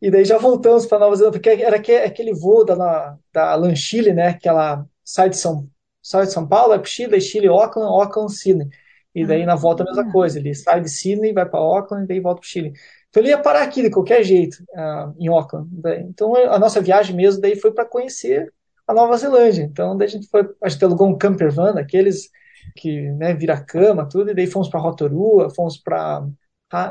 e 0.00 0.10
daí 0.10 0.24
já 0.24 0.38
voltamos 0.38 0.86
para 0.86 0.98
Nova 0.98 1.14
Zelândia, 1.14 1.38
porque 1.38 1.62
era 1.62 1.76
aquele 1.76 2.32
voo 2.32 2.64
da, 2.64 3.18
da 3.30 3.54
Lanchile, 3.54 4.14
né? 4.14 4.32
Que 4.34 4.48
ela 4.48 4.86
sai 5.04 5.28
de 5.28 5.36
São, 5.36 5.68
sai 6.02 6.24
de 6.26 6.32
São 6.32 6.48
Paulo, 6.48 6.72
é 6.72 6.78
para 6.78 6.88
Chile, 6.88 7.20
Chile, 7.20 7.48
Auckland, 7.48 7.90
Auckland, 7.90 8.32
Sydney. 8.32 8.68
E 9.14 9.26
daí 9.26 9.44
na 9.44 9.56
volta 9.56 9.82
a 9.82 9.86
mesma 9.86 10.02
ah. 10.02 10.12
coisa, 10.12 10.38
ele 10.38 10.54
sai 10.54 10.80
de 10.80 10.88
Sydney, 10.88 11.32
vai 11.32 11.46
para 11.46 11.58
Auckland 11.58 12.04
e 12.04 12.06
daí 12.06 12.20
volta 12.20 12.40
para 12.40 12.48
Chile. 12.48 12.72
Então 13.08 13.22
ele 13.22 13.30
ia 13.30 13.38
parar 13.38 13.62
aqui 13.62 13.82
de 13.82 13.90
qualquer 13.90 14.22
jeito, 14.22 14.62
uh, 14.70 15.14
em 15.18 15.28
Auckland. 15.28 15.68
Então 16.08 16.34
a 16.36 16.58
nossa 16.58 16.80
viagem 16.80 17.14
mesmo 17.16 17.40
daí 17.40 17.56
foi 17.56 17.72
para 17.72 17.84
conhecer 17.84 18.52
a 18.86 18.94
Nova 18.94 19.16
Zelândia. 19.16 19.62
Então 19.62 19.96
daí 19.96 20.06
a 20.06 20.10
gente 20.10 20.28
foi, 20.28 20.48
a 20.62 20.68
gente 20.68 20.84
alugou 20.84 21.08
um 21.08 21.18
camper 21.18 21.50
van, 21.50 21.72
aqueles 21.78 22.30
que 22.76 23.10
né, 23.12 23.34
vira 23.34 23.60
cama, 23.60 24.08
tudo, 24.08 24.30
e 24.30 24.34
daí 24.34 24.46
fomos 24.46 24.68
para 24.68 24.80
Rotorua, 24.80 25.50
fomos 25.50 25.76
para. 25.76 26.24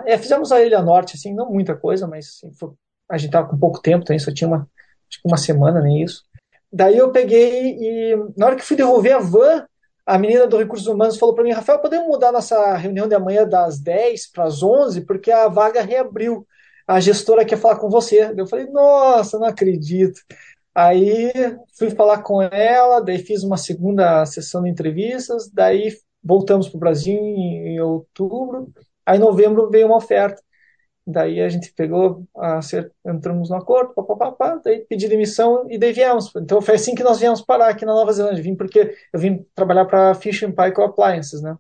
é, 0.05 0.17
fizemos 0.17 0.51
a 0.51 0.61
Ilha 0.61 0.81
Norte, 0.81 1.15
assim, 1.15 1.33
não 1.33 1.49
muita 1.49 1.75
coisa, 1.75 2.07
mas 2.07 2.27
assim, 2.27 2.51
foi, 2.53 2.71
a 3.09 3.17
gente 3.17 3.31
tava 3.31 3.47
com 3.47 3.57
pouco 3.57 3.81
tempo, 3.81 4.05
também 4.05 4.19
só 4.19 4.33
tinha 4.33 4.47
uma, 4.47 4.67
acho 5.09 5.21
que 5.21 5.27
uma 5.27 5.37
semana, 5.37 5.81
nem 5.81 6.03
isso. 6.03 6.23
Daí 6.71 6.97
eu 6.97 7.11
peguei 7.11 7.77
e 7.79 8.15
na 8.37 8.45
hora 8.45 8.55
que 8.55 8.63
fui 8.63 8.77
devolver 8.77 9.15
a 9.15 9.19
van, 9.19 9.65
a 10.09 10.17
menina 10.17 10.47
do 10.47 10.57
Recursos 10.57 10.87
Humanos 10.87 11.17
falou 11.17 11.35
para 11.35 11.43
mim, 11.43 11.51
Rafael, 11.51 11.77
podemos 11.77 12.07
mudar 12.07 12.31
nossa 12.31 12.75
reunião 12.75 13.07
de 13.07 13.13
amanhã 13.13 13.47
das 13.47 13.79
10 13.79 14.31
para 14.31 14.45
as 14.45 14.63
11, 14.63 15.01
porque 15.05 15.31
a 15.31 15.47
vaga 15.47 15.83
reabriu. 15.83 16.47
A 16.87 16.99
gestora 16.99 17.45
quer 17.45 17.59
falar 17.59 17.75
com 17.75 17.91
você. 17.91 18.33
Eu 18.35 18.47
falei, 18.47 18.65
nossa, 18.71 19.37
não 19.37 19.45
acredito. 19.45 20.19
Aí 20.73 21.31
fui 21.77 21.91
falar 21.91 22.23
com 22.23 22.41
ela, 22.41 23.01
daí 23.01 23.19
fiz 23.19 23.43
uma 23.43 23.55
segunda 23.55 24.25
sessão 24.25 24.63
de 24.63 24.69
entrevistas, 24.71 25.47
daí 25.53 25.95
voltamos 26.23 26.67
para 26.67 26.77
o 26.77 26.79
Brasil 26.79 27.15
em 27.15 27.79
outubro. 27.79 28.67
Aí 29.05 29.17
em 29.17 29.21
novembro 29.21 29.69
veio 29.69 29.85
uma 29.85 29.97
oferta. 29.97 30.41
Daí 31.11 31.41
a 31.41 31.49
gente 31.49 31.73
pegou, 31.73 32.27
entramos 33.03 33.49
no 33.49 33.55
acordo, 33.55 33.93
papapá, 33.95 34.61
daí 34.63 34.85
pedi 34.85 35.07
demissão 35.07 35.65
e 35.69 35.77
daí 35.77 35.91
viemos. 35.91 36.31
Então 36.35 36.61
foi 36.61 36.75
assim 36.75 36.93
que 36.93 37.03
nós 37.03 37.19
viemos 37.19 37.41
parar 37.41 37.69
aqui 37.69 37.83
na 37.83 37.93
Nova 37.93 38.13
Zelândia. 38.13 38.43
Vim 38.43 38.55
porque 38.55 38.95
eu 39.11 39.19
vim 39.19 39.43
trabalhar 39.55 39.85
para 39.85 40.13
Fish 40.13 40.43
and 40.43 40.51
Paykel 40.51 40.85
Appliances, 40.85 41.41
né? 41.41 41.57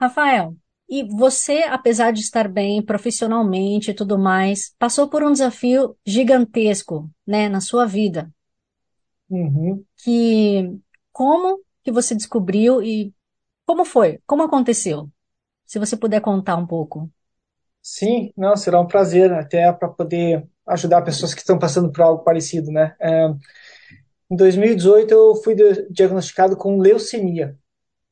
Rafael, 0.00 0.56
e 0.88 1.04
você, 1.04 1.62
apesar 1.64 2.12
de 2.12 2.20
estar 2.20 2.48
bem 2.48 2.82
profissionalmente 2.82 3.90
e 3.90 3.94
tudo 3.94 4.18
mais, 4.18 4.74
passou 4.78 5.08
por 5.08 5.22
um 5.22 5.32
desafio 5.32 5.96
gigantesco, 6.04 7.10
né, 7.26 7.48
na 7.48 7.60
sua 7.60 7.86
vida. 7.86 8.30
Uhum. 9.30 9.84
Que 9.96 10.78
como 11.12 11.60
que 11.82 11.90
você 11.92 12.14
descobriu 12.14 12.82
e 12.82 13.12
Como 13.64 13.84
foi? 13.84 14.20
Como 14.26 14.42
aconteceu? 14.42 15.10
Se 15.64 15.78
você 15.78 15.96
puder 15.96 16.20
contar 16.20 16.56
um 16.56 16.66
pouco. 16.66 17.10
Sim, 17.82 18.32
não, 18.36 18.56
será 18.56 18.80
um 18.80 18.86
prazer 18.86 19.32
até 19.32 19.72
para 19.72 19.88
poder 19.88 20.46
ajudar 20.66 21.02
pessoas 21.02 21.34
que 21.34 21.40
estão 21.40 21.58
passando 21.58 21.90
por 21.90 22.02
algo 22.02 22.22
parecido, 22.24 22.70
né? 22.70 22.94
É, 23.00 23.26
em 24.30 24.36
2018 24.36 25.12
eu 25.12 25.36
fui 25.36 25.54
diagnosticado 25.90 26.56
com 26.56 26.78
leucemia. 26.78 27.56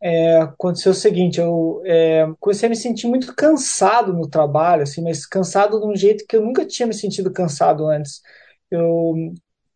É, 0.03 0.39
aconteceu 0.39 0.93
o 0.93 0.95
seguinte, 0.95 1.41
eu 1.41 1.83
é, 1.87 2.27
comecei 2.41 2.67
a 2.69 2.71
me 2.71 2.77
sentir 2.77 3.09
muito 3.09 3.35
cansado 3.37 4.13
no 4.15 4.29
trabalho, 4.29 4.83
assim, 4.85 5.03
mas 5.03 5.27
cansado 5.27 5.81
de 5.81 5.87
um 5.87 5.97
jeito 5.97 6.27
que 6.27 6.37
eu 6.37 6.43
nunca 6.43 6.67
tinha 6.67 6.87
me 6.87 6.95
sentido 6.95 7.33
cansado 7.33 7.87
antes. 7.89 8.23
Eu 8.71 9.15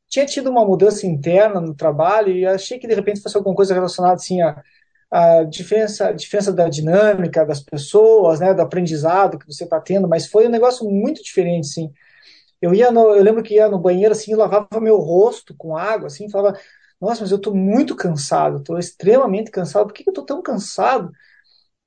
tinha 0.08 0.26
tido 0.26 0.50
uma 0.50 0.64
mudança 0.66 1.06
interna 1.06 1.60
no 1.60 1.74
trabalho 1.74 2.32
e 2.32 2.46
achei 2.46 2.78
que 2.78 2.86
de 2.88 2.94
repente 2.94 3.20
fosse 3.22 3.36
alguma 3.36 3.54
coisa 3.56 3.74
relacionada 3.74 4.14
assim 4.16 4.40
a, 4.42 4.62
a 5.14 5.44
diferença, 5.44 6.08
a 6.08 6.12
diferença 6.12 6.52
da 6.52 6.68
dinâmica 6.68 7.46
das 7.46 7.60
pessoas, 7.60 8.40
né, 8.40 8.52
do 8.52 8.62
aprendizado 8.62 9.38
que 9.38 9.46
você 9.46 9.62
está 9.64 9.80
tendo, 9.80 10.08
mas 10.08 10.26
foi 10.26 10.46
um 10.48 10.50
negócio 10.50 10.88
muito 10.90 11.22
diferente, 11.22 11.68
sim. 11.68 11.92
Eu 12.60 12.74
ia 12.74 12.90
no, 12.90 13.14
eu 13.14 13.22
lembro 13.22 13.42
que 13.42 13.54
ia 13.54 13.68
no 13.68 13.78
banheiro 13.78 14.12
assim, 14.12 14.34
lavava 14.34 14.80
meu 14.80 14.96
rosto 14.98 15.54
com 15.56 15.76
água, 15.76 16.08
assim, 16.08 16.30
falava, 16.30 16.58
nossa, 17.00 17.22
mas 17.22 17.30
eu 17.30 17.36
estou 17.38 17.54
muito 17.54 17.96
cansado, 17.96 18.58
estou 18.58 18.78
extremamente 18.78 19.50
cansado. 19.50 19.86
Por 19.86 19.94
que 19.94 20.04
eu 20.06 20.12
estou 20.12 20.24
tão 20.26 20.42
cansado? 20.42 21.12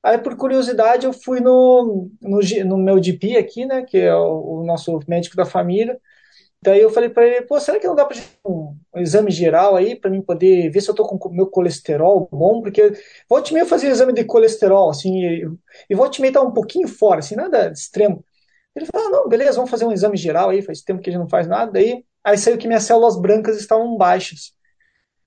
Aí, 0.03 0.17
por 0.17 0.35
curiosidade, 0.37 1.05
eu 1.05 1.13
fui 1.13 1.39
no, 1.41 2.09
no, 2.21 2.39
no 2.65 2.77
meu 2.77 3.01
GP 3.03 3.37
aqui, 3.37 3.65
né, 3.65 3.83
que 3.83 3.97
é 3.97 4.15
o, 4.15 4.61
o 4.61 4.65
nosso 4.65 4.99
médico 5.07 5.35
da 5.35 5.45
família, 5.45 5.99
Daí 6.61 6.81
eu 6.81 6.89
falei 6.89 7.09
para 7.09 7.25
ele, 7.25 7.41
pô, 7.43 7.59
será 7.59 7.79
que 7.79 7.87
não 7.87 7.95
dá 7.95 8.05
para 8.05 8.17
um, 8.45 8.75
um 8.95 8.99
exame 8.99 9.31
geral 9.31 9.75
aí 9.75 9.95
para 9.95 10.09
mim 10.09 10.21
poder 10.21 10.69
ver 10.71 10.81
se 10.81 10.89
eu 10.89 10.95
tô 10.95 11.05
com 11.05 11.29
meu 11.29 11.47
colesterol 11.47 12.27
bom? 12.31 12.61
Porque 12.61 12.93
volte 13.29 13.53
meia 13.53 13.63
eu 13.63 13.67
fazia 13.67 13.89
exame 13.89 14.11
de 14.13 14.23
colesterol, 14.25 14.89
assim, 14.89 15.21
e, 15.23 15.47
e 15.89 15.95
volte 15.95 16.19
meia 16.21 16.33
tá 16.33 16.41
um 16.41 16.51
pouquinho 16.51 16.87
fora, 16.87 17.19
assim, 17.19 17.35
nada 17.35 17.71
extremo. 17.71 18.23
Ele 18.75 18.85
falou, 18.85 19.07
ah, 19.07 19.11
não, 19.11 19.29
beleza, 19.29 19.55
vamos 19.57 19.71
fazer 19.71 19.85
um 19.85 19.91
exame 19.91 20.17
geral 20.17 20.49
aí, 20.49 20.61
faz 20.61 20.81
tempo 20.81 21.01
que 21.01 21.09
a 21.09 21.13
gente 21.13 21.21
não 21.21 21.29
faz 21.29 21.47
nada. 21.47 21.71
Daí, 21.71 22.05
aí 22.23 22.37
saiu 22.37 22.57
que 22.57 22.67
minhas 22.67 22.83
células 22.83 23.19
brancas 23.19 23.57
estavam 23.59 23.97
baixas. 23.97 24.53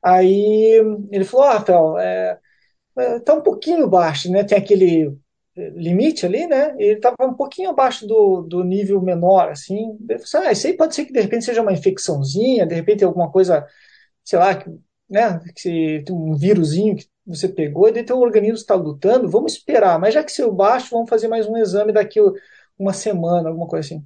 Aí 0.02 0.80
ele 1.12 1.24
falou, 1.24 1.46
ah, 1.46 1.54
Rafael, 1.54 1.98
é, 1.98 2.38
é, 2.98 3.20
tá 3.20 3.34
um 3.34 3.42
pouquinho 3.42 3.88
baixo, 3.88 4.30
né? 4.30 4.44
Tem 4.44 4.58
aquele 4.58 5.16
limite 5.74 6.26
ali, 6.26 6.46
né? 6.46 6.74
Ele 6.78 6.94
estava 6.94 7.16
um 7.22 7.34
pouquinho 7.34 7.70
abaixo 7.70 8.06
do, 8.06 8.42
do 8.42 8.64
nível 8.64 9.00
menor, 9.02 9.50
assim. 9.50 9.96
Falei, 10.30 10.48
ah, 10.48 10.52
isso 10.52 10.66
aí 10.66 10.76
pode 10.76 10.94
ser 10.94 11.04
que 11.04 11.12
de 11.12 11.20
repente 11.20 11.44
seja 11.44 11.62
uma 11.62 11.72
infecçãozinha, 11.72 12.66
de 12.66 12.74
repente 12.74 13.04
alguma 13.04 13.30
coisa, 13.30 13.66
sei 14.24 14.38
lá, 14.38 14.54
que, 14.54 14.70
né? 15.08 15.40
Que 15.56 16.04
um 16.10 16.34
vírusinho 16.34 16.96
que 16.96 17.06
você 17.26 17.48
pegou 17.48 17.88
e 17.88 17.92
daí 17.92 18.04
teu 18.04 18.18
organismo 18.18 18.56
está 18.56 18.74
lutando. 18.74 19.28
Vamos 19.28 19.54
esperar, 19.54 19.98
mas 19.98 20.14
já 20.14 20.24
que 20.24 20.32
saiu 20.32 20.52
baixo, 20.52 20.90
vamos 20.90 21.08
fazer 21.10 21.28
mais 21.28 21.46
um 21.46 21.56
exame 21.56 21.92
daqui 21.92 22.20
uma 22.78 22.92
semana, 22.92 23.48
alguma 23.48 23.66
coisa 23.68 23.86
assim. 23.86 24.04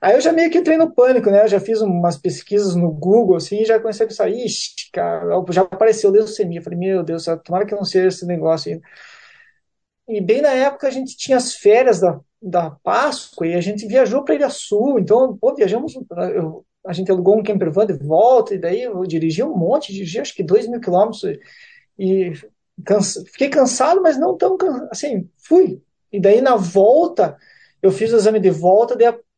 Aí 0.00 0.14
eu 0.14 0.20
já 0.20 0.32
meio 0.32 0.50
que 0.50 0.58
entrei 0.58 0.78
no 0.78 0.94
pânico, 0.94 1.30
né? 1.30 1.44
Eu 1.44 1.48
já 1.48 1.60
fiz 1.60 1.82
umas 1.82 2.16
pesquisas 2.16 2.74
no 2.74 2.90
Google, 2.90 3.36
assim, 3.36 3.60
e 3.60 3.64
já 3.66 3.78
comecei 3.78 4.06
a 4.06 4.08
pensar, 4.08 4.30
ixi, 4.30 4.90
cara, 4.92 5.44
já 5.50 5.62
apareceu 5.62 6.10
leucemia. 6.10 6.58
Eu 6.58 6.62
falei, 6.64 6.78
meu 6.78 7.02
Deus, 7.02 7.26
tomara 7.44 7.66
que 7.66 7.74
não 7.74 7.84
seja 7.84 8.08
esse 8.08 8.26
negócio 8.26 8.72
aí. 8.72 8.80
E 10.10 10.20
bem 10.20 10.42
na 10.42 10.52
época 10.52 10.88
a 10.88 10.90
gente 10.90 11.16
tinha 11.16 11.36
as 11.36 11.54
férias 11.54 12.00
da, 12.00 12.18
da 12.42 12.70
Páscoa 12.82 13.46
e 13.46 13.54
a 13.54 13.60
gente 13.60 13.86
viajou 13.86 14.24
para 14.24 14.34
Ilha 14.34 14.50
Sul. 14.50 14.98
Então, 14.98 15.36
pô, 15.36 15.54
viajamos. 15.54 15.94
Eu, 16.34 16.64
a 16.84 16.92
gente 16.92 17.10
alugou 17.10 17.38
um 17.38 17.42
camper 17.42 17.70
van 17.70 17.86
de 17.86 17.92
volta, 17.92 18.54
e 18.54 18.58
daí 18.58 18.82
eu 18.82 19.00
dirigi 19.04 19.42
um 19.42 19.56
monte, 19.56 19.92
dirigi 19.92 20.18
acho 20.18 20.34
que 20.34 20.42
dois 20.42 20.66
mil 20.66 20.80
quilômetros. 20.80 21.22
E 21.98 22.32
cansa, 22.84 23.22
fiquei 23.26 23.48
cansado, 23.48 24.02
mas 24.02 24.18
não 24.18 24.36
tão 24.36 24.56
assim, 24.90 25.28
fui. 25.36 25.80
E 26.10 26.18
daí 26.18 26.40
na 26.40 26.56
volta, 26.56 27.36
eu 27.80 27.92
fiz 27.92 28.12
o 28.12 28.16
exame 28.16 28.40
de 28.40 28.50
volta, 28.50 28.96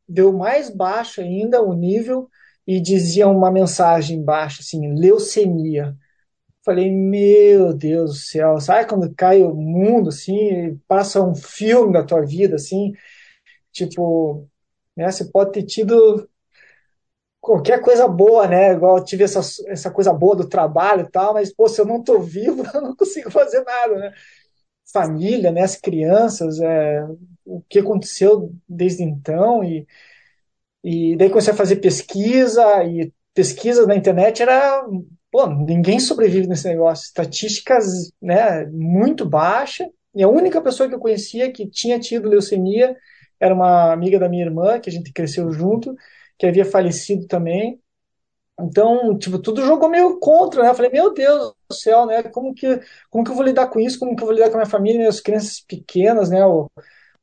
deu 0.08 0.32
mais 0.32 0.70
baixo 0.70 1.20
ainda 1.20 1.60
o 1.60 1.74
nível 1.74 2.28
e 2.66 2.80
dizia 2.80 3.28
uma 3.28 3.50
mensagem 3.50 4.22
baixa, 4.22 4.62
assim, 4.62 4.94
leucemia. 4.94 5.94
Falei, 6.64 6.90
meu 6.92 7.74
Deus 7.74 8.10
do 8.10 8.16
céu, 8.16 8.60
sabe 8.60 8.88
quando 8.88 9.12
cai 9.14 9.42
o 9.42 9.52
mundo, 9.54 10.10
assim, 10.10 10.76
passa 10.86 11.20
um 11.22 11.34
filme 11.34 11.92
da 11.92 12.04
tua 12.04 12.24
vida, 12.24 12.54
assim, 12.56 12.92
tipo, 13.72 14.48
né, 14.96 15.10
você 15.10 15.24
pode 15.26 15.52
ter 15.52 15.64
tido 15.64 16.28
qualquer 17.40 17.80
coisa 17.80 18.06
boa, 18.06 18.46
né, 18.46 18.72
igual 18.72 18.98
eu 18.98 19.04
tive 19.04 19.24
essa, 19.24 19.40
essa 19.66 19.90
coisa 19.90 20.12
boa 20.12 20.36
do 20.36 20.48
trabalho 20.48 21.02
e 21.02 21.10
tal, 21.10 21.34
mas, 21.34 21.52
pô, 21.52 21.68
se 21.68 21.80
eu 21.80 21.84
não 21.84 22.02
tô 22.02 22.20
vivo, 22.20 22.62
eu 22.74 22.80
não 22.80 22.96
consigo 22.96 23.30
fazer 23.30 23.62
nada, 23.64 23.94
né. 23.98 24.12
Família, 24.92 25.50
né, 25.52 25.62
as 25.62 25.76
crianças, 25.76 26.60
é, 26.60 27.04
o 27.44 27.62
que 27.68 27.80
aconteceu 27.80 28.52
desde 28.68 29.02
então, 29.02 29.64
e, 29.64 29.86
e 30.84 31.16
daí 31.16 31.28
comecei 31.28 31.52
a 31.52 31.56
fazer 31.56 31.76
pesquisa, 31.76 32.84
e 32.84 33.12
pesquisa 33.34 33.86
na 33.86 33.96
internet 33.96 34.42
era 34.42 34.86
pô, 35.32 35.46
ninguém 35.48 36.00
sobrevive 36.00 36.48
nesse 36.48 36.68
negócio. 36.68 37.06
Estatísticas, 37.06 37.86
né, 38.22 38.66
muito 38.66 39.26
baixa. 39.28 39.90
E 40.14 40.22
a 40.22 40.28
única 40.28 40.62
pessoa 40.62 40.88
que 40.88 40.94
eu 40.96 41.00
conhecia 41.00 41.52
que 41.52 41.68
tinha 41.68 42.00
tido 42.00 42.28
leucemia 42.28 42.96
era 43.40 43.54
uma 43.54 43.92
amiga 43.92 44.18
da 44.20 44.28
minha 44.28 44.44
irmã, 44.44 44.80
que 44.80 44.90
a 44.90 44.92
gente 44.92 45.12
cresceu 45.12 45.50
junto, 45.52 45.96
que 46.38 46.46
havia 46.46 46.64
falecido 46.66 47.26
também. 47.26 47.80
Então, 48.60 49.18
tipo, 49.18 49.38
tudo 49.38 49.64
jogou 49.64 49.88
meio 49.88 50.18
contra, 50.20 50.62
né? 50.62 50.70
Eu 50.70 50.74
falei, 50.74 50.90
meu 50.90 51.12
Deus 51.12 51.54
do 51.68 51.74
céu, 51.74 52.06
né? 52.06 52.22
Como 52.24 52.54
que, 52.54 52.80
como 53.10 53.24
que 53.24 53.30
eu 53.30 53.34
vou 53.34 53.44
lidar 53.44 53.68
com 53.68 53.80
isso? 53.80 53.98
Como 53.98 54.14
que 54.14 54.22
eu 54.22 54.26
vou 54.26 54.34
lidar 54.34 54.48
com 54.50 54.56
a 54.56 54.58
minha 54.58 54.70
família, 54.70 54.98
minhas 55.00 55.20
crianças 55.20 55.60
pequenas, 55.60 56.30
né? 56.30 56.44
O, 56.46 56.70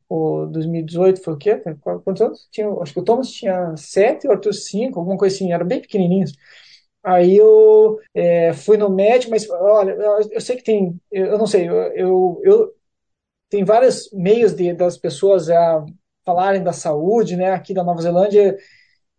o 0.10 0.48
2018 0.48 1.22
foi 1.24 1.34
o 1.36 1.38
quê? 1.38 1.62
Quantos 2.04 2.22
anos? 2.22 2.48
Tinha, 2.52 2.70
acho 2.82 2.94
que 2.94 3.00
o 3.00 3.04
Thomas 3.04 3.32
tinha 3.32 3.76
sete, 3.78 4.28
o 4.28 4.32
Arthur 4.32 4.54
cinco, 4.54 5.00
alguma 5.00 5.18
coisa 5.18 5.36
assim, 5.36 5.54
era 5.54 5.64
bem 5.64 5.82
pequenininhos. 5.82 6.34
Aí 7.04 7.38
eu 7.38 8.00
é, 8.14 8.54
fui 8.54 8.78
no 8.78 8.90
médico, 8.90 9.32
mas 9.32 9.50
olha, 9.50 9.92
eu 10.32 10.42
sei 10.42 10.58
que 10.58 10.64
tem, 10.64 11.00
eu 11.12 11.38
não 11.38 11.48
sei, 11.48 11.68
eu, 11.68 11.76
eu, 11.94 12.42
eu 12.44 12.76
tem 13.50 13.64
vários 13.64 14.12
meios 14.14 14.54
de, 14.54 14.74
das 14.74 14.98
pessoas 14.98 15.50
a 15.50 15.86
falarem 16.26 16.64
da 16.64 16.74
saúde, 16.74 17.36
né, 17.36 17.52
aqui 17.52 17.74
da 17.74 17.84
Nova 17.84 18.02
Zelândia. 18.02 18.58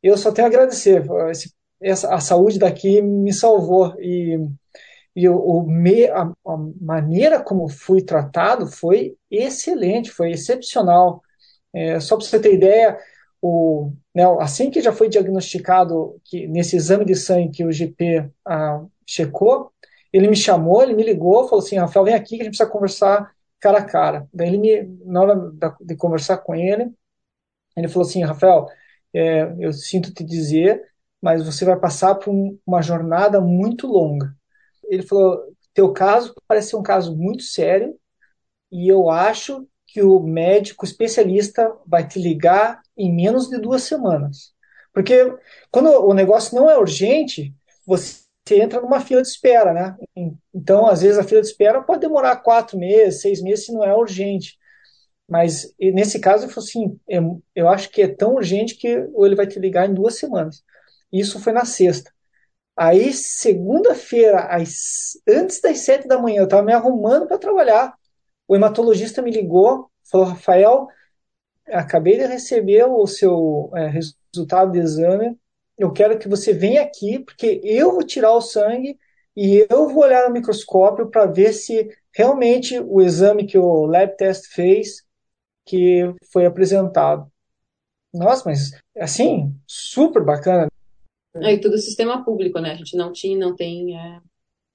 Eu 0.03 0.17
só 0.17 0.33
tenho 0.33 0.47
a 0.47 0.51
agradecer. 0.51 1.05
Esse, 1.31 1.53
essa, 1.83 2.15
a 2.15 2.21
saúde 2.21 2.59
daqui 2.59 3.03
me 3.03 3.33
salvou 3.33 3.95
e, 4.01 4.39
e 5.17 5.29
o, 5.29 5.37
o 5.37 5.67
me, 5.67 6.07
a, 6.07 6.23
a 6.25 6.57
maneira 6.81 7.43
como 7.43 7.69
fui 7.69 8.03
tratado 8.03 8.67
foi 8.67 9.17
excelente, 9.31 10.11
foi 10.11 10.33
excepcional. 10.33 11.23
É, 11.75 12.01
só 12.01 12.17
para 12.17 12.27
você 12.27 12.41
ter 12.41 12.55
ideia, 12.55 12.99
o, 13.43 13.93
né, 14.15 14.25
assim 14.41 14.71
que 14.71 14.81
já 14.81 14.93
foi 14.93 15.09
diagnosticado 15.09 16.21
que 16.25 16.47
nesse 16.47 16.77
exame 16.77 17.05
de 17.05 17.15
sangue 17.15 17.51
que 17.51 17.65
o 17.65 17.73
GP 17.73 18.31
ah, 18.47 18.85
checou, 19.07 19.73
ele 20.13 20.29
me 20.29 20.37
chamou, 20.37 20.83
ele 20.83 20.95
me 20.95 21.05
ligou, 21.05 21.49
falou 21.49 21.65
assim, 21.65 21.77
Rafael, 21.77 22.05
vem 22.05 22.15
aqui 22.15 22.37
que 22.37 22.43
a 22.43 22.45
gente 22.45 22.57
precisa 22.57 22.69
conversar 22.71 23.33
cara 23.61 23.79
a 23.79 23.85
cara. 23.85 24.29
Daí 24.33 24.49
ele 24.49 24.59
me, 24.59 24.83
na 25.05 25.21
hora 25.23 25.53
de 25.81 25.97
conversar 25.97 26.39
com 26.39 26.55
ele, 26.55 26.93
ele 27.77 27.89
falou 27.89 28.07
assim, 28.09 28.23
Rafael, 28.25 28.67
é, 29.15 29.55
eu 29.59 29.73
sinto 29.73 30.13
te 30.13 30.25
dizer, 30.25 30.83
mas 31.23 31.45
você 31.45 31.65
vai 31.65 31.79
passar 31.79 32.15
por 32.17 32.31
um, 32.31 32.59
uma 32.67 32.83
jornada 32.83 33.41
muito 33.41 33.87
longa. 33.87 34.35
Ele 34.89 35.03
falou, 35.03 35.41
teu 35.75 35.93
caso 35.93 36.35
parece 36.49 36.71
ser 36.71 36.77
um 36.77 36.83
caso 36.83 37.17
muito 37.17 37.43
sério 37.43 37.97
e 38.73 38.89
eu 38.89 39.11
acho 39.11 39.69
que 39.93 40.03
o 40.03 40.21
médico 40.21 40.85
especialista 40.85 41.75
vai 41.87 42.07
te 42.07 42.19
ligar 42.21 42.81
em 42.97 43.13
menos 43.13 43.49
de 43.49 43.59
duas 43.59 43.83
semanas. 43.83 44.53
Porque 44.93 45.35
quando 45.71 45.89
o 45.91 46.15
negócio 46.15 46.55
não 46.57 46.71
é 46.71 46.79
urgente, 46.79 47.53
você 47.87 48.23
entra 48.51 48.81
numa 48.81 49.01
fila 49.01 49.21
de 49.23 49.29
espera, 49.29 49.73
né? 49.73 49.97
Então, 50.55 50.87
às 50.87 51.03
vezes, 51.03 51.19
a 51.19 51.25
fila 51.25 51.41
de 51.41 51.49
espera 51.49 51.83
pode 51.83 52.01
demorar 52.01 52.37
quatro 52.37 52.79
meses, 52.79 53.21
seis 53.21 53.43
meses, 53.43 53.67
se 53.67 53.73
não 53.73 53.85
é 53.85 53.95
urgente. 53.95 54.59
Mas 55.29 55.73
nesse 55.79 56.21
caso, 56.21 56.47
eu 56.47 56.51
falei 56.51 56.69
assim: 56.69 57.01
eu 57.55 57.69
acho 57.69 57.91
que 57.91 58.03
é 58.03 58.09
tão 58.09 58.35
urgente 58.35 58.77
que 58.77 58.89
ele 58.89 59.37
vai 59.37 59.47
te 59.47 59.59
ligar 59.59 59.89
em 59.89 59.95
duas 59.95 60.19
semanas. 60.19 60.63
Isso 61.13 61.41
foi 61.41 61.53
na 61.53 61.65
sexta. 61.65 62.13
Aí, 62.77 63.13
segunda-feira, 63.13 64.49
antes 65.29 65.61
das 65.61 65.79
sete 65.81 66.09
da 66.09 66.19
manhã, 66.19 66.41
eu 66.41 66.45
estava 66.45 66.63
me 66.63 66.73
arrumando 66.73 67.27
para 67.27 67.39
trabalhar. 67.39 67.95
O 68.51 68.57
hematologista 68.57 69.23
me 69.23 69.31
ligou, 69.31 69.89
falou: 70.11 70.27
Rafael, 70.27 70.89
acabei 71.69 72.19
de 72.19 72.27
receber 72.27 72.83
o 72.83 73.07
seu 73.07 73.71
é, 73.77 73.87
resultado 73.87 74.73
de 74.73 74.81
exame, 74.81 75.39
eu 75.79 75.93
quero 75.93 76.19
que 76.19 76.27
você 76.27 76.53
venha 76.53 76.83
aqui, 76.83 77.21
porque 77.21 77.61
eu 77.63 77.93
vou 77.93 78.03
tirar 78.03 78.33
o 78.33 78.41
sangue 78.41 78.99
e 79.37 79.65
eu 79.71 79.89
vou 79.89 80.03
olhar 80.03 80.27
no 80.27 80.35
microscópio 80.35 81.09
para 81.09 81.27
ver 81.27 81.53
se 81.53 81.97
realmente 82.13 82.77
o 82.81 83.01
exame 83.01 83.47
que 83.47 83.57
o 83.57 83.87
lab 83.87 84.17
test 84.17 84.53
fez, 84.53 85.07
que 85.65 86.13
foi 86.33 86.45
apresentado. 86.45 87.31
Nossa, 88.13 88.43
mas 88.47 88.73
assim, 88.99 89.55
super 89.65 90.25
bacana. 90.25 90.67
É, 91.37 91.53
e 91.53 91.61
tudo 91.61 91.79
sistema 91.79 92.25
público, 92.25 92.59
né? 92.59 92.73
A 92.73 92.75
gente 92.75 92.97
não 92.97 93.13
tinha, 93.13 93.39
não 93.39 93.55
tem, 93.55 93.97
é, 93.97 94.21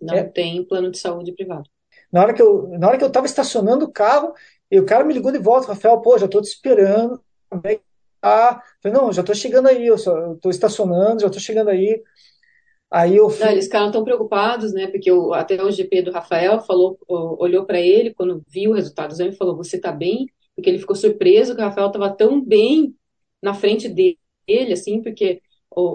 não 0.02 0.16
é. 0.16 0.24
tem 0.24 0.64
plano 0.64 0.90
de 0.90 0.98
saúde 0.98 1.34
privado. 1.34 1.70
Na 2.12 2.22
hora 2.22 2.34
que 2.34 2.42
eu, 2.42 2.68
na 2.80 2.88
hora 2.88 2.98
que 2.98 3.04
eu 3.04 3.12
tava 3.12 3.26
estacionando 3.26 3.86
o 3.86 3.92
carro, 3.92 4.34
e 4.70 4.80
o 4.80 4.86
cara 4.86 5.04
me 5.04 5.14
ligou 5.14 5.32
de 5.32 5.38
volta, 5.38 5.68
Rafael, 5.68 6.02
pô, 6.02 6.18
já 6.18 6.28
tô 6.28 6.42
te 6.42 6.48
esperando. 6.48 7.22
Ah, 8.22 8.62
falei, 8.82 8.98
não, 8.98 9.14
já 9.14 9.22
tô 9.22 9.34
chegando 9.34 9.68
aí, 9.68 9.86
eu, 9.86 9.98
tô 10.42 10.50
estacionando, 10.50 11.22
já 11.22 11.30
tô 11.30 11.40
chegando 11.40 11.70
aí. 11.70 12.02
Aí 12.90 13.16
eu 13.16 13.30
fui... 13.30 13.46
Não, 13.46 13.52
eles 13.52 13.66
ficaram 13.66 13.92
tão 13.92 14.04
preocupados, 14.04 14.74
né? 14.74 14.88
Porque 14.88 15.12
o, 15.12 15.34
até 15.34 15.62
o 15.62 15.72
GP 15.72 16.04
do 16.04 16.12
Rafael 16.12 16.60
falou, 16.62 16.98
olhou 17.08 17.66
para 17.66 17.80
ele 17.80 18.14
quando 18.14 18.44
viu 18.48 18.72
o 18.72 18.74
resultado 18.74 19.10
do 19.10 19.14
exame 19.14 19.32
e 19.32 19.38
falou: 19.38 19.56
Você 19.58 19.80
tá 19.80 19.92
bem? 19.92 20.28
Porque 20.56 20.70
ele 20.70 20.80
ficou 20.80 20.96
surpreso 20.96 21.56
que 21.56 21.62
o 21.62 21.64
Rafael 21.64 21.88
estava 21.88 22.10
tão 22.10 22.44
bem 22.44 22.96
na 23.42 23.54
frente 23.54 23.90
dele, 23.90 24.74
assim, 24.74 25.02
porque 25.02 25.42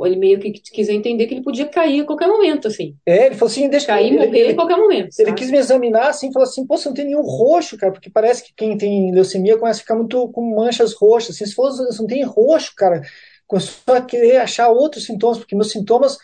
ele 0.04 0.16
meio 0.16 0.38
que 0.38 0.52
quis 0.52 0.88
entender 0.88 1.26
que 1.26 1.34
ele 1.34 1.42
podia 1.42 1.66
cair 1.66 2.02
a 2.02 2.06
qualquer 2.06 2.28
momento, 2.28 2.68
assim. 2.68 2.94
É, 3.06 3.26
ele 3.26 3.34
falou 3.34 3.50
assim, 3.50 3.68
deixa 3.68 3.86
cair 3.86 4.12
morrer 4.12 4.38
ele, 4.38 4.52
a 4.52 4.54
qualquer 4.54 4.76
momento. 4.76 5.08
Ele 5.18 5.28
sabe? 5.28 5.34
quis 5.34 5.50
me 5.50 5.58
examinar 5.58 6.08
assim, 6.08 6.32
falou 6.32 6.46
assim, 6.46 6.66
pô, 6.66 6.76
você 6.76 6.88
não 6.88 6.94
tem 6.94 7.06
nenhum 7.06 7.22
roxo, 7.22 7.76
cara, 7.76 7.92
porque 7.92 8.10
parece 8.10 8.44
que 8.44 8.52
quem 8.54 8.76
tem 8.76 9.12
leucemia 9.12 9.58
começa 9.58 9.80
a 9.80 9.82
ficar 9.82 9.94
muito 9.94 10.28
com 10.28 10.54
manchas 10.54 10.94
roxas. 10.94 11.36
Assim, 11.36 11.46
se 11.46 11.54
fosse, 11.54 11.84
você 11.84 12.00
não 12.00 12.06
tem 12.06 12.22
roxo, 12.24 12.72
cara, 12.76 13.02
começou 13.46 13.94
a 13.94 14.00
querer 14.00 14.36
achar 14.36 14.68
outros 14.68 15.04
sintomas, 15.04 15.38
porque 15.38 15.56
meus 15.56 15.70
sintomas 15.70 16.18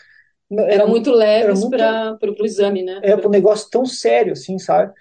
eram, 0.50 0.68
eram 0.68 0.88
muito 0.88 1.10
leves 1.10 1.64
para 1.64 2.18
o 2.22 2.44
exame, 2.46 2.82
né? 2.82 3.00
É, 3.02 3.16
para 3.16 3.26
um 3.26 3.30
negócio 3.30 3.68
tão 3.70 3.84
sério, 3.84 4.32
assim, 4.32 4.58
sabe? 4.58 4.92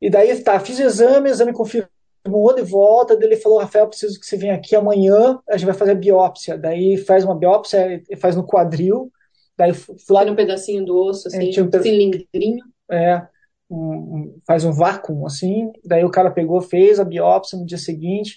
E 0.00 0.08
daí, 0.08 0.34
tá, 0.42 0.58
fiz 0.58 0.78
o 0.78 0.82
exame, 0.82 1.28
o 1.28 1.32
exame 1.32 1.52
confirmou 1.52 1.90
de 2.24 2.62
volta, 2.62 3.16
daí 3.16 3.28
ele 3.28 3.36
falou, 3.36 3.58
Rafael, 3.58 3.88
preciso 3.88 4.18
que 4.18 4.26
você 4.26 4.36
venha 4.36 4.54
aqui 4.54 4.76
amanhã, 4.76 5.38
a 5.48 5.56
gente 5.56 5.66
vai 5.66 5.74
fazer 5.74 5.92
a 5.92 5.94
biópsia. 5.94 6.58
Daí 6.58 6.96
faz 6.96 7.24
uma 7.24 7.34
biópsia, 7.34 8.02
faz 8.18 8.36
no 8.36 8.46
quadril, 8.46 9.10
daí 9.56 9.72
lá... 10.08 10.22
Um 10.24 10.36
pedacinho 10.36 10.84
do 10.84 10.96
osso, 10.96 11.28
assim, 11.28 11.50
é, 11.56 11.62
um 11.62 11.82
cilindrinho. 11.82 12.64
É, 12.90 13.22
um, 13.70 14.38
faz 14.46 14.64
um 14.64 14.72
vácuo, 14.72 15.26
assim, 15.26 15.70
daí 15.84 16.04
o 16.04 16.10
cara 16.10 16.30
pegou, 16.30 16.60
fez 16.60 16.98
a 16.98 17.04
biópsia 17.04 17.58
no 17.58 17.64
dia 17.64 17.78
seguinte, 17.78 18.36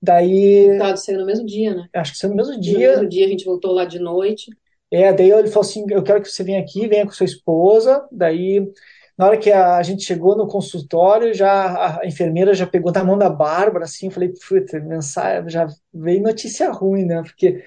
daí... 0.00 0.64
O 0.64 0.68
resultado 0.68 0.96
saiu 0.98 1.18
no 1.18 1.26
mesmo 1.26 1.46
dia, 1.46 1.74
né? 1.74 1.88
Acho 1.94 2.12
que 2.12 2.18
saiu 2.18 2.30
no 2.30 2.36
mesmo 2.36 2.60
dia. 2.60 2.74
No 2.74 2.94
mesmo 2.96 3.08
dia 3.08 3.26
a 3.26 3.28
gente 3.28 3.44
voltou 3.44 3.72
lá 3.72 3.84
de 3.84 3.98
noite. 3.98 4.50
É, 4.90 5.12
daí 5.12 5.30
ele 5.30 5.48
falou 5.48 5.68
assim, 5.68 5.84
eu 5.90 6.02
quero 6.02 6.22
que 6.22 6.28
você 6.28 6.44
venha 6.44 6.60
aqui, 6.60 6.86
venha 6.86 7.04
com 7.04 7.10
sua 7.10 7.26
esposa, 7.26 8.06
daí 8.12 8.64
na 9.18 9.26
hora 9.26 9.38
que 9.38 9.50
a 9.52 9.82
gente 9.82 10.04
chegou 10.04 10.36
no 10.36 10.46
consultório, 10.48 11.34
já 11.34 12.00
a 12.00 12.06
enfermeira 12.06 12.54
já 12.54 12.66
pegou 12.66 12.92
na 12.92 13.04
mão 13.04 13.18
da 13.18 13.30
Bárbara, 13.30 13.84
assim, 13.86 14.10
falei, 14.10 14.32
puta, 14.48 14.80
mensagem, 14.80 15.48
já 15.50 15.66
veio 15.92 16.22
notícia 16.22 16.70
ruim, 16.70 17.04
né? 17.06 17.22
Porque 17.22 17.64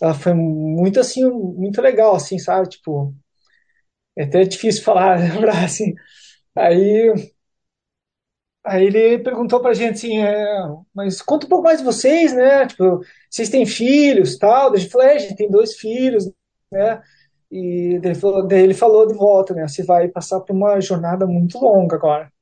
ela 0.00 0.14
foi 0.14 0.34
muito, 0.34 1.00
assim, 1.00 1.24
muito 1.30 1.82
legal, 1.82 2.14
assim, 2.16 2.38
sabe? 2.38 2.68
Tipo, 2.70 3.14
é 4.16 4.24
até 4.24 4.44
difícil 4.44 4.82
falar, 4.84 5.18
lembrar, 5.20 5.64
assim. 5.64 5.94
Aí, 6.56 7.12
aí 8.64 8.86
ele 8.86 9.18
perguntou 9.18 9.60
pra 9.60 9.74
gente, 9.74 9.94
assim, 9.96 10.18
é, 10.22 10.46
mas 10.94 11.20
conta 11.22 11.46
um 11.46 11.48
pouco 11.48 11.64
mais 11.64 11.78
de 11.78 11.84
vocês, 11.84 12.32
né? 12.34 12.66
Tipo, 12.66 13.00
vocês 13.30 13.48
têm 13.50 13.66
filhos, 13.66 14.38
tal? 14.38 14.72
A 14.72 14.76
gente 14.76 14.90
falou, 14.90 15.06
é, 15.06 15.14
a 15.14 15.18
gente 15.18 15.36
tem 15.36 15.50
dois 15.50 15.74
filhos, 15.76 16.30
né? 16.72 17.02
E 17.54 18.00
ele 18.02 18.16
falou, 18.16 18.48
daí 18.48 18.64
ele 18.64 18.74
falou 18.74 19.06
de 19.06 19.14
volta, 19.14 19.54
né? 19.54 19.68
Você 19.68 19.84
vai 19.84 20.08
passar 20.08 20.40
por 20.40 20.52
uma 20.52 20.80
jornada 20.80 21.24
muito 21.24 21.56
longa 21.60 21.94
agora. 21.94 22.32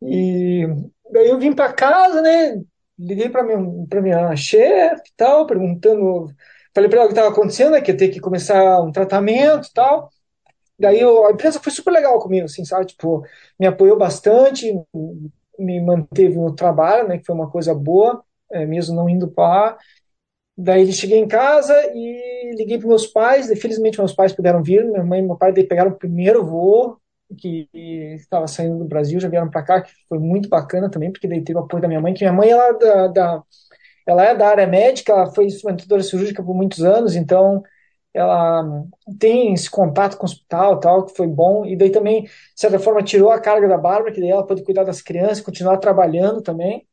E 0.00 0.64
daí 1.10 1.28
eu 1.28 1.40
vim 1.40 1.52
para 1.52 1.72
casa, 1.72 2.22
né? 2.22 2.62
Liguei 2.96 3.28
para 3.28 3.42
minha, 3.42 3.86
para 3.88 4.00
minha 4.00 4.36
chefe 4.36 5.10
e 5.10 5.14
tal, 5.16 5.44
perguntando. 5.44 6.26
Falei 6.72 6.88
para 6.88 6.98
ela 7.00 7.06
o 7.06 7.08
que 7.08 7.14
estava 7.14 7.32
acontecendo, 7.32 7.72
né? 7.72 7.80
Que 7.80 7.90
ia 7.90 7.96
ter 7.96 8.10
que 8.10 8.20
começar 8.20 8.80
um 8.80 8.92
tratamento 8.92 9.66
e 9.68 9.72
tal. 9.72 10.08
Daí 10.78 11.00
eu, 11.00 11.26
a 11.26 11.32
empresa 11.32 11.60
foi 11.60 11.72
super 11.72 11.90
legal 11.90 12.20
comigo, 12.20 12.44
assim, 12.44 12.64
sabe? 12.64 12.86
Tipo, 12.86 13.24
me 13.58 13.66
apoiou 13.66 13.98
bastante, 13.98 14.72
me 15.58 15.80
manteve 15.80 16.36
no 16.36 16.54
trabalho, 16.54 17.08
né? 17.08 17.18
Que 17.18 17.24
foi 17.26 17.34
uma 17.34 17.50
coisa 17.50 17.74
boa, 17.74 18.24
é, 18.52 18.64
mesmo 18.66 18.94
não 18.94 19.08
indo 19.08 19.28
para 19.28 19.76
Daí 20.56 20.92
cheguei 20.92 21.18
em 21.18 21.26
casa 21.28 21.74
e 21.94 22.54
liguei 22.56 22.78
para 22.78 22.88
meus 22.88 23.06
pais. 23.06 23.50
Infelizmente, 23.50 23.98
meus 23.98 24.12
pais 24.14 24.32
puderam 24.32 24.62
vir. 24.62 24.84
Minha 24.84 25.04
mãe 25.04 25.20
e 25.20 25.22
meu 25.22 25.36
pai 25.36 25.52
pegaram 25.52 25.90
o 25.92 25.98
primeiro 25.98 26.44
voo 26.44 26.98
que 27.38 27.68
estava 28.14 28.46
saindo 28.46 28.78
do 28.78 28.84
Brasil, 28.84 29.18
já 29.20 29.28
vieram 29.28 29.50
para 29.50 29.62
cá, 29.62 29.80
que 29.82 29.90
foi 30.08 30.18
muito 30.18 30.48
bacana 30.48 30.90
também, 30.90 31.10
porque 31.10 31.26
daí 31.28 31.42
teve 31.42 31.58
o 31.58 31.62
apoio 31.62 31.80
da 31.82 31.88
minha 31.88 32.00
mãe, 32.00 32.14
que 32.14 32.20
minha 32.24 32.32
mãe 32.32 32.50
ela, 32.50 32.68
é 32.68 32.78
da, 32.78 33.08
da, 33.08 33.42
ela 34.06 34.24
é 34.24 34.34
da 34.34 34.48
área 34.48 34.66
médica, 34.66 35.12
ela 35.12 35.32
foi 35.34 35.46
instrumentadora 35.46 36.02
cirúrgica 36.02 36.42
por 36.42 36.54
muitos 36.54 36.82
anos, 36.84 37.16
então 37.16 37.62
ela 38.14 38.84
tem 39.18 39.54
esse 39.54 39.70
contato 39.70 40.16
com 40.16 40.24
o 40.24 40.28
hospital 40.30 40.80
tal, 40.80 41.06
que 41.06 41.16
foi 41.16 41.26
bom, 41.26 41.64
e 41.66 41.76
daí 41.76 41.90
também, 41.90 42.24
de 42.24 42.30
certa 42.56 42.78
forma, 42.78 43.02
tirou 43.02 43.30
a 43.30 43.40
carga 43.40 43.68
da 43.68 43.78
Bárbara, 43.78 44.12
que 44.12 44.20
daí 44.20 44.30
ela 44.30 44.46
pôde 44.46 44.64
cuidar 44.64 44.84
das 44.84 45.02
crianças, 45.02 45.40
continuar 45.40 45.78
trabalhando 45.78 46.42
também. 46.42 46.86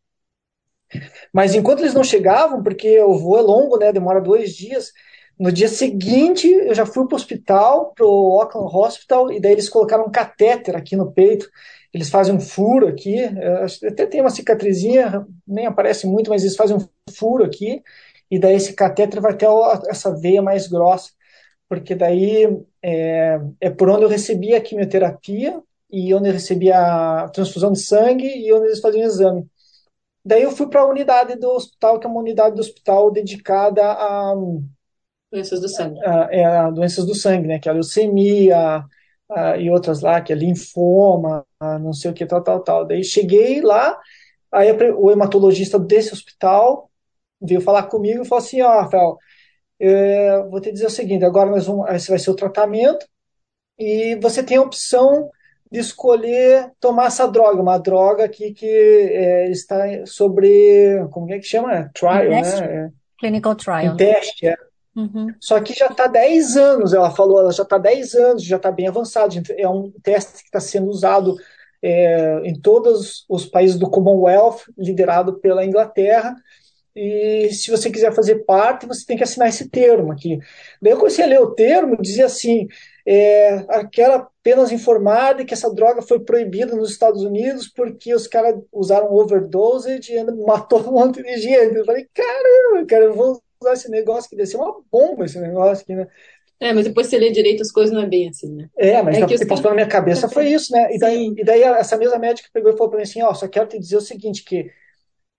Mas 1.34 1.54
enquanto 1.56 1.80
eles 1.80 1.94
não 1.94 2.04
chegavam, 2.04 2.64
porque 2.64 3.00
o 3.02 3.18
voo 3.18 3.38
é 3.38 3.42
longo, 3.42 3.78
né, 3.78 3.92
demora 3.92 4.22
dois 4.22 4.56
dias, 4.56 4.92
no 5.40 5.52
dia 5.52 5.68
seguinte 5.68 6.48
eu 6.48 6.74
já 6.76 6.86
fui 6.86 7.06
para 7.08 7.16
o 7.16 7.18
hospital, 7.18 7.94
para 7.96 8.06
o 8.06 8.42
Auckland 8.42 8.76
Hospital, 8.76 9.32
e 9.32 9.40
daí 9.40 9.54
eles 9.54 9.70
colocaram 9.70 10.06
um 10.06 10.12
catéter 10.12 10.76
aqui 10.76 10.96
no 10.96 11.12
peito, 11.12 11.50
eles 11.94 12.10
fazem 12.10 12.36
um 12.36 12.40
furo 12.40 12.88
aqui, 12.88 13.18
até 13.88 14.06
tem 14.06 14.22
uma 14.22 14.30
cicatrizinha, 14.30 15.26
nem 15.48 15.66
aparece 15.66 16.06
muito, 16.06 16.30
mas 16.30 16.44
eles 16.44 16.56
fazem 16.56 16.78
um 16.78 17.14
furo 17.14 17.44
aqui, 17.44 17.82
e 18.30 18.38
daí 18.38 18.56
esse 18.56 18.74
catéter 18.74 19.22
vai 19.22 19.36
ter 19.36 19.48
essa 19.88 20.14
veia 20.16 20.42
mais 20.42 20.68
grossa, 20.68 21.12
porque 21.68 21.96
daí 21.96 22.48
é, 22.84 23.40
é 23.62 23.70
por 23.70 23.90
onde 23.90 24.04
eu 24.04 24.10
recebi 24.10 24.54
a 24.54 24.62
quimioterapia, 24.62 25.62
e 25.92 26.14
onde 26.14 26.30
eu 26.30 26.34
recebi 26.34 26.72
a 26.72 27.30
transfusão 27.34 27.72
de 27.72 27.80
sangue, 27.80 28.28
e 28.28 28.54
onde 28.54 28.68
eles 28.68 28.80
faziam 28.80 29.04
o 29.04 29.08
exame. 29.08 29.48
Daí 30.24 30.44
eu 30.44 30.52
fui 30.52 30.68
para 30.68 30.82
a 30.82 30.88
unidade 30.88 31.36
do 31.36 31.50
hospital, 31.50 32.00
que 32.00 32.06
é 32.06 32.10
uma 32.10 32.20
unidade 32.20 32.56
do 32.56 32.62
hospital 32.62 33.12
dedicada 33.12 33.84
a 33.84 34.34
doenças 35.32 35.60
do 35.62 35.70
sangue. 35.70 36.00
A, 36.06 36.28
é, 36.32 36.46
a 36.46 36.70
doenças 36.70 37.06
do 37.06 37.16
sangue, 37.16 37.48
né? 37.48 37.60
Que 37.60 37.70
é 37.70 37.72
a 37.72 37.76
leucemia 37.76 38.86
a, 39.30 39.58
e 39.58 39.70
outras 39.70 40.02
lá, 40.02 40.22
que 40.22 40.34
é 40.34 40.36
linfoma, 40.36 41.46
a, 41.60 41.80
não 41.80 41.94
sei 41.94 42.12
o 42.12 42.14
que, 42.14 42.26
tal, 42.26 42.44
tal, 42.44 42.62
tal. 42.62 42.86
Daí 42.86 43.04
cheguei 43.04 43.62
lá, 43.62 43.98
aí 44.52 44.72
o 44.94 45.12
hematologista 45.12 45.80
desse 45.80 46.14
hospital 46.14 46.90
veio 47.42 47.62
falar 47.62 47.84
comigo 47.84 48.24
e 48.24 48.28
falou 48.28 48.44
assim, 48.44 48.62
ó, 48.62 48.68
oh, 48.68 48.82
Rafael, 48.82 49.18
é, 49.80 50.44
vou 50.50 50.60
te 50.60 50.72
dizer 50.72 50.88
o 50.88 50.90
seguinte, 50.90 51.24
agora 51.24 51.50
nós 51.50 51.66
vamos, 51.66 51.90
esse 51.92 52.10
vai 52.10 52.20
ser 52.20 52.32
o 52.32 52.36
tratamento 52.36 53.06
e 53.78 54.16
você 54.22 54.44
tem 54.44 54.58
a 54.58 54.62
opção 54.62 55.30
de 55.72 55.80
escolher 55.80 56.72
tomar 56.80 57.08
essa 57.08 57.28
droga, 57.28 57.62
uma 57.62 57.78
droga 57.78 58.26
aqui 58.26 58.54
que 58.54 58.66
é, 58.66 59.50
está 59.52 60.06
sobre, 60.06 61.06
como 61.12 61.32
é 61.32 61.38
que 61.38 61.46
chama? 61.46 61.90
Trial, 61.94 62.30
teste. 62.30 62.62
né? 62.62 62.68
É, 62.68 62.90
Clinical 63.20 63.56
trial. 63.56 63.94
Em 63.94 63.98
teste, 63.98 64.48
é. 64.48 64.56
Uhum. 64.96 65.28
Só 65.40 65.60
que 65.62 65.74
já 65.74 65.88
está 65.88 66.08
10 66.08 66.58
anos, 66.58 66.94
ela 66.94 67.12
falou, 67.12 67.40
ela 67.40 67.52
já 67.52 67.64
está 67.64 67.78
10 67.78 68.16
anos, 68.16 68.44
já 68.44 68.58
está 68.58 68.72
bem 68.72 68.88
avançado. 68.88 69.36
É 69.58 69.70
um 69.70 69.92
teste 70.04 70.40
que 70.40 70.48
está 70.48 70.60
sendo 70.60 70.90
usado 70.90 71.36
é, 71.82 72.42
em 72.44 72.60
todos 72.60 73.26
os 73.30 73.46
países 73.46 73.78
do 73.78 73.90
Commonwealth, 73.90 74.62
liderado 74.78 75.40
pela 75.40 75.66
Inglaterra. 75.66 76.36
E 76.96 77.50
se 77.54 77.70
você 77.72 77.90
quiser 77.90 78.14
fazer 78.14 78.44
parte, 78.46 78.86
você 78.86 79.06
tem 79.06 79.16
que 79.16 79.24
assinar 79.24 79.48
esse 79.48 79.70
termo 79.70 80.12
aqui. 80.12 80.40
Daí 80.82 80.92
eu 80.92 80.98
comecei 80.98 81.24
a 81.24 81.28
ler 81.28 81.40
o 81.40 81.52
termo, 81.52 82.02
dizia 82.02 82.26
assim: 82.26 82.68
é, 83.06 83.66
quero 83.92 84.14
apenas 84.14 84.72
informar 84.72 85.34
de 85.34 85.46
que 85.46 85.54
essa 85.54 85.74
droga 85.74 86.02
foi 86.02 86.20
proibida 86.20 86.76
nos 86.76 86.92
Estados 86.92 87.24
Unidos 87.24 87.68
porque 87.68 88.14
os 88.14 88.28
caras 88.28 88.56
usaram 88.72 89.12
overdose 89.14 90.00
e 90.00 90.24
matou 90.46 90.82
um 90.88 90.94
monte 90.94 91.22
de 91.22 91.38
gente. 91.38 91.76
Eu 91.76 91.86
falei, 91.86 92.08
caramba, 92.14 92.86
cara, 92.88 93.06
eu 93.06 93.14
vou 93.14 93.42
usar 93.62 93.74
esse 93.74 93.90
negócio 93.90 94.30
que 94.30 94.36
deve 94.36 94.50
ser 94.50 94.58
uma 94.58 94.82
bomba 94.92 95.26
esse 95.26 95.40
negócio 95.40 95.84
aqui, 95.84 95.96
né? 95.96 96.08
É, 96.62 96.74
mas 96.74 96.86
depois 96.86 97.08
você 97.08 97.18
lê 97.18 97.32
direito 97.32 97.62
as 97.62 97.72
coisas 97.72 97.94
não 97.94 98.02
é 98.02 98.06
bem 98.06 98.28
assim, 98.28 98.54
né? 98.54 98.70
É, 98.78 99.02
mas 99.02 99.18
é 99.18 99.26
que, 99.26 99.38
que 99.38 99.46
passou 99.46 99.70
na 99.70 99.76
minha 99.76 99.88
cabeça 99.88 100.28
foi 100.28 100.48
isso, 100.48 100.74
né? 100.74 100.94
E 100.94 101.00
daí, 101.00 101.34
e 101.38 101.44
daí, 101.44 101.64
essa 101.64 101.96
mesma 101.96 102.20
médica 102.20 102.50
pegou 102.52 102.72
e 102.72 102.78
falou 102.78 102.90
para 102.90 102.98
mim 102.98 103.04
assim, 103.04 103.22
ó, 103.22 103.34
só 103.34 103.48
quero 103.48 103.68
te 103.68 103.80
dizer 103.80 103.96
o 103.96 104.02
seguinte, 104.02 104.44
que 104.44 104.70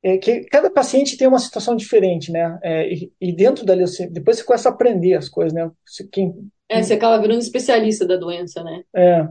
é 0.02 0.16
que 0.16 0.44
cada 0.44 0.70
paciente 0.70 1.18
tem 1.18 1.28
uma 1.28 1.38
situação 1.38 1.76
diferente, 1.76 2.32
né? 2.32 2.58
É, 2.62 2.90
e, 2.90 3.12
e, 3.20 3.36
dentro 3.36 3.66
da 3.66 3.74
leucemia, 3.74 4.10
depois 4.10 4.38
você 4.38 4.44
começa 4.44 4.70
a 4.70 4.72
aprender 4.72 5.14
as 5.14 5.28
coisas, 5.28 5.52
né? 5.52 5.70
Quem, 6.10 6.34
é, 6.70 6.82
você 6.82 6.94
acaba 6.94 7.20
virando 7.20 7.40
especialista 7.40 8.06
da 8.06 8.16
doença, 8.16 8.62
né? 8.62 8.82
É. 8.94 9.28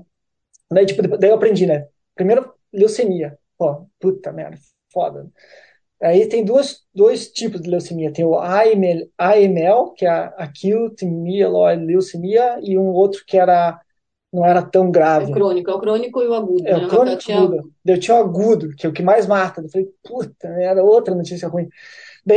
Daí, 0.71 0.85
tipo, 0.85 1.01
daí 1.17 1.29
eu 1.29 1.35
aprendi, 1.35 1.65
né? 1.65 1.87
Primeiro, 2.13 2.53
leucemia. 2.71 3.37
Pô, 3.57 3.87
puta 3.99 4.31
merda, 4.31 4.57
foda. 4.91 5.27
Aí 6.01 6.27
tem 6.27 6.45
duas, 6.45 6.81
dois 6.93 7.31
tipos 7.31 7.61
de 7.61 7.69
leucemia. 7.69 8.11
Tem 8.11 8.25
o 8.25 8.37
AML, 8.37 9.09
AML 9.17 9.93
que 9.95 10.05
é 10.05 10.09
a 10.09 10.25
Acute 10.37 11.05
Myeloid 11.05 11.85
Leucemia, 11.85 12.59
e 12.61 12.77
um 12.77 12.87
outro 12.87 13.23
que 13.25 13.37
era 13.37 13.79
não 14.31 14.45
era 14.45 14.61
tão 14.61 14.91
grave. 14.91 15.31
É 15.31 15.33
crônico, 15.33 15.71
é 15.71 15.73
o 15.73 15.79
crônico 15.79 16.21
e 16.21 16.27
o 16.27 16.33
agudo. 16.33 16.67
É, 16.67 16.77
né? 16.77 16.85
o 16.85 16.87
crônico 16.87 17.23
e 17.31 17.33
o 17.33 17.37
agudo. 17.37 17.73
Eu 17.85 17.99
tinha 17.99 18.15
o 18.15 18.19
agudo, 18.19 18.75
que 18.75 18.85
é 18.85 18.89
o 18.89 18.93
que 18.93 19.01
mais 19.01 19.25
mata. 19.25 19.61
Eu 19.61 19.69
falei, 19.69 19.87
puta, 20.03 20.47
era 20.47 20.83
outra 20.83 21.15
notícia 21.15 21.47
ruim. 21.47 21.67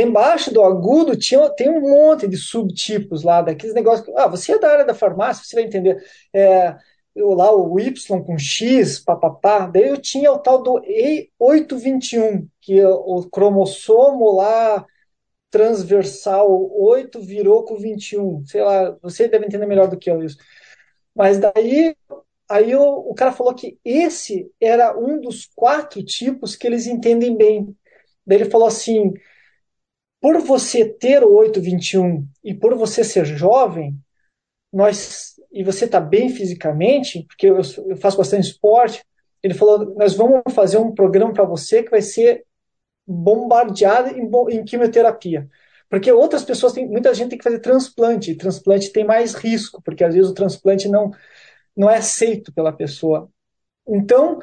Embaixo 0.01 0.53
do 0.53 0.61
agudo 0.61 1.15
tinha, 1.15 1.49
tem 1.49 1.69
um 1.69 1.81
monte 1.81 2.27
de 2.27 2.37
subtipos 2.37 3.23
lá, 3.23 3.41
daqueles 3.41 3.75
negócios. 3.75 4.07
Ah, 4.15 4.27
você 4.27 4.53
é 4.53 4.59
da 4.59 4.69
área 4.71 4.85
da 4.85 4.93
farmácia, 4.93 5.43
você 5.45 5.55
vai 5.55 5.65
entender. 5.65 6.03
É, 6.33 6.75
eu 7.15 7.29
lá 7.33 7.55
o 7.55 7.79
Y 7.79 8.23
com 8.23 8.37
X, 8.37 8.99
papapá, 8.99 9.67
daí 9.67 9.89
eu 9.89 9.97
tinha 9.97 10.31
o 10.31 10.39
tal 10.39 10.63
do 10.63 10.81
E821, 10.81 12.47
que 12.61 12.79
é 12.79 12.87
o 12.87 13.23
cromossomo 13.29 14.35
lá 14.35 14.85
transversal 15.51 16.49
8 16.75 17.21
virou 17.21 17.63
com 17.63 17.77
21. 17.77 18.43
Sei 18.47 18.61
lá, 18.63 18.97
você 19.03 19.27
deve 19.27 19.45
entender 19.45 19.67
melhor 19.67 19.87
do 19.87 19.97
que 19.97 20.09
eu 20.09 20.23
isso. 20.23 20.37
Mas 21.15 21.37
daí 21.39 21.95
aí 22.49 22.75
o, 22.75 22.83
o 22.83 23.13
cara 23.13 23.31
falou 23.31 23.53
que 23.53 23.77
esse 23.85 24.51
era 24.59 24.97
um 24.97 25.21
dos 25.21 25.49
quatro 25.55 26.03
tipos 26.03 26.55
que 26.55 26.67
eles 26.67 26.87
entendem 26.87 27.35
bem. 27.37 27.75
Daí 28.25 28.39
ele 28.39 28.49
falou 28.49 28.67
assim: 28.67 29.13
por 30.23 30.39
você 30.39 30.85
ter 30.85 31.21
o 31.21 31.33
821 31.33 32.25
e 32.41 32.53
por 32.53 32.75
você 32.75 33.03
ser 33.03 33.25
jovem, 33.25 33.93
nós 34.71 35.33
e 35.51 35.65
você 35.65 35.83
está 35.83 35.99
bem 35.99 36.29
fisicamente, 36.29 37.25
porque 37.27 37.45
eu, 37.45 37.57
eu, 37.57 37.97
faço 37.97 38.17
bastante 38.17 38.47
esporte, 38.47 39.03
ele 39.43 39.53
falou: 39.53 39.93
nós 39.95 40.15
vamos 40.15 40.41
fazer 40.53 40.77
um 40.77 40.95
programa 40.95 41.33
para 41.33 41.43
você 41.43 41.83
que 41.83 41.91
vai 41.91 42.01
ser 42.01 42.45
bombardeado 43.05 44.17
em, 44.17 44.31
em, 44.55 44.63
quimioterapia. 44.63 45.45
Porque 45.89 46.09
outras 46.09 46.45
pessoas, 46.45 46.71
têm, 46.71 46.87
muita 46.87 47.13
gente 47.13 47.31
tem 47.31 47.37
que 47.37 47.43
fazer 47.43 47.59
transplante, 47.59 48.31
e 48.31 48.37
transplante 48.37 48.93
tem 48.93 49.03
mais 49.03 49.33
risco, 49.33 49.81
porque 49.83 50.05
às 50.05 50.15
vezes 50.15 50.31
o 50.31 50.33
transplante 50.33 50.87
não, 50.87 51.11
não 51.75 51.89
é 51.89 51.97
aceito 51.97 52.53
pela 52.53 52.71
pessoa. 52.71 53.29
Então, 53.85 54.39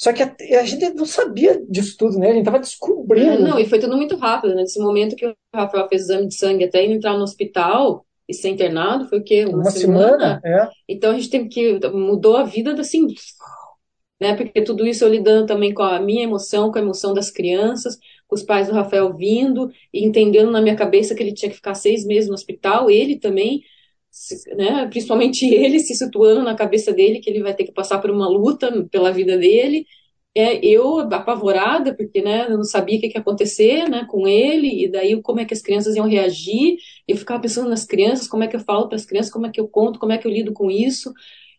só 0.00 0.14
que 0.14 0.22
a, 0.22 0.34
a, 0.58 0.64
gente 0.64 0.94
não 0.94 1.04
sabia 1.04 1.62
disso 1.68 1.94
tudo, 1.98 2.18
né? 2.18 2.28
A 2.28 2.30
gente 2.30 2.40
estava 2.40 2.58
descobrindo. 2.58 3.42
Não, 3.42 3.58
e 3.58 3.66
foi 3.66 3.78
tudo 3.78 3.98
muito 3.98 4.16
rápido, 4.16 4.54
né? 4.54 4.62
Nesse 4.62 4.80
momento 4.80 5.14
que 5.14 5.26
o 5.26 5.36
Rafael 5.54 5.86
fez 5.88 6.00
o 6.00 6.04
exame 6.06 6.26
de 6.26 6.36
sangue 6.36 6.64
até 6.64 6.82
entrar 6.82 7.18
no 7.18 7.22
hospital, 7.22 8.06
e 8.26 8.32
ser 8.32 8.48
internado 8.48 9.06
foi 9.10 9.18
o 9.18 9.22
quê? 9.22 9.44
Uma, 9.44 9.58
Uma 9.58 9.70
semana? 9.70 10.40
semana? 10.40 10.40
É. 10.42 10.68
Então 10.88 11.10
a 11.10 11.14
gente 11.14 11.28
teve 11.28 11.48
que. 11.48 11.86
mudou 11.90 12.38
a 12.38 12.44
vida 12.44 12.72
assim. 12.80 13.08
Né? 14.18 14.34
Porque 14.34 14.62
tudo 14.62 14.86
isso 14.86 15.04
eu 15.04 15.10
lidando 15.10 15.46
também 15.46 15.74
com 15.74 15.82
a 15.82 16.00
minha 16.00 16.24
emoção, 16.24 16.72
com 16.72 16.78
a 16.78 16.82
emoção 16.82 17.12
das 17.12 17.30
crianças, 17.30 17.98
com 18.26 18.34
os 18.34 18.42
pais 18.42 18.68
do 18.68 18.74
Rafael 18.74 19.14
vindo 19.14 19.70
e 19.92 20.02
entendendo 20.02 20.50
na 20.50 20.62
minha 20.62 20.76
cabeça 20.76 21.14
que 21.14 21.22
ele 21.22 21.34
tinha 21.34 21.50
que 21.50 21.56
ficar 21.56 21.74
seis 21.74 22.06
meses 22.06 22.28
no 22.28 22.34
hospital, 22.34 22.90
ele 22.90 23.18
também, 23.18 23.60
né? 24.56 24.86
principalmente 24.88 25.46
ele 25.52 25.78
se 25.80 25.94
situando 25.94 26.42
na 26.42 26.54
cabeça 26.54 26.92
dele 26.92 27.20
que 27.20 27.30
ele 27.30 27.42
vai 27.42 27.54
ter 27.54 27.64
que 27.64 27.72
passar 27.72 27.98
por 28.00 28.10
uma 28.10 28.28
luta 28.28 28.86
pela 28.90 29.12
vida 29.12 29.38
dele 29.38 29.86
é, 30.34 30.64
eu 30.64 31.00
apavorada, 31.00 31.94
porque 31.94 32.22
né, 32.22 32.46
eu 32.48 32.56
não 32.56 32.64
sabia 32.64 32.98
o 32.98 33.00
que, 33.00 33.08
que 33.08 33.18
ia 33.18 33.20
acontecer 33.20 33.88
né, 33.88 34.06
com 34.08 34.28
ele, 34.28 34.84
e 34.84 34.88
daí 34.90 35.20
como 35.22 35.40
é 35.40 35.44
que 35.44 35.54
as 35.54 35.62
crianças 35.62 35.96
iam 35.96 36.08
reagir, 36.08 36.76
eu 37.06 37.16
ficava 37.16 37.40
pensando 37.40 37.68
nas 37.68 37.84
crianças, 37.84 38.28
como 38.28 38.44
é 38.44 38.48
que 38.48 38.54
eu 38.56 38.60
falo 38.60 38.86
para 38.88 38.96
as 38.96 39.04
crianças, 39.04 39.32
como 39.32 39.46
é 39.46 39.50
que 39.50 39.60
eu 39.60 39.68
conto, 39.68 39.98
como 39.98 40.12
é 40.12 40.18
que 40.18 40.26
eu 40.26 40.30
lido 40.30 40.52
com 40.52 40.70
isso, 40.70 41.12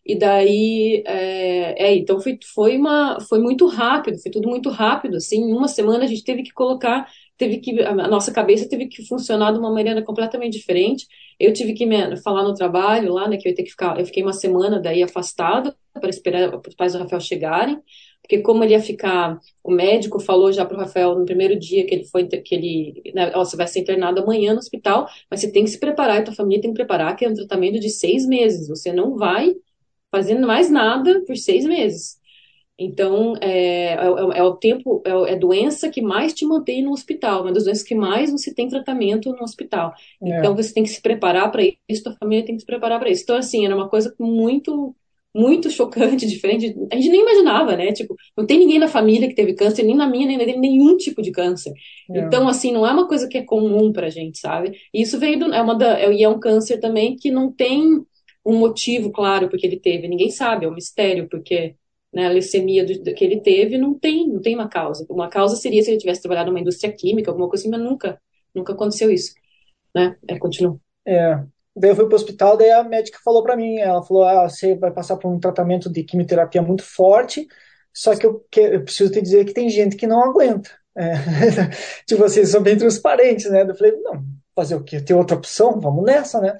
e 0.04 0.18
daí, 0.18 1.02
é, 1.06 1.86
é, 1.90 1.94
então 1.96 2.20
foi, 2.20 2.38
foi, 2.54 2.76
uma, 2.76 3.20
foi 3.20 3.40
muito 3.40 3.66
rápido, 3.66 4.18
foi 4.20 4.30
tudo 4.32 4.48
muito 4.48 4.70
rápido, 4.70 5.16
assim, 5.16 5.36
em 5.50 5.52
uma 5.52 5.68
semana 5.68 6.04
a 6.04 6.06
gente 6.08 6.24
teve 6.24 6.42
que 6.42 6.52
colocar, 6.52 7.06
teve 7.42 7.58
que, 7.58 7.82
a 7.82 8.08
nossa 8.08 8.32
cabeça 8.32 8.68
teve 8.68 8.86
que 8.86 9.04
funcionar 9.04 9.52
de 9.52 9.58
uma 9.58 9.72
maneira 9.72 10.00
completamente 10.00 10.56
diferente, 10.56 11.08
eu 11.40 11.52
tive 11.52 11.72
que 11.74 11.84
me, 11.84 12.16
falar 12.18 12.44
no 12.44 12.54
trabalho 12.54 13.12
lá, 13.12 13.28
né, 13.28 13.36
que 13.36 13.48
eu 13.48 13.50
ia 13.50 13.56
ter 13.56 13.64
que 13.64 13.70
ficar, 13.70 13.98
eu 13.98 14.06
fiquei 14.06 14.22
uma 14.22 14.32
semana 14.32 14.78
daí 14.80 15.02
afastada, 15.02 15.74
para 15.92 16.08
esperar 16.08 16.54
os 16.54 16.74
pais 16.76 16.92
do 16.92 17.00
Rafael 17.00 17.20
chegarem, 17.20 17.80
porque 18.22 18.38
como 18.38 18.62
ele 18.62 18.74
ia 18.74 18.80
ficar, 18.80 19.40
o 19.62 19.72
médico 19.72 20.20
falou 20.20 20.52
já 20.52 20.64
para 20.64 20.76
o 20.76 20.80
Rafael 20.80 21.18
no 21.18 21.24
primeiro 21.24 21.58
dia 21.58 21.84
que 21.84 21.92
ele 21.92 22.04
foi, 22.04 22.28
que 22.28 22.54
ele, 22.54 23.02
né, 23.12 23.32
ó, 23.34 23.44
você 23.44 23.56
vai 23.56 23.66
ser 23.66 23.80
internado 23.80 24.22
amanhã 24.22 24.52
no 24.52 24.60
hospital, 24.60 25.08
mas 25.28 25.40
você 25.40 25.50
tem 25.50 25.64
que 25.64 25.70
se 25.70 25.80
preparar, 25.80 26.20
e 26.20 26.24
tua 26.24 26.34
família 26.34 26.62
tem 26.62 26.70
que 26.70 26.76
preparar, 26.76 27.16
que 27.16 27.24
é 27.24 27.28
um 27.28 27.34
tratamento 27.34 27.80
de 27.80 27.90
seis 27.90 28.24
meses, 28.24 28.68
você 28.68 28.92
não 28.92 29.16
vai 29.16 29.52
fazendo 30.12 30.46
mais 30.46 30.70
nada 30.70 31.24
por 31.26 31.36
seis 31.36 31.64
meses. 31.64 32.21
Então, 32.78 33.34
é, 33.40 33.92
é, 33.92 33.94
é, 33.94 34.38
é 34.38 34.42
o 34.42 34.56
tempo, 34.56 35.02
é, 35.04 35.32
é, 35.32 35.36
doença 35.36 35.88
que 35.88 36.02
mais 36.02 36.32
te 36.32 36.44
mantém 36.44 36.82
no 36.82 36.92
hospital, 36.92 37.42
uma 37.42 37.52
das 37.52 37.64
doenças 37.64 37.84
que 37.84 37.94
mais 37.94 38.30
você 38.30 38.52
tem 38.52 38.68
tratamento 38.68 39.30
no 39.30 39.42
hospital. 39.42 39.92
É. 40.22 40.38
Então, 40.38 40.56
você 40.56 40.72
tem 40.72 40.82
que 40.82 40.88
se 40.88 41.00
preparar 41.00 41.50
para 41.50 41.62
isso, 41.88 42.02
tua 42.02 42.16
família 42.16 42.44
tem 42.44 42.54
que 42.56 42.60
se 42.60 42.66
preparar 42.66 42.98
para 42.98 43.10
isso. 43.10 43.22
Então, 43.22 43.36
assim, 43.36 43.64
era 43.64 43.76
uma 43.76 43.88
coisa 43.88 44.14
muito 44.18 44.94
muito 45.34 45.70
chocante, 45.70 46.26
diferente. 46.28 46.74
A 46.92 46.96
gente 46.96 47.08
nem 47.08 47.22
imaginava, 47.22 47.76
né? 47.76 47.92
Tipo, 47.92 48.14
não 48.36 48.46
tem 48.46 48.58
ninguém 48.58 48.78
na 48.78 48.88
família 48.88 49.28
que 49.28 49.34
teve 49.34 49.54
câncer, 49.54 49.82
nem 49.82 49.96
na 49.96 50.06
minha, 50.06 50.26
nem 50.26 50.36
na 50.36 50.44
dele, 50.44 50.58
nenhum 50.58 50.96
tipo 50.96 51.22
de 51.22 51.30
câncer. 51.30 51.72
É. 52.10 52.20
Então, 52.20 52.46
assim, 52.48 52.72
não 52.72 52.86
é 52.86 52.92
uma 52.92 53.08
coisa 53.08 53.28
que 53.28 53.38
é 53.38 53.42
comum 53.42 53.92
pra 53.92 54.10
gente, 54.10 54.38
sabe? 54.38 54.78
E 54.92 55.02
isso 55.02 55.18
veio 55.18 55.38
do, 55.38 55.54
é 55.54 55.62
uma 55.62 55.74
da, 55.74 55.98
é, 55.98 56.12
e 56.12 56.22
é 56.22 56.28
um 56.28 56.38
câncer 56.38 56.78
também 56.78 57.16
que 57.16 57.30
não 57.30 57.50
tem 57.50 58.04
um 58.44 58.58
motivo 58.58 59.10
claro 59.10 59.48
porque 59.48 59.66
ele 59.66 59.78
teve. 59.78 60.08
Ninguém 60.08 60.30
sabe, 60.30 60.66
é 60.66 60.68
um 60.68 60.74
mistério, 60.74 61.28
porque 61.28 61.76
né, 62.12 62.26
a 62.26 62.30
leucemia 62.30 62.84
do, 62.84 63.02
do, 63.02 63.14
que 63.14 63.24
ele 63.24 63.40
teve 63.40 63.78
não 63.78 63.98
tem, 63.98 64.28
não 64.28 64.40
tem 64.40 64.54
uma 64.54 64.68
causa. 64.68 65.06
Uma 65.08 65.28
causa 65.28 65.56
seria 65.56 65.82
se 65.82 65.90
ele 65.90 65.98
tivesse 65.98 66.22
trabalhado 66.22 66.50
numa 66.50 66.60
indústria 66.60 66.92
química, 66.92 67.30
alguma 67.30 67.48
coisa 67.48 67.62
assim, 67.62 67.70
mas 67.70 67.80
nunca, 67.80 68.20
nunca 68.54 68.72
aconteceu 68.72 69.10
isso. 69.10 69.34
Né? 69.94 70.16
É, 70.28 70.38
continua. 70.38 70.78
É, 71.06 71.42
Daí 71.74 71.90
eu 71.90 71.96
fui 71.96 72.04
para 72.04 72.12
o 72.12 72.16
hospital, 72.16 72.56
daí 72.56 72.70
a 72.70 72.84
médica 72.84 73.18
falou 73.24 73.42
para 73.42 73.56
mim, 73.56 73.78
ela 73.78 74.02
falou, 74.02 74.24
ah, 74.24 74.48
você 74.48 74.74
vai 74.74 74.90
passar 74.90 75.16
por 75.16 75.32
um 75.32 75.40
tratamento 75.40 75.90
de 75.90 76.04
quimioterapia 76.04 76.60
muito 76.60 76.82
forte, 76.84 77.46
só 77.94 78.14
que 78.14 78.26
eu, 78.26 78.44
que, 78.50 78.60
eu 78.60 78.84
preciso 78.84 79.10
te 79.10 79.22
dizer 79.22 79.44
que 79.46 79.54
tem 79.54 79.70
gente 79.70 79.96
que 79.96 80.06
não 80.06 80.22
aguenta. 80.22 80.70
É. 80.96 81.12
tipo, 82.06 82.20
vocês 82.20 82.50
são 82.50 82.62
bem 82.62 82.76
transparentes, 82.76 83.50
né? 83.50 83.62
Eu 83.62 83.74
falei, 83.74 83.92
não, 84.02 84.22
fazer 84.54 84.74
o 84.74 84.84
quê? 84.84 85.00
Tem 85.00 85.16
outra 85.16 85.36
opção? 85.36 85.80
Vamos 85.80 86.04
nessa, 86.04 86.40
né? 86.40 86.56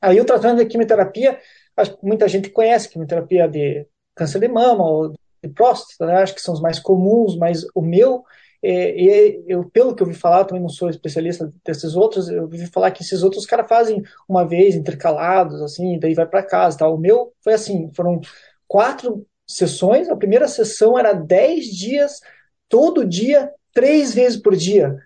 Aí 0.00 0.20
o 0.20 0.24
tratamento 0.24 0.58
de 0.58 0.66
quimioterapia, 0.66 1.38
acho 1.76 1.96
que 1.96 2.06
muita 2.06 2.28
gente 2.28 2.50
conhece 2.50 2.88
quimioterapia 2.88 3.48
de 3.48 3.86
câncer 4.14 4.40
de 4.40 4.48
mama 4.48 4.84
ou 4.84 5.10
de 5.42 5.48
próstata, 5.54 6.06
né? 6.06 6.22
acho 6.22 6.34
que 6.34 6.40
são 6.40 6.54
os 6.54 6.60
mais 6.60 6.78
comuns, 6.78 7.36
mas 7.36 7.64
o 7.74 7.82
meu 7.82 8.24
é, 8.62 8.96
e 8.96 9.44
eu, 9.48 9.68
pelo 9.70 9.94
que 9.94 10.02
eu 10.02 10.06
ouvi 10.06 10.16
falar, 10.16 10.44
também 10.44 10.62
não 10.62 10.68
sou 10.68 10.88
especialista 10.88 11.52
desses 11.64 11.96
outros, 11.96 12.28
eu 12.28 12.42
ouvi 12.42 12.64
falar 12.68 12.92
que 12.92 13.02
esses 13.02 13.22
outros 13.24 13.44
caras 13.44 13.66
fazem 13.68 14.02
uma 14.28 14.46
vez 14.46 14.76
intercalados, 14.76 15.60
assim, 15.62 15.98
daí 15.98 16.14
vai 16.14 16.26
para 16.26 16.44
casa, 16.44 16.78
tal. 16.78 16.94
O 16.94 16.98
meu 16.98 17.32
foi 17.42 17.54
assim, 17.54 17.90
foram 17.92 18.20
quatro 18.68 19.26
sessões. 19.46 20.08
A 20.08 20.16
primeira 20.16 20.46
sessão 20.46 20.96
era 20.96 21.12
dez 21.12 21.66
dias, 21.66 22.20
todo 22.68 23.04
dia, 23.04 23.52
três 23.72 24.14
vezes 24.14 24.40
por 24.40 24.54
dia. 24.54 24.96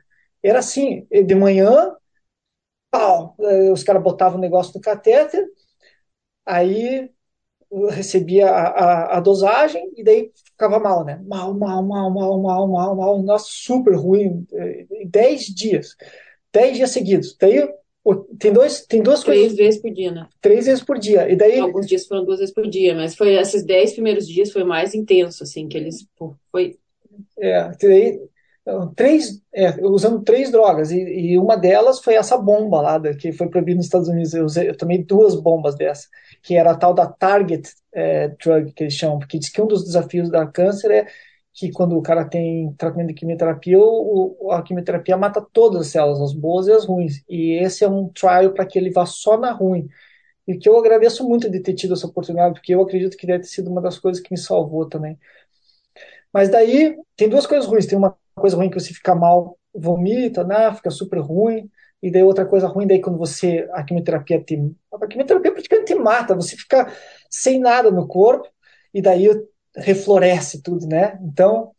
Era 0.43 0.59
assim, 0.59 1.07
de 1.11 1.35
manhã, 1.35 1.95
pau, 2.91 3.35
eh, 3.41 3.71
os 3.73 3.83
caras 3.83 4.03
botavam 4.03 4.39
o 4.39 4.41
negócio 4.41 4.73
no 4.75 4.81
catéter, 4.81 5.45
aí 6.45 7.11
recebia 7.91 8.49
a, 8.49 8.67
a, 8.69 9.17
a, 9.17 9.21
dosagem 9.21 9.91
e 9.97 10.05
daí 10.05 10.31
ficava 10.45 10.79
mal, 10.79 11.05
né? 11.05 11.21
Mal, 11.27 11.53
mal, 11.55 11.83
mal, 11.83 12.11
mal, 12.11 12.39
mal, 12.39 12.69
mal, 12.69 12.97
mal. 12.97 13.23
Nossa, 13.23 13.47
super 13.49 13.95
ruim. 13.95 14.47
É, 14.53 14.87
dez 15.07 15.43
dias. 15.47 15.97
Dez 16.53 16.77
dias 16.77 16.91
seguidos. 16.91 17.37
Daí 17.41 17.69
tem, 18.39 18.53
dois, 18.53 18.87
tem 18.87 19.03
duas 19.03 19.23
Três 19.23 19.39
coisas. 19.39 19.57
Três 19.57 19.67
vezes 19.67 19.83
por 19.83 19.91
dia, 19.93 20.13
né? 20.13 20.29
Três 20.41 20.67
vezes 20.67 20.85
por 20.85 20.99
dia. 20.99 21.31
E 21.31 21.37
daí... 21.37 21.59
Alguns 21.59 21.87
dias 21.87 22.07
foram 22.07 22.25
duas 22.25 22.39
vezes 22.39 22.55
por 22.55 22.69
dia, 22.69 22.95
mas 22.95 23.15
foi 23.15 23.35
esses 23.35 23.65
dez 23.65 23.93
primeiros 23.93 24.27
dias 24.27 24.53
foi 24.53 24.65
mais 24.65 24.95
intenso, 24.95 25.43
assim, 25.43 25.69
que 25.69 25.77
eles. 25.77 26.07
Foi. 26.51 26.79
É, 27.39 27.71
daí 27.81 28.21
três, 28.97 29.41
é, 29.55 29.81
usando 29.87 30.23
três 30.23 30.51
drogas, 30.51 30.91
e, 30.91 30.99
e, 30.99 31.39
uma 31.39 31.57
delas 31.57 32.01
foi 32.01 32.15
essa 32.15 32.37
bomba 32.37 32.81
lá, 32.81 33.01
que 33.15 33.33
foi 33.33 33.49
proibida 33.49 33.77
nos 33.77 33.87
Estados 33.87 34.09
Unidos. 34.09 34.35
Eu, 34.35 34.45
usei, 34.45 34.69
eu 34.69 34.77
tomei 34.77 35.03
duas 35.05 35.35
bombas 35.37 35.77
dessa, 35.77 36.09
que 36.43 36.57
era 36.57 36.73
a 36.73 36.77
tal 36.77 36.93
da 36.93 37.07
Target 37.07 37.71
é, 37.93 38.29
Drug, 38.29 38.73
que 38.73 38.85
eles 38.85 38.95
chamam, 38.95 39.19
porque 39.19 39.39
diz 39.39 39.51
que 39.51 39.63
um 39.63 39.67
dos 39.67 39.85
desafios 39.85 40.31
da 40.31 40.47
câncer 40.47 40.91
é 40.91 41.07
que 41.53 41.71
quando 41.73 41.97
o 41.97 42.03
cara 42.03 42.25
tem 42.25 42.73
tratamento 42.77 43.09
de 43.09 43.15
quimioterapia, 43.15 43.79
o, 43.81 44.51
a 44.53 44.63
quimioterapia 44.63 45.17
mata 45.17 45.41
todas 45.41 45.83
as 45.83 45.87
células, 45.89 46.21
as 46.21 46.35
boas 46.35 46.67
e 46.67 46.73
as 46.73 46.85
ruins. 46.85 47.25
E 47.29 47.53
esse 47.65 47.85
é 47.85 47.89
um 47.89 48.09
trial 48.09 48.53
para 48.53 48.67
que 48.67 48.79
ele 48.79 48.91
vá 48.91 49.07
só 49.07 49.39
na 49.39 49.53
ruim. 49.53 49.89
E 50.47 50.57
que 50.59 50.69
eu 50.69 50.77
agradeço 50.79 51.27
muito 51.27 51.51
de 51.51 51.61
ter 51.61 51.75
tido 51.75 51.95
essa 51.95 52.07
oportunidade, 52.07 52.55
porque 52.55 52.75
eu 52.75 52.83
acredito 52.83 53.17
que 53.17 53.27
deve 53.27 53.41
ter 53.45 53.49
sido 53.49 53.71
uma 53.71 53.81
das 53.81 53.99
coisas 53.99 54.23
que 54.23 54.31
me 54.31 54.39
salvou 54.39 54.87
também. 54.89 55.19
Mas 56.33 56.51
daí 56.51 56.97
tem 57.17 57.29
duas 57.29 57.47
coisas 57.47 57.67
ruins. 57.67 57.87
Tem 57.87 57.99
uma 57.99 58.17
coisa 58.37 58.57
ruim 58.57 58.71
que 58.71 58.79
você 58.79 58.93
fica 58.93 59.15
mal, 59.15 59.59
vomita, 59.75 60.45
né? 60.45 60.73
Fica 60.75 60.91
super 60.91 61.19
ruim. 61.21 61.69
E 62.03 62.11
daí 62.11 62.23
outra 62.23 62.47
coisa 62.47 62.69
ruim, 62.69 62.87
daí 62.87 63.01
quando 63.01 63.19
você, 63.19 63.69
a 63.73 63.83
quimioterapia 63.83 64.41
te, 64.43 64.61
a 64.93 65.07
quimioterapia 65.07 65.53
praticamente 65.53 65.93
te 65.93 65.99
mata, 65.99 66.35
você 66.35 66.57
fica 66.57 66.93
sem 67.31 67.59
nada 67.59 67.91
no 67.91 68.07
corpo, 68.07 68.49
e 68.93 69.01
daí 69.01 69.29
refloresce 69.77 70.63
tudo, 70.63 70.87
né? 70.87 71.19
Então, 71.23 71.73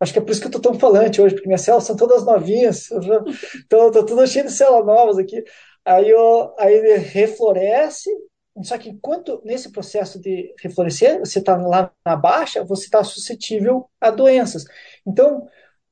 acho 0.00 0.12
que 0.12 0.18
é 0.18 0.22
por 0.22 0.30
isso 0.30 0.40
que 0.40 0.46
eu 0.46 0.50
tô 0.52 0.60
tão 0.60 0.78
falante 0.78 1.20
hoje, 1.20 1.34
porque 1.34 1.48
minhas 1.48 1.62
células 1.62 1.84
são 1.84 1.96
todas 1.96 2.24
novinhas, 2.24 2.88
tô, 3.68 3.90
tô 3.90 4.06
tudo 4.06 4.26
cheio 4.26 4.46
de 4.46 4.52
células 4.52 4.86
novas 4.86 5.18
aqui. 5.18 5.42
Aí, 5.84 6.08
eu, 6.10 6.54
aí 6.58 6.74
ele 6.74 6.96
refloresce, 6.98 8.10
só 8.62 8.78
que 8.78 8.88
enquanto 8.88 9.42
nesse 9.44 9.70
processo 9.70 10.20
de 10.20 10.54
reflorescer, 10.60 11.18
você 11.20 11.38
está 11.40 11.56
lá 11.56 11.92
na 12.04 12.16
baixa, 12.16 12.64
você 12.64 12.84
está 12.84 13.04
suscetível 13.04 13.88
a 14.00 14.10
doenças. 14.10 14.64
Então, 15.06 15.46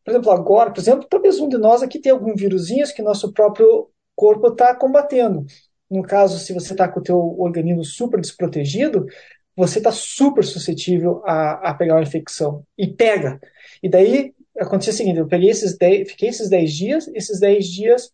por 0.04 0.10
exemplo, 0.10 0.30
agora, 0.30 0.70
por 0.70 0.80
exemplo, 0.80 1.06
talvez 1.08 1.40
um 1.40 1.48
de 1.48 1.56
nós 1.56 1.82
aqui 1.82 1.98
tenha 1.98 2.14
algum 2.14 2.34
vírusinhos 2.34 2.92
que 2.92 3.02
nosso 3.02 3.32
próprio 3.32 3.88
corpo 4.14 4.48
está 4.48 4.74
combatendo. 4.74 5.44
No 5.90 6.02
caso, 6.02 6.38
se 6.38 6.52
você 6.52 6.72
está 6.72 6.88
com 6.88 7.00
o 7.00 7.02
teu 7.02 7.18
organismo 7.38 7.84
super 7.84 8.20
desprotegido, 8.20 9.06
você 9.56 9.78
está 9.78 9.92
super 9.92 10.44
suscetível 10.44 11.22
a, 11.24 11.70
a, 11.70 11.74
pegar 11.74 11.94
uma 11.94 12.02
infecção. 12.02 12.64
E 12.76 12.86
pega. 12.88 13.40
E 13.82 13.88
daí 13.88 14.34
aconteceu 14.58 14.92
o 14.92 14.96
seguinte: 14.96 15.18
eu 15.18 15.28
peguei 15.28 15.50
esses 15.50 15.76
10, 15.76 16.10
fiquei 16.10 16.28
esses 16.28 16.48
10 16.48 16.72
dias, 16.72 17.08
esses 17.08 17.40
10 17.40 17.66
dias 17.66 18.12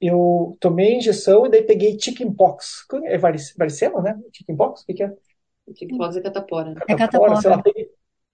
eu 0.00 0.56
tomei 0.60 0.94
a 0.94 0.98
injeção 0.98 1.46
e 1.46 1.50
daí 1.50 1.62
peguei 1.62 1.98
chickenpox. 1.98 2.86
É 3.04 3.16
varicela, 3.16 4.02
né? 4.02 4.20
Chickenpox? 4.32 4.82
O 4.82 4.86
que, 4.86 4.94
que 4.94 5.02
é? 5.02 5.12
Chickenpox 5.74 6.16
é 6.16 6.20
catapora. 6.20 6.74
Catapora, 6.74 6.92
é 6.92 6.96
catapora. 6.96 7.36
Sei 7.36 7.50
lá, 7.50 7.62
peguei, 7.62 7.83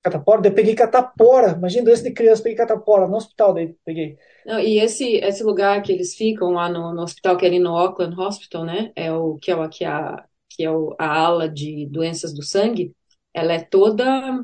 catapora, 0.03 0.40
daí 0.40 0.53
peguei 0.53 0.74
catapora. 0.74 1.53
Imagina 1.53 1.84
doença 1.84 2.03
de 2.03 2.12
criança, 2.12 2.42
peguei 2.42 2.57
catapora 2.57 3.07
no 3.07 3.16
hospital, 3.16 3.55
daí 3.55 3.74
peguei. 3.84 4.16
Não, 4.46 4.59
e 4.59 4.78
esse, 4.78 5.16
esse 5.16 5.42
lugar 5.42 5.82
que 5.82 5.92
eles 5.92 6.14
ficam 6.14 6.53
lá 6.53 6.68
no, 6.68 6.94
no 6.94 7.03
hospital, 7.03 7.36
que 7.36 7.44
é 7.44 7.48
ali 7.48 7.59
no 7.59 7.76
Auckland 7.76 8.18
Hospital, 8.18 8.64
né? 8.64 8.92
É 8.96 9.12
o 9.12 9.36
que 9.36 9.51
é, 9.51 9.57
o, 9.57 9.68
que 9.68 9.84
é, 9.84 9.88
a, 9.88 10.24
que 10.48 10.64
é 10.64 10.70
o, 10.70 10.94
a 10.98 11.07
ala 11.07 11.48
de 11.48 11.86
doenças 11.86 12.32
do 12.34 12.42
sangue, 12.42 12.94
ela 13.34 13.53
é 13.53 13.61
toda 13.61 14.42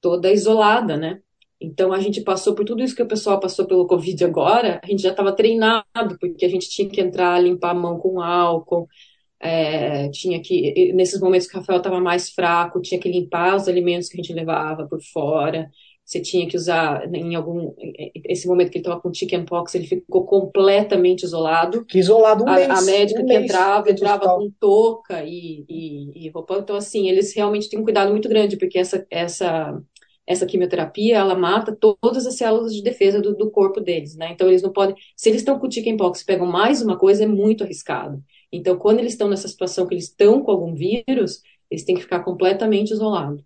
toda 0.00 0.30
isolada, 0.32 0.96
né? 0.96 1.20
Então 1.60 1.92
a 1.92 2.00
gente 2.00 2.20
passou 2.22 2.54
por 2.54 2.64
tudo 2.64 2.82
isso 2.82 2.94
que 2.94 3.02
o 3.02 3.08
pessoal 3.08 3.38
passou 3.38 3.66
pelo 3.66 3.86
Covid 3.86 4.24
agora, 4.24 4.80
a 4.82 4.86
gente 4.86 5.02
já 5.02 5.10
estava 5.10 5.32
treinado, 5.32 6.18
porque 6.20 6.44
a 6.44 6.48
gente 6.48 6.68
tinha 6.68 6.88
que 6.88 7.00
entrar, 7.00 7.40
limpar 7.40 7.70
a 7.70 7.74
mão 7.74 7.98
com 7.98 8.20
álcool, 8.20 8.88
é, 9.42 10.08
tinha 10.10 10.40
que, 10.40 10.92
nesses 10.94 11.20
momentos 11.20 11.48
que 11.48 11.56
o 11.56 11.58
Rafael 11.60 11.78
estava 11.78 12.00
mais 12.00 12.30
fraco, 12.30 12.80
tinha 12.80 13.00
que 13.00 13.10
limpar 13.10 13.56
os 13.56 13.66
alimentos 13.66 14.08
que 14.08 14.14
a 14.14 14.22
gente 14.22 14.32
levava 14.32 14.86
por 14.86 15.00
fora, 15.12 15.68
você 16.04 16.20
tinha 16.20 16.46
que 16.46 16.56
usar 16.56 17.12
em 17.12 17.34
algum, 17.34 17.74
esse 18.24 18.46
momento 18.46 18.70
que 18.70 18.78
ele 18.78 18.84
estava 18.84 19.00
com 19.00 19.12
chickenpox, 19.12 19.74
ele 19.74 19.86
ficou 19.86 20.24
completamente 20.24 21.24
isolado. 21.24 21.84
Que 21.84 21.98
isolado 21.98 22.44
um 22.44 22.48
a, 22.48 22.54
mês. 22.54 22.70
A 22.70 22.82
médica 22.82 23.22
um 23.22 23.26
que 23.26 23.34
entrava, 23.34 23.90
entrava 23.90 24.36
com 24.36 24.50
touca 24.60 25.24
e, 25.24 25.64
e, 25.68 26.26
e 26.26 26.30
roupa, 26.30 26.58
então 26.58 26.76
assim, 26.76 27.08
eles 27.08 27.34
realmente 27.34 27.68
têm 27.68 27.80
um 27.80 27.84
cuidado 27.84 28.10
muito 28.10 28.28
grande, 28.28 28.56
porque 28.56 28.78
essa, 28.78 29.04
essa 29.10 29.76
essa 30.24 30.46
quimioterapia, 30.46 31.16
ela 31.16 31.34
mata 31.34 31.76
todas 31.76 32.26
as 32.26 32.36
células 32.36 32.72
de 32.72 32.80
defesa 32.80 33.20
do, 33.20 33.34
do 33.34 33.50
corpo 33.50 33.80
deles, 33.80 34.14
né? 34.16 34.30
Então 34.32 34.48
eles 34.48 34.62
não 34.62 34.72
podem, 34.72 34.94
se 35.16 35.28
eles 35.28 35.40
estão 35.40 35.58
com 35.58 35.70
chickenpox 35.70 36.20
e 36.20 36.24
pegam 36.24 36.46
mais 36.46 36.80
uma 36.80 36.96
coisa, 36.96 37.24
é 37.24 37.26
muito 37.26 37.64
arriscado. 37.64 38.22
Então 38.52 38.76
quando 38.76 38.98
eles 38.98 39.12
estão 39.12 39.28
nessa 39.28 39.48
situação 39.48 39.86
que 39.86 39.94
eles 39.94 40.04
estão 40.04 40.42
com 40.42 40.50
algum 40.50 40.74
vírus, 40.74 41.42
eles 41.70 41.84
têm 41.84 41.94
que 41.94 42.02
ficar 42.02 42.20
completamente 42.20 42.92
isolados. 42.92 43.42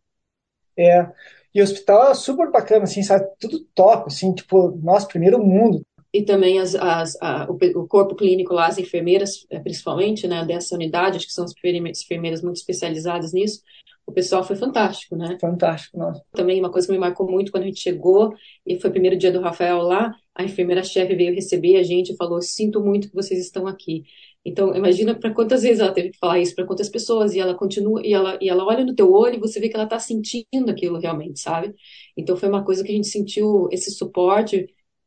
É, 0.77 1.09
e 1.55 1.61
o 1.61 1.65
hospital 1.65 2.11
é 2.11 2.15
super 2.15 2.51
bacana, 2.51 2.85
assim, 2.85 3.03
sabe? 3.03 3.27
Tudo 3.41 3.65
top, 3.75 4.09
assim, 4.09 4.35
tipo, 4.35 4.73
nosso 4.83 5.09
primeiro 5.09 5.43
mundo. 5.43 5.81
E 6.13 6.23
também 6.23 6.59
as, 6.61 6.75
as, 6.75 7.17
a, 7.21 7.47
o, 7.51 7.87
corpo 7.87 8.15
clínico 8.15 8.53
lá, 8.53 8.67
as 8.67 8.79
enfermeiras, 8.79 9.47
é, 9.51 9.59
principalmente, 9.59 10.27
né, 10.27 10.45
dessa 10.45 10.75
unidade, 10.75 11.17
acho 11.17 11.27
que 11.27 11.33
são 11.33 11.45
as 11.45 11.53
enfermeiras 11.53 12.43
muito 12.43 12.57
especializadas 12.57 13.33
nisso, 13.33 13.63
o 14.07 14.13
pessoal 14.13 14.45
foi 14.45 14.55
fantástico, 14.55 15.17
né? 15.17 15.37
Fantástico, 15.41 15.99
nossa. 15.99 16.23
Também 16.33 16.61
uma 16.61 16.71
coisa 16.71 16.87
que 16.87 16.93
me 16.93 16.99
marcou 16.99 17.29
muito 17.29 17.51
quando 17.51 17.65
a 17.65 17.67
gente 17.67 17.81
chegou, 17.81 18.33
e 18.65 18.79
foi 18.79 18.89
o 18.89 18.93
primeiro 18.93 19.17
dia 19.17 19.33
do 19.33 19.41
Rafael 19.41 19.79
lá, 19.79 20.15
a 20.33 20.45
enfermeira-chefe 20.45 21.17
veio 21.17 21.35
receber 21.35 21.77
a 21.77 21.83
gente 21.83 22.13
e 22.13 22.17
falou: 22.17 22.41
Sinto 22.41 22.81
muito 22.81 23.09
que 23.09 23.15
vocês 23.15 23.41
estão 23.41 23.67
aqui. 23.67 24.05
Então, 24.47 24.73
imagina 24.77 25.13
para 25.19 25.35
quantas 25.35 25.63
vezes 25.63 25.81
ela 25.81 25.93
teve 25.93 26.11
que 26.11 26.19
falar 26.19 26.39
isso, 26.39 26.55
para 26.55 26.65
quantas 26.65 26.89
pessoas, 26.89 27.35
e 27.35 27.41
ela 27.41 27.55
continua, 27.57 28.01
e 28.07 28.15
ela, 28.15 28.39
e 28.41 28.49
ela 28.49 28.65
olha 28.65 28.85
no 28.85 28.95
teu 28.95 29.13
olho 29.13 29.35
e 29.35 29.41
você 29.41 29.59
vê 29.59 29.69
que 29.69 29.75
ela 29.75 29.85
está 29.85 29.99
sentindo 29.99 30.71
aquilo 30.71 31.01
realmente, 31.01 31.41
sabe? 31.41 31.75
Então, 32.17 32.37
foi 32.37 32.49
uma 32.49 32.65
coisa 32.65 32.85
que 32.85 32.93
a 32.93 32.95
gente 32.95 33.09
sentiu, 33.09 33.69
esse 33.73 33.91
suporte 33.91 34.67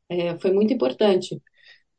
é, 0.09 0.37
foi 0.39 0.51
muito 0.51 0.73
importante. 0.73 1.41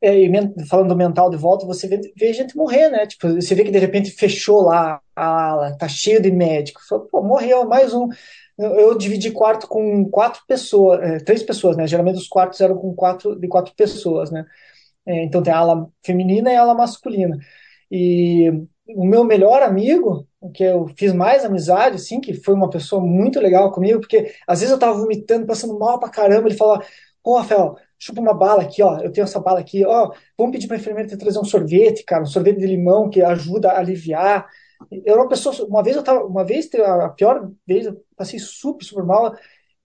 É, 0.02 0.18
e 0.18 0.30
falando 0.66 0.88
do 0.88 0.96
mental 0.96 1.30
de 1.30 1.36
volta, 1.38 1.66
você 1.66 1.88
vê, 1.88 2.00
vê, 2.16 2.32
gente 2.32 2.56
morrer, 2.56 2.90
né? 2.90 3.06
Tipo, 3.06 3.34
você 3.34 3.54
vê 3.54 3.64
que 3.64 3.70
de 3.70 3.78
repente 3.78 4.10
fechou 4.10 4.62
lá 4.62 5.00
a 5.16 5.50
ala, 5.50 5.76
tá 5.78 5.88
cheio 5.88 6.20
de 6.22 6.30
médico. 6.30 6.80
Pô, 7.10 7.22
morreu 7.22 7.66
mais 7.66 7.92
um. 7.94 8.08
Eu, 8.58 8.70
eu 8.80 8.98
dividi 8.98 9.30
quarto 9.30 9.66
com 9.66 10.08
quatro 10.10 10.42
pessoas, 10.46 11.00
é, 11.02 11.18
três 11.18 11.42
pessoas, 11.42 11.76
né? 11.76 11.86
Geralmente 11.86 12.16
os 12.16 12.28
quartos 12.28 12.60
eram 12.60 12.76
com 12.76 12.94
quatro 12.94 13.38
de 13.38 13.48
quatro 13.48 13.74
pessoas, 13.74 14.30
né? 14.30 14.46
É, 15.06 15.24
então 15.24 15.42
tem 15.42 15.52
a 15.52 15.58
ala 15.58 15.90
feminina 16.04 16.52
e 16.52 16.56
a 16.56 16.60
ala 16.62 16.74
masculina. 16.74 17.38
E 17.90 18.50
o 18.88 19.04
meu 19.06 19.24
melhor 19.24 19.62
amigo, 19.62 20.26
que 20.54 20.64
eu 20.64 20.88
fiz 20.96 21.12
mais 21.12 21.44
amizade, 21.44 21.96
assim, 21.96 22.20
que 22.20 22.34
foi 22.34 22.54
uma 22.54 22.70
pessoa 22.70 23.00
muito 23.02 23.40
legal 23.40 23.72
comigo, 23.72 24.00
porque 24.00 24.34
às 24.46 24.60
vezes 24.60 24.72
eu 24.72 24.78
tava 24.78 24.98
vomitando, 24.98 25.46
passando 25.46 25.78
mal 25.78 25.98
pra 25.98 26.08
caramba, 26.08 26.48
ele 26.48 26.56
falava, 26.56 26.84
pô, 27.22 27.36
Rafael, 27.38 27.76
chupa 27.98 28.20
uma 28.20 28.34
bala 28.34 28.62
aqui, 28.62 28.82
ó, 28.82 28.98
eu 29.00 29.12
tenho 29.12 29.24
essa 29.24 29.40
bala 29.40 29.60
aqui, 29.60 29.84
ó, 29.84 30.10
vamos 30.38 30.52
pedir 30.52 30.66
para 30.66 30.76
a 30.76 30.80
enfermeira 30.80 31.16
trazer 31.18 31.38
um 31.38 31.44
sorvete, 31.44 32.04
cara, 32.04 32.22
um 32.22 32.26
sorvete 32.26 32.58
de 32.58 32.66
limão 32.66 33.10
que 33.10 33.22
ajuda 33.22 33.70
a 33.72 33.78
aliviar. 33.78 34.46
Eu 34.90 35.12
era 35.12 35.20
uma 35.22 35.28
pessoa, 35.28 35.54
uma 35.66 35.82
vez 35.82 35.96
eu 35.96 36.02
tava, 36.02 36.24
uma 36.24 36.44
vez, 36.44 36.68
a 36.74 37.08
pior 37.10 37.50
vez, 37.66 37.86
eu 37.86 38.02
passei 38.16 38.38
super, 38.38 38.84
super 38.84 39.04
mal, 39.04 39.34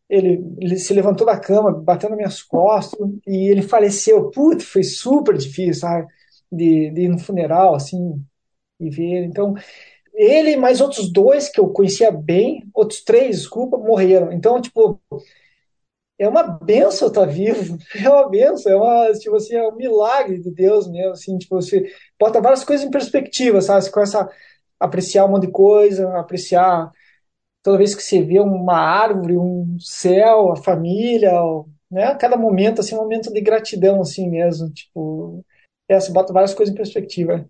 ele, 0.10 0.43
ele 0.60 0.78
se 0.78 0.93
levantou 0.93 1.26
da 1.26 1.39
cama, 1.39 1.72
bateu 1.72 2.10
nas 2.10 2.18
minhas 2.18 2.43
costas, 2.43 2.99
e 3.28 3.49
ele 3.51 3.62
faleceu. 3.62 4.30
Putz, 4.32 4.66
foi 4.66 4.84
super 4.84 5.38
difícil, 5.38 5.76
sabe, 5.82 6.08
de, 6.51 6.91
de 6.91 7.01
ir 7.03 7.10
no 7.10 7.20
funeral, 7.20 7.76
assim, 7.76 8.24
e 8.80 8.89
ver, 8.89 9.26
então... 9.26 9.56
Ele 10.14 10.56
mais 10.58 10.82
outros 10.82 11.12
dois 11.12 11.49
que 11.49 11.60
eu 11.60 11.70
conhecia 11.70 12.12
bem, 12.12 12.64
outros 12.74 13.03
três, 13.03 13.38
desculpa, 13.39 13.78
morreram. 13.78 14.32
Então, 14.32 14.62
tipo, 14.62 15.01
é 16.18 16.28
uma 16.28 16.43
benção 16.43 17.08
estar 17.10 17.26
vivo, 17.26 17.78
é 17.95 18.10
uma 18.10 18.30
benção, 18.30 18.72
é 18.72 18.76
uma, 18.76 19.12
tipo 19.14 19.36
assim, 19.36 19.56
é 19.56 19.68
um 19.68 19.76
milagre 19.76 20.39
de 20.39 20.51
Deus 20.51 20.88
mesmo, 20.89 21.12
assim, 21.12 21.38
tipo, 21.38 21.56
você 21.56 21.86
bota 22.20 22.41
várias 22.41 22.64
coisas 22.64 22.86
em 22.86 22.91
perspectiva, 22.91 23.62
sabe, 23.62 23.84
você 23.84 23.91
começa 23.91 24.22
a 24.80 24.86
apreciar 24.86 25.26
um 25.26 25.30
monte 25.30 25.47
de 25.47 25.51
coisa, 25.51 26.18
apreciar 26.18 26.91
toda 27.66 27.80
vez 27.80 27.95
que 27.95 28.03
você 28.03 28.22
vê 28.22 28.39
uma 28.39 28.78
árvore, 28.78 29.39
um 29.39 29.76
céu, 29.80 30.51
a 30.51 30.55
família, 30.55 31.32
né, 31.89 32.13
cada 32.13 32.38
momento, 32.38 32.80
assim, 32.80 32.93
um 32.93 32.99
momento 32.99 33.34
de 33.34 33.41
gratidão, 33.41 33.99
assim 34.01 34.30
mesmo, 34.30 34.70
tipo, 34.70 35.43
é, 35.89 35.99
você 35.99 36.11
bota 36.11 36.32
várias 36.32 36.53
coisas 36.53 36.72
em 36.72 36.78
perspectiva. 36.78 37.49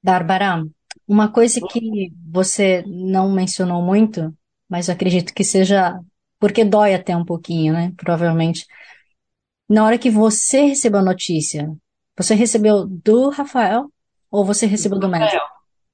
Bárbara, 0.00 0.64
uma 1.06 1.32
coisa 1.32 1.60
que 1.68 2.12
você 2.30 2.84
não 2.86 3.32
mencionou 3.32 3.82
muito, 3.82 4.32
mas 4.68 4.86
eu 4.86 4.94
acredito 4.94 5.34
que 5.34 5.42
seja 5.42 5.98
porque 6.38 6.64
dói 6.64 6.94
até 6.94 7.16
um 7.16 7.24
pouquinho, 7.24 7.72
né? 7.72 7.92
Provavelmente. 7.96 8.64
Na 9.68 9.84
hora 9.84 9.98
que 9.98 10.10
você 10.10 10.66
recebeu 10.66 11.00
a 11.00 11.04
notícia, 11.04 11.68
você 12.16 12.34
recebeu 12.34 12.86
do 12.86 13.30
Rafael 13.30 13.90
ou 14.30 14.44
você 14.44 14.64
recebeu 14.64 14.98
do, 14.98 15.08
do 15.08 15.10
médico? 15.10 15.42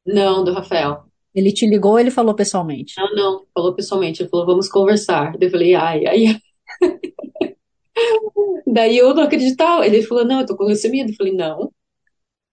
Não, 0.06 0.44
do 0.44 0.52
Rafael. 0.52 1.05
Ele 1.36 1.52
te 1.52 1.66
ligou 1.68 1.92
ou 1.92 2.00
ele 2.00 2.10
falou 2.10 2.34
pessoalmente? 2.34 2.94
Não, 2.96 3.14
não, 3.14 3.46
falou 3.54 3.74
pessoalmente. 3.74 4.22
Ele 4.22 4.30
falou, 4.30 4.46
vamos 4.46 4.68
conversar. 4.68 5.34
Eu 5.38 5.50
falei, 5.50 5.74
ai, 5.74 6.06
ai. 6.06 6.40
Daí 8.66 8.96
eu 8.96 9.14
não 9.14 9.24
acreditava. 9.24 9.86
Ele 9.86 10.02
falou, 10.02 10.24
não, 10.24 10.40
eu 10.40 10.46
tô 10.46 10.56
com 10.56 10.64
leucemia. 10.64 11.04
Eu 11.06 11.14
falei, 11.14 11.34
não. 11.34 11.70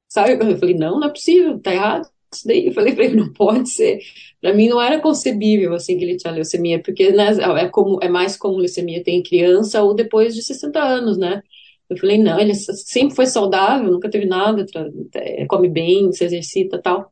Sabe? 0.10 0.34
Eu 0.34 0.58
falei, 0.58 0.76
não, 0.76 1.00
não 1.00 1.08
é 1.08 1.12
possível, 1.12 1.60
tá 1.60 1.74
errado 1.74 2.14
isso 2.36 2.48
daí. 2.48 2.68
Eu 2.68 2.74
falei 2.74 2.94
para 2.94 3.06
ele, 3.06 3.16
não 3.16 3.32
pode 3.34 3.70
ser. 3.70 4.00
Para 4.42 4.54
mim 4.54 4.68
não 4.68 4.82
era 4.82 5.00
concebível 5.00 5.74
assim 5.74 5.98
que 5.98 6.04
ele 6.04 6.18
tinha 6.18 6.34
leucemia, 6.34 6.82
porque 6.82 7.12
né, 7.12 7.30
é, 7.62 7.70
como, 7.70 8.00
é 8.02 8.10
mais 8.10 8.36
comum 8.38 8.58
leucemia 8.58 9.04
tem 9.04 9.24
criança 9.24 9.82
ou 9.84 9.94
depois 9.94 10.36
de 10.36 10.44
60 10.44 10.80
anos, 10.82 11.18
né? 11.18 11.42
Eu 11.90 11.98
falei, 11.98 12.18
não, 12.18 12.40
ele 12.40 12.56
sempre 12.56 13.16
foi 13.16 13.26
saudável, 13.28 13.92
nunca 13.92 14.10
teve 14.10 14.26
nada, 14.26 14.66
é, 15.16 15.46
come 15.46 15.70
bem, 15.70 16.12
se 16.12 16.24
exercita 16.24 16.82
tal. 16.82 17.12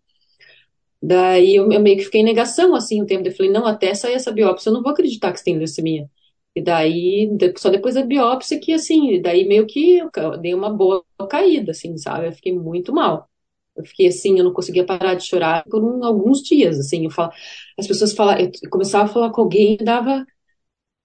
Daí 1.01 1.55
eu, 1.55 1.71
eu, 1.71 1.79
meio 1.81 1.97
que 1.97 2.05
fiquei 2.05 2.21
em 2.21 2.23
negação, 2.23 2.75
assim, 2.75 3.01
um 3.01 3.05
tempo. 3.05 3.27
Eu 3.27 3.33
falei, 3.35 3.51
não, 3.51 3.65
até 3.65 3.93
sair 3.93 4.13
essa 4.13 4.31
biópsia, 4.31 4.69
eu 4.69 4.73
não 4.73 4.83
vou 4.83 4.91
acreditar 4.91 5.31
que 5.31 5.39
você 5.39 5.45
tem 5.45 5.57
leucemia. 5.57 6.09
E 6.55 6.61
daí, 6.61 7.29
só 7.57 7.69
depois 7.69 7.95
da 7.95 8.03
biópsia 8.05 8.59
que, 8.59 8.73
assim, 8.73 9.21
daí 9.21 9.47
meio 9.47 9.65
que 9.65 9.99
eu 10.15 10.37
dei 10.37 10.53
uma 10.53 10.69
boa 10.71 11.03
caída, 11.29 11.71
assim, 11.71 11.97
sabe? 11.97 12.27
Eu 12.27 12.33
fiquei 12.33 12.53
muito 12.53 12.93
mal. 12.93 13.29
Eu 13.75 13.85
fiquei 13.85 14.07
assim, 14.07 14.37
eu 14.37 14.43
não 14.43 14.53
conseguia 14.53 14.85
parar 14.85 15.15
de 15.15 15.23
chorar 15.25 15.63
por 15.69 15.81
um, 15.83 16.03
alguns 16.03 16.41
dias, 16.43 16.77
assim, 16.79 17.05
eu 17.05 17.09
falo, 17.11 17.31
as 17.79 17.87
pessoas 17.87 18.13
falavam, 18.13 18.51
eu 18.61 18.69
começava 18.69 19.05
a 19.05 19.07
falar 19.13 19.31
com 19.31 19.41
alguém 19.41 19.75
e 19.79 19.83
dava 19.83 20.25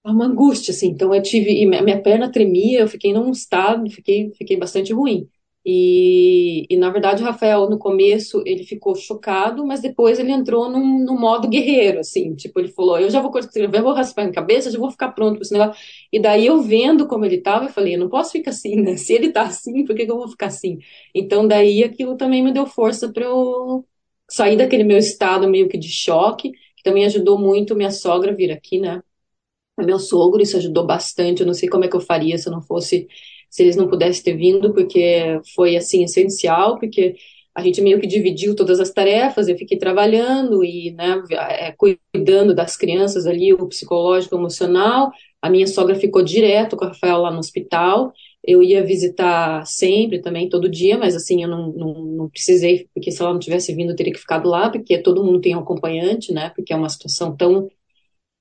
uma 0.05 0.27
angústia, 0.27 0.73
assim, 0.73 0.89
então 0.89 1.15
eu 1.15 1.23
tive, 1.23 1.51
e 1.51 1.67
minha 1.67 2.01
perna 2.03 2.31
tremia, 2.31 2.81
eu 2.81 2.89
fiquei 2.89 3.13
num 3.13 3.31
estado, 3.33 3.91
fiquei, 3.91 4.33
fiquei 4.35 4.57
bastante 4.57 4.93
ruim. 4.93 5.29
E, 5.69 6.65
e, 6.71 6.77
na 6.77 6.91
verdade, 6.91 7.23
o 7.23 7.27
Rafael, 7.27 7.69
no 7.69 7.77
começo, 7.77 8.41
ele 8.47 8.63
ficou 8.65 8.95
chocado, 8.95 9.67
mas 9.67 9.81
depois 9.81 10.17
ele 10.19 10.31
entrou 10.31 10.71
num, 10.71 11.05
num 11.05 11.19
modo 11.19 11.49
guerreiro, 11.49 11.99
assim. 12.01 12.37
Tipo, 12.37 12.61
ele 12.61 12.69
falou: 12.69 12.99
Eu 13.01 13.11
já 13.11 13.21
vou 13.21 13.37
escrever, 13.37 13.83
vou 13.83 13.93
raspar 13.93 14.23
minha 14.23 14.33
cabeça, 14.35 14.71
já 14.71 14.79
vou 14.79 14.91
ficar 14.93 15.11
pronto 15.11 15.35
para 15.35 15.43
esse 15.43 15.53
negócio. 15.53 15.83
E 16.13 16.21
daí, 16.21 16.47
eu 16.47 16.63
vendo 16.63 17.09
como 17.09 17.25
ele 17.25 17.37
estava, 17.37 17.65
eu 17.65 17.69
falei: 17.71 17.97
Eu 17.97 17.99
não 18.01 18.09
posso 18.09 18.33
ficar 18.33 18.51
assim, 18.53 18.77
né? 18.81 18.97
Se 18.97 19.13
ele 19.13 19.27
está 19.29 19.43
assim, 19.43 19.85
por 19.85 19.97
que, 19.97 20.07
que 20.07 20.13
eu 20.13 20.17
vou 20.19 20.29
ficar 20.29 20.47
assim? 20.47 20.79
Então, 21.15 21.47
daí, 21.49 21.83
aquilo 21.83 22.17
também 22.17 22.43
me 22.45 22.53
deu 22.53 22.67
força 22.67 23.13
para 23.13 23.25
eu 23.25 23.85
sair 24.31 24.57
daquele 24.57 24.85
meu 24.85 24.99
estado 24.99 25.49
meio 25.49 25.69
que 25.69 25.77
de 25.79 25.89
choque, 25.89 26.53
que 26.77 26.83
também 26.85 27.05
ajudou 27.07 27.39
muito 27.39 27.75
minha 27.75 27.91
sogra 27.91 28.33
vir 28.35 28.53
aqui, 28.53 28.79
né? 28.79 29.03
Meu 29.79 29.99
sogro, 29.99 30.43
isso 30.43 30.57
ajudou 30.57 30.87
bastante. 30.87 31.41
Eu 31.43 31.47
não 31.47 31.55
sei 31.55 31.69
como 31.69 31.85
é 31.85 31.89
que 31.89 31.97
eu 31.97 32.01
faria 32.01 32.39
se 32.39 32.49
eu 32.49 32.53
não 32.53 32.63
fosse 32.63 33.07
se 33.51 33.63
eles 33.63 33.77
não 33.77 33.89
pudessem 33.89 34.23
ter 34.23 34.37
vindo, 34.37 34.73
porque 34.73 35.41
foi 35.55 35.77
assim 35.77 36.05
essencial, 36.05 36.79
porque 36.79 37.15
a 37.57 37.63
gente 37.63 37.81
meio 37.81 37.99
que 37.99 38.07
dividiu 38.07 38.55
todas 38.55 38.79
as 38.81 38.91
tarefas, 38.91 39.49
eu 39.49 39.57
fiquei 39.57 39.79
trabalhando 39.79 40.63
e 40.63 40.93
né, 40.93 41.23
é, 41.31 41.73
cuidando 41.73 42.55
das 42.55 42.77
crianças 42.77 43.27
ali, 43.27 43.55
o 43.55 43.67
psicológico, 43.67 44.37
o 44.37 44.39
emocional. 44.39 45.11
A 45.41 45.49
minha 45.49 45.67
sogra 45.67 45.95
ficou 45.95 46.23
direto 46.23 46.77
com 46.77 46.85
o 46.85 46.89
Rafael 46.89 47.17
lá 47.17 47.31
no 47.31 47.39
hospital. 47.39 48.13
Eu 48.45 48.63
ia 48.63 48.85
visitar 48.85 49.65
sempre, 49.67 50.21
também, 50.21 50.51
todo 50.51 50.69
dia, 50.69 50.99
mas 50.99 51.17
assim, 51.17 51.43
eu 51.43 51.49
não, 51.49 51.73
não, 51.73 51.95
não 52.05 52.29
precisei, 52.29 52.89
porque 52.93 53.11
se 53.11 53.23
ela 53.23 53.33
não 53.33 53.41
tivesse 53.41 53.75
vindo, 53.75 53.91
eu 53.93 53.97
teria 53.97 54.13
que 54.13 54.21
ficado 54.21 54.51
lá, 54.51 54.69
porque 54.69 54.99
todo 54.99 55.25
mundo 55.25 55.41
tem 55.41 55.57
um 55.57 55.61
acompanhante, 55.61 56.33
né? 56.35 56.51
Porque 56.55 56.75
é 56.75 56.77
uma 56.77 56.91
situação 56.91 57.35
tão. 57.35 57.71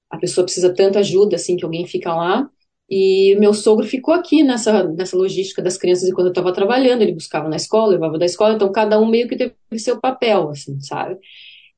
A 0.10 0.18
pessoa 0.18 0.44
precisa 0.44 0.74
tanta 0.74 1.00
ajuda, 1.00 1.38
assim, 1.38 1.56
que 1.56 1.64
alguém 1.64 1.88
fica 1.88 2.14
lá. 2.14 2.50
E 2.90 3.36
meu 3.40 3.54
sogro 3.54 3.86
ficou 3.86 4.14
aqui 4.14 4.44
nessa, 4.44 4.84
nessa 4.84 5.18
logística 5.18 5.62
das 5.62 5.78
crianças 5.78 6.08
enquanto 6.08 6.28
eu 6.28 6.32
estava 6.32 6.54
trabalhando, 6.54 7.02
ele 7.02 7.14
buscava 7.14 7.50
na 7.50 7.56
escola, 7.56 7.94
levava 7.94 8.18
da 8.18 8.26
escola, 8.26 8.54
então 8.54 8.72
cada 8.72 9.00
um 9.00 9.08
meio 9.08 9.28
que 9.28 9.36
teve 9.36 9.56
seu 9.78 10.00
papel, 10.00 10.50
assim, 10.50 10.80
sabe? 10.80 11.18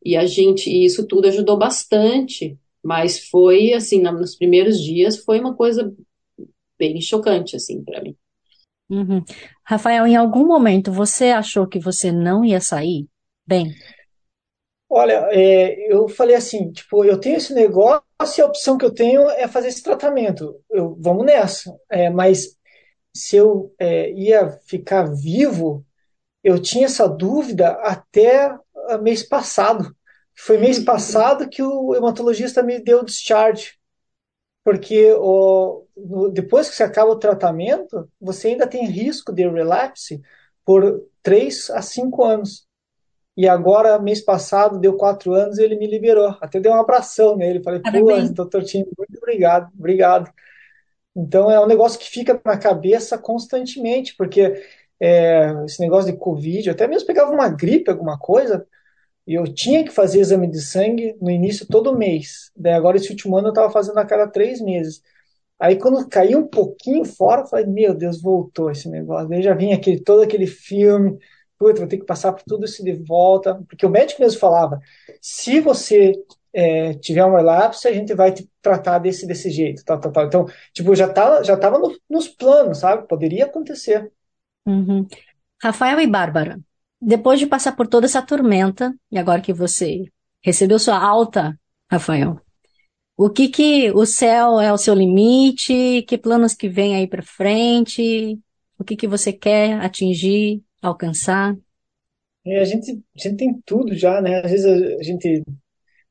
E 0.03 0.17
a 0.17 0.25
gente, 0.25 0.69
isso 0.69 1.07
tudo 1.07 1.27
ajudou 1.27 1.57
bastante, 1.57 2.57
mas 2.83 3.29
foi, 3.29 3.73
assim, 3.73 4.01
nos 4.01 4.35
primeiros 4.35 4.81
dias, 4.81 5.17
foi 5.17 5.39
uma 5.39 5.55
coisa 5.55 5.93
bem 6.77 6.99
chocante, 7.01 7.55
assim, 7.55 7.83
para 7.83 8.01
mim. 8.01 8.15
Uhum. 8.89 9.23
Rafael, 9.65 10.07
em 10.07 10.15
algum 10.15 10.45
momento 10.45 10.91
você 10.91 11.25
achou 11.25 11.67
que 11.67 11.79
você 11.79 12.11
não 12.11 12.45
ia 12.45 12.61
sair 12.61 13.07
bem? 13.45 13.73
Olha, 14.89 15.27
é, 15.31 15.91
eu 15.93 16.07
falei 16.07 16.35
assim, 16.35 16.71
tipo, 16.71 17.03
eu 17.03 17.19
tenho 17.19 17.37
esse 17.37 17.53
negócio 17.53 18.03
e 18.37 18.41
a 18.41 18.45
opção 18.45 18.77
que 18.77 18.85
eu 18.85 18.93
tenho 18.93 19.29
é 19.31 19.47
fazer 19.47 19.67
esse 19.67 19.83
tratamento. 19.83 20.61
Eu, 20.69 20.95
vamos 20.99 21.25
nessa. 21.25 21.75
É, 21.89 22.09
mas 22.09 22.57
se 23.15 23.35
eu 23.35 23.73
é, 23.79 24.11
ia 24.11 24.49
ficar 24.65 25.03
vivo, 25.03 25.85
eu 26.43 26.61
tinha 26.61 26.85
essa 26.85 27.07
dúvida 27.07 27.71
até 27.81 28.55
ah, 28.89 28.97
mês 28.99 29.23
passado. 29.23 29.95
Foi 30.35 30.57
mês 30.57 30.79
passado 30.79 31.49
que 31.49 31.63
o 31.63 31.95
hematologista 31.95 32.63
me 32.63 32.79
deu 32.79 33.03
discharge. 33.03 33.77
Porque 34.63 35.13
o, 35.13 35.85
depois 36.31 36.69
que 36.69 36.75
você 36.75 36.83
acaba 36.83 37.11
o 37.11 37.19
tratamento, 37.19 38.09
você 38.19 38.49
ainda 38.49 38.67
tem 38.67 38.85
risco 38.85 39.33
de 39.33 39.47
relapse 39.49 40.21
por 40.65 41.03
3 41.23 41.69
a 41.71 41.81
5 41.81 42.23
anos. 42.23 42.66
E 43.37 43.47
agora, 43.47 43.99
mês 43.99 44.19
passado, 44.19 44.79
deu 44.79 44.97
quatro 44.97 45.31
anos 45.33 45.59
e 45.59 45.63
ele 45.63 45.77
me 45.77 45.85
liberou. 45.85 46.35
Até 46.41 46.59
deu 46.59 46.71
um 46.71 46.75
abração 46.75 47.37
nele. 47.37 47.61
Falei, 47.61 47.79
pô, 47.81 48.33
doutor 48.33 48.63
Tim, 48.63 48.79
muito 48.97 49.17
obrigado, 49.17 49.71
obrigado. 49.77 50.33
Então 51.15 51.49
é 51.51 51.59
um 51.59 51.67
negócio 51.67 51.99
que 51.99 52.09
fica 52.09 52.39
na 52.43 52.57
cabeça 52.57 53.17
constantemente, 53.17 54.15
porque 54.17 54.59
é, 54.99 55.53
esse 55.65 55.79
negócio 55.79 56.11
de 56.11 56.17
Covid, 56.17 56.71
até 56.71 56.87
mesmo 56.87 57.05
pegava 57.05 57.31
uma 57.31 57.47
gripe, 57.47 57.91
alguma 57.91 58.17
coisa, 58.17 58.65
e 59.25 59.35
eu 59.35 59.43
tinha 59.45 59.83
que 59.83 59.91
fazer 59.91 60.19
exame 60.19 60.47
de 60.49 60.61
sangue 60.61 61.15
no 61.21 61.29
início 61.29 61.67
todo 61.67 61.97
mês. 61.97 62.51
Daí 62.55 62.73
agora, 62.73 62.97
esse 62.97 63.11
último 63.11 63.37
ano, 63.37 63.49
eu 63.49 63.51
estava 63.51 63.71
fazendo 63.71 63.99
a 63.99 64.05
cada 64.05 64.27
três 64.27 64.61
meses. 64.61 65.01
Aí 65.59 65.75
quando 65.75 66.07
caiu 66.07 66.39
um 66.39 66.47
pouquinho 66.47 67.05
fora, 67.05 67.41
eu 67.41 67.47
falei, 67.47 67.65
meu 67.65 67.93
Deus, 67.93 68.21
voltou 68.21 68.71
esse 68.71 68.89
negócio. 68.89 69.29
Daí 69.29 69.43
já 69.43 69.53
vinha 69.53 69.75
aquele, 69.75 69.99
todo 69.99 70.21
aquele 70.23 70.47
filme, 70.47 71.17
puta, 71.57 71.79
vou 71.79 71.87
ter 71.87 71.97
que 71.97 72.05
passar 72.05 72.33
por 72.33 72.43
tudo 72.43 72.65
isso 72.65 72.83
de 72.83 72.93
volta, 72.93 73.55
porque 73.67 73.85
o 73.85 73.89
médico 73.89 74.21
mesmo 74.21 74.39
falava, 74.39 74.79
se 75.21 75.59
você 75.59 76.13
é, 76.53 76.93
tiver 76.95 77.25
um 77.25 77.35
relapse, 77.35 77.87
a 77.87 77.93
gente 77.93 78.13
vai 78.13 78.31
te 78.31 78.49
tratar 78.61 78.99
desse, 78.99 79.27
desse 79.27 79.49
jeito, 79.49 79.83
tal, 79.85 79.99
tal, 79.99 80.11
tal. 80.11 80.25
Então, 80.25 80.45
tipo, 80.73 80.95
já 80.95 81.07
tava, 81.07 81.43
já 81.43 81.57
tava 81.57 81.77
no, 81.79 81.95
nos 82.09 82.27
planos, 82.27 82.79
sabe? 82.79 83.07
Poderia 83.07 83.45
acontecer. 83.45 84.11
Uhum. 84.65 85.07
Rafael 85.61 85.99
e 85.99 86.07
Bárbara, 86.07 86.59
depois 87.01 87.39
de 87.39 87.47
passar 87.47 87.75
por 87.75 87.87
toda 87.87 88.05
essa 88.05 88.21
tormenta, 88.21 88.93
e 89.11 89.17
agora 89.17 89.41
que 89.41 89.53
você 89.53 90.05
recebeu 90.43 90.79
sua 90.79 90.97
alta, 90.99 91.59
Rafael, 91.91 92.39
o 93.15 93.29
que 93.29 93.49
que 93.49 93.91
o 93.91 94.05
céu 94.05 94.59
é 94.59 94.71
o 94.71 94.77
seu 94.77 94.93
limite? 94.93 96.03
Que 96.07 96.17
planos 96.17 96.53
que 96.53 96.69
vem 96.69 96.95
aí 96.95 97.07
para 97.07 97.23
frente? 97.23 98.39
O 98.77 98.83
que 98.83 98.95
que 98.95 99.07
você 99.07 99.33
quer 99.33 99.73
atingir? 99.81 100.63
Alcançar? 100.87 101.55
É, 102.45 102.59
a 102.59 102.63
gente, 102.65 102.91
a 102.93 103.19
gente 103.21 103.37
tem 103.37 103.61
tudo 103.65 103.93
já, 103.95 104.21
né? 104.21 104.39
Às 104.43 104.51
vezes 104.51 104.65
a, 104.65 104.99
a 104.99 105.03
gente 105.03 105.43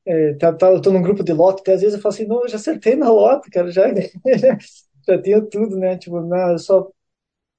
é, 0.05 0.33
tá, 0.35 0.53
tá, 0.53 0.67
eu 0.71 0.81
tô 0.81 0.91
num 0.91 1.01
grupo 1.01 1.23
de 1.23 1.33
lote, 1.33 1.61
até 1.61 1.73
às 1.73 1.81
vezes 1.81 1.95
eu 1.95 2.01
falo 2.01 2.13
assim, 2.15 2.25
não, 2.27 2.43
eu 2.43 2.49
já 2.49 2.57
acertei 2.57 2.95
na 2.95 3.09
lote, 3.11 3.49
cara, 3.51 3.71
já, 3.71 3.83
já 5.07 5.21
tenho 5.21 5.47
tudo, 5.49 5.77
né? 5.77 5.97
Tipo, 5.97 6.21
não, 6.21 6.57
só 6.59 6.89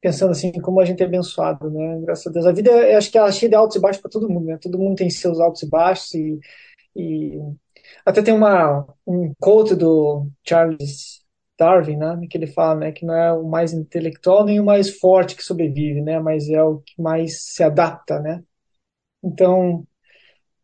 pensando 0.00 0.32
assim, 0.32 0.52
como 0.62 0.80
a 0.80 0.84
gente 0.84 1.02
é 1.02 1.06
abençoado, 1.06 1.70
né? 1.70 2.00
Graças 2.02 2.26
a 2.28 2.30
Deus. 2.30 2.46
A 2.46 2.52
vida, 2.52 2.70
acho 2.98 3.10
que 3.12 3.18
ela 3.18 3.28
é 3.28 3.32
cheia 3.32 3.50
de 3.50 3.56
altos 3.56 3.76
e 3.76 3.80
baixos 3.80 4.02
para 4.02 4.10
todo 4.10 4.28
mundo, 4.30 4.46
né? 4.46 4.58
Todo 4.62 4.78
mundo 4.78 4.96
tem 4.96 5.10
seus 5.10 5.40
altos 5.40 5.62
e 5.62 5.68
baixos 5.70 6.14
e, 6.14 6.40
e... 6.96 7.38
até 8.04 8.22
tem 8.22 8.34
uma 8.34 8.86
um 9.06 9.32
quote 9.40 9.74
do 9.74 10.28
Charles 10.46 11.17
Darwin, 11.58 11.96
né, 11.96 12.18
que 12.30 12.38
ele 12.38 12.46
fala, 12.46 12.80
né, 12.80 12.92
que 12.92 13.04
não 13.06 13.14
é 13.14 13.32
o 13.32 13.44
mais 13.48 13.72
intelectual 13.72 14.44
nem 14.44 14.60
o 14.60 14.64
mais 14.64 14.90
forte 14.98 15.36
que 15.36 15.42
sobrevive, 15.44 16.00
né, 16.02 16.20
mas 16.20 16.48
é 16.50 16.62
o 16.62 16.78
que 16.80 17.00
mais 17.00 17.42
se 17.54 17.62
adapta, 17.62 18.20
né. 18.20 18.42
Então, 19.24 19.86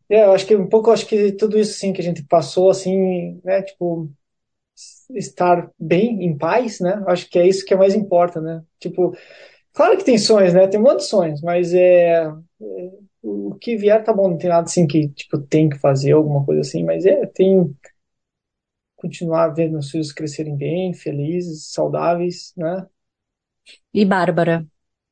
é, 0.09 0.23
eu 0.25 0.33
acho 0.33 0.45
que 0.47 0.55
um 0.55 0.69
pouco, 0.69 0.91
acho 0.91 1.07
que 1.07 1.33
tudo 1.33 1.57
isso 1.59 1.73
assim 1.73 1.93
que 1.93 2.01
a 2.01 2.03
gente 2.03 2.23
passou, 2.25 2.69
assim, 2.71 3.39
né, 3.43 3.61
tipo 3.63 4.09
estar 5.13 5.69
bem, 5.79 6.23
em 6.25 6.37
paz, 6.37 6.79
né, 6.79 7.03
acho 7.07 7.29
que 7.29 7.39
é 7.39 7.47
isso 7.47 7.65
que 7.65 7.73
é 7.73 7.77
mais 7.77 7.95
importa, 7.95 8.41
né. 8.41 8.63
Tipo, 8.79 9.15
claro 9.73 9.97
que 9.97 10.05
tem 10.05 10.17
sonhos, 10.17 10.53
né, 10.53 10.67
tem 10.67 10.79
um 10.79 10.83
monte 10.83 10.99
de 10.99 11.05
sonhos, 11.05 11.41
mas 11.41 11.73
é, 11.73 12.25
é 12.25 12.31
o 13.23 13.55
que 13.59 13.75
vier 13.77 14.03
tá 14.03 14.13
bom, 14.13 14.29
não 14.29 14.37
tem 14.37 14.49
nada 14.49 14.63
assim 14.65 14.87
que 14.87 15.09
tipo 15.09 15.39
tem 15.39 15.69
que 15.69 15.79
fazer 15.79 16.13
alguma 16.13 16.45
coisa 16.45 16.61
assim, 16.61 16.83
mas 16.83 17.05
é 17.05 17.25
tem 17.27 17.75
continuar 19.05 19.49
vendo 19.49 19.73
meus 19.73 19.91
filhos 19.91 20.11
crescerem 20.11 20.57
bem, 20.57 20.93
felizes, 20.93 21.71
saudáveis, 21.71 22.53
né? 22.57 22.87
E 23.93 24.03
Bárbara, 24.03 24.65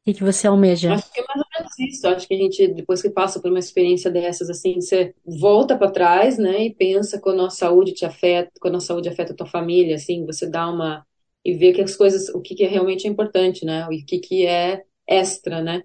o 0.05 0.13
que, 0.13 0.23
você 0.23 0.47
almeja? 0.47 0.93
Acho 0.93 1.11
que 1.11 1.19
é 1.19 1.23
mais 1.27 1.39
ou 1.39 1.45
menos 1.55 1.79
isso. 1.79 2.07
Acho 2.07 2.27
que 2.27 2.33
a 2.33 2.37
gente, 2.37 2.67
depois 2.69 3.01
que 3.01 3.09
passa 3.09 3.39
por 3.39 3.49
uma 3.49 3.59
experiência 3.59 4.11
dessas, 4.11 4.49
assim, 4.49 4.81
você 4.81 5.13
volta 5.25 5.77
para 5.77 5.91
trás, 5.91 6.37
né, 6.37 6.65
e 6.65 6.73
pensa 6.73 7.19
quando 7.19 7.45
a 7.45 7.49
saúde 7.49 7.93
te 7.93 8.05
afeta, 8.05 8.51
quando 8.59 8.77
a 8.77 8.81
saúde 8.81 9.09
afeta 9.09 9.33
a 9.33 9.35
tua 9.35 9.47
família, 9.47 9.95
assim, 9.95 10.25
você 10.25 10.49
dá 10.49 10.69
uma 10.69 11.05
e 11.45 11.53
vê 11.53 11.73
que 11.73 11.81
as 11.81 11.95
coisas, 11.95 12.29
o 12.29 12.41
que, 12.41 12.55
que 12.55 12.65
realmente 12.65 13.05
é 13.05 13.09
importante, 13.09 13.65
né, 13.65 13.85
o 13.85 13.89
que 13.89 14.19
que 14.19 14.45
é 14.45 14.83
extra, 15.07 15.61
né? 15.61 15.83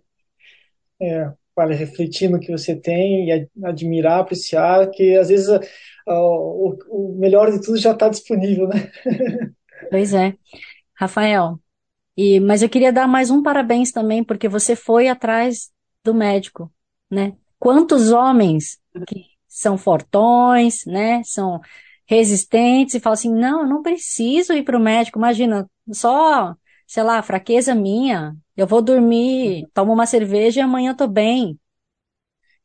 É, 1.01 1.33
para 1.59 1.75
refletir 1.75 2.31
no 2.31 2.39
que 2.39 2.53
você 2.53 2.77
tem 2.77 3.29
e 3.29 3.49
admirar, 3.65 4.21
apreciar, 4.21 4.89
que 4.93 5.17
às 5.17 5.29
vezes 5.29 5.49
o, 6.07 6.77
o 6.89 7.17
melhor 7.19 7.51
de 7.51 7.61
tudo 7.61 7.77
já 7.77 7.91
está 7.91 8.09
disponível, 8.09 8.69
né? 8.69 8.89
Pois 9.91 10.15
é. 10.15 10.35
Rafael, 10.95 11.59
e, 12.17 12.39
mas 12.39 12.63
eu 12.63 12.69
queria 12.69 12.93
dar 12.93 13.09
mais 13.09 13.29
um 13.31 13.43
parabéns 13.43 13.91
também, 13.91 14.23
porque 14.23 14.49
você 14.49 14.77
foi 14.77 15.09
atrás 15.09 15.71
do 16.05 16.15
médico, 16.15 16.73
né? 17.11 17.33
Quantos 17.59 18.13
homens 18.13 18.79
que 19.09 19.25
são 19.49 19.77
fortões, 19.77 20.85
né? 20.87 21.23
São 21.25 21.61
resistentes 22.07 22.95
e 22.95 23.01
falam 23.01 23.15
assim, 23.15 23.35
não, 23.35 23.63
eu 23.63 23.69
não 23.69 23.83
preciso 23.83 24.53
ir 24.53 24.63
para 24.63 24.77
o 24.77 24.81
médico, 24.81 25.19
imagina, 25.19 25.69
só, 25.93 26.55
sei 26.89 27.05
lá, 27.05 27.23
fraqueza 27.23 27.75
minha, 27.77 28.37
eu 28.57 28.67
vou 28.69 28.83
dormir, 28.83 29.69
tomo 29.75 29.95
uma 29.95 30.07
cerveja 30.07 30.61
e 30.61 30.65
amanhã 30.65 30.95
tô 30.97 31.09
bem. 31.09 31.61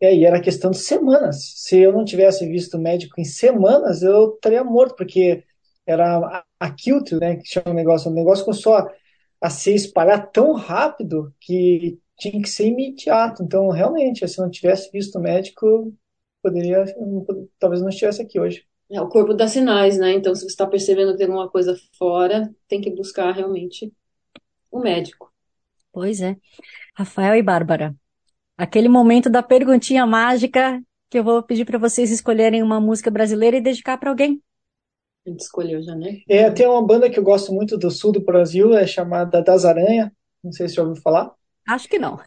É, 0.01 0.13
e 0.15 0.25
era 0.25 0.41
questão 0.41 0.71
de 0.71 0.79
semanas. 0.79 1.53
Se 1.55 1.79
eu 1.79 1.93
não 1.93 2.03
tivesse 2.05 2.45
visto 2.47 2.75
o 2.75 2.81
médico 2.81 3.19
em 3.21 3.23
semanas, 3.25 4.01
eu 4.03 4.33
estaria 4.35 4.63
morto, 4.63 4.95
porque 4.95 5.43
era 5.85 6.43
acute, 6.59 7.15
né, 7.15 7.37
que 7.37 7.45
chama 7.47 7.71
o 7.71 7.73
negócio. 7.73 8.11
O 8.11 8.13
negócio 8.13 8.45
começou 8.45 8.75
a, 8.75 8.91
a 9.41 9.49
se 9.49 9.73
espalhar 9.73 10.29
tão 10.31 10.53
rápido 10.53 11.33
que 11.39 11.99
tinha 12.17 12.41
que 12.41 12.49
ser 12.49 12.67
imediato. 12.67 13.43
Então, 13.43 13.69
realmente, 13.69 14.27
se 14.27 14.39
eu 14.39 14.43
não 14.43 14.51
tivesse 14.51 14.91
visto 14.91 15.17
o 15.17 15.21
médico, 15.21 15.93
poderia, 16.41 16.83
talvez 17.59 17.81
não 17.81 17.89
estivesse 17.89 18.21
aqui 18.21 18.39
hoje. 18.39 18.65
É, 18.91 19.01
o 19.01 19.09
corpo 19.09 19.33
dá 19.33 19.47
sinais, 19.47 19.97
né? 19.97 20.11
Então, 20.13 20.35
se 20.35 20.41
você 20.41 20.47
está 20.47 20.67
percebendo 20.67 21.13
que 21.13 21.17
tem 21.17 21.27
alguma 21.27 21.49
coisa 21.49 21.75
fora, 21.97 22.53
tem 22.67 22.81
que 22.81 22.91
buscar 22.91 23.31
realmente 23.31 23.91
o 24.73 24.79
médico. 24.79 25.31
Pois 25.91 26.19
é. 26.19 26.35
Rafael 26.95 27.35
e 27.35 27.43
Bárbara, 27.43 27.95
aquele 28.57 28.89
momento 28.89 29.29
da 29.29 29.43
perguntinha 29.43 30.05
mágica 30.05 30.81
que 31.09 31.19
eu 31.19 31.23
vou 31.23 31.43
pedir 31.43 31.63
para 31.63 31.77
vocês 31.77 32.09
escolherem 32.09 32.63
uma 32.63 32.81
música 32.81 33.11
brasileira 33.11 33.57
e 33.57 33.61
dedicar 33.61 33.97
para 33.99 34.09
alguém. 34.09 34.41
A 35.25 35.29
gente 35.29 35.41
escolheu 35.41 35.81
já, 35.81 35.95
né? 35.95 36.21
É, 36.27 36.49
tem 36.49 36.67
uma 36.67 36.85
banda 36.85 37.09
que 37.09 37.19
eu 37.19 37.23
gosto 37.23 37.53
muito 37.53 37.77
do 37.77 37.91
sul 37.91 38.11
do 38.11 38.19
Brasil, 38.19 38.75
é 38.75 38.85
chamada 38.87 39.41
Das 39.41 39.63
Aranha. 39.63 40.11
Não 40.43 40.51
sei 40.51 40.67
se 40.67 40.75
já 40.75 40.81
ouviu 40.81 41.01
falar. 41.01 41.31
Acho 41.69 41.87
que 41.87 41.99
não. 41.99 42.19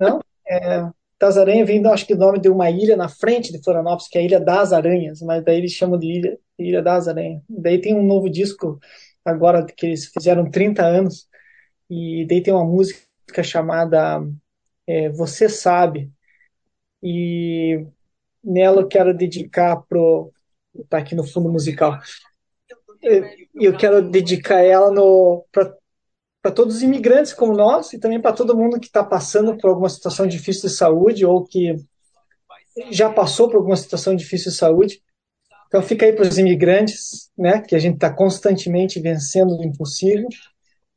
Não? 0.00 0.20
É, 0.48 0.90
das 1.20 1.36
Aranhas 1.36 1.68
vem, 1.68 1.86
acho 1.86 2.06
que, 2.06 2.14
o 2.14 2.18
nome 2.18 2.40
de 2.40 2.48
uma 2.48 2.68
ilha 2.70 2.96
na 2.96 3.08
frente 3.08 3.52
de 3.52 3.62
Florianópolis, 3.62 4.08
que 4.08 4.18
é 4.18 4.22
a 4.22 4.24
Ilha 4.24 4.40
das 4.40 4.72
Aranhas, 4.72 5.20
mas 5.20 5.44
daí 5.44 5.58
eles 5.58 5.72
chamam 5.72 5.98
de 5.98 6.06
Ilha, 6.06 6.38
ilha 6.58 6.82
das 6.82 7.06
Aranhas. 7.06 7.42
Daí 7.48 7.80
tem 7.80 7.94
um 7.94 8.04
novo 8.04 8.28
disco 8.28 8.80
agora 9.24 9.64
que 9.64 9.86
eles 9.86 10.06
fizeram 10.06 10.50
30 10.50 10.84
anos, 10.84 11.28
e 11.92 12.24
daí 12.24 12.42
tem 12.42 12.54
uma 12.54 12.64
música 12.64 13.42
chamada 13.42 14.26
é, 14.86 15.10
Você 15.10 15.46
Sabe, 15.46 16.10
e 17.02 17.86
nela 18.42 18.80
eu 18.80 18.88
quero 18.88 19.14
dedicar 19.14 19.76
pro 19.76 20.32
tá 20.88 20.96
aqui 20.96 21.14
no 21.14 21.22
fundo 21.22 21.50
musical. 21.50 22.00
E 23.02 23.66
eu 23.66 23.76
quero 23.76 24.08
dedicar 24.08 24.60
ela 24.60 24.90
no 24.90 25.44
para 25.52 26.50
todos 26.50 26.76
os 26.76 26.82
imigrantes 26.82 27.34
como 27.34 27.52
nós 27.52 27.92
e 27.92 27.98
também 27.98 28.20
para 28.20 28.32
todo 28.32 28.56
mundo 28.56 28.80
que 28.80 28.86
está 28.86 29.04
passando 29.04 29.56
por 29.58 29.68
alguma 29.68 29.90
situação 29.90 30.26
difícil 30.26 30.70
de 30.70 30.74
saúde 30.74 31.26
ou 31.26 31.44
que 31.44 31.76
já 32.90 33.12
passou 33.12 33.50
por 33.50 33.58
alguma 33.58 33.76
situação 33.76 34.16
difícil 34.16 34.50
de 34.50 34.56
saúde. 34.56 35.02
Então 35.66 35.82
fica 35.82 36.06
aí 36.06 36.12
para 36.14 36.26
os 36.26 36.38
imigrantes, 36.38 37.30
né, 37.36 37.60
que 37.60 37.74
a 37.74 37.78
gente 37.78 37.94
está 37.96 38.12
constantemente 38.12 38.98
vencendo 38.98 39.58
o 39.58 39.62
impossível 39.62 40.28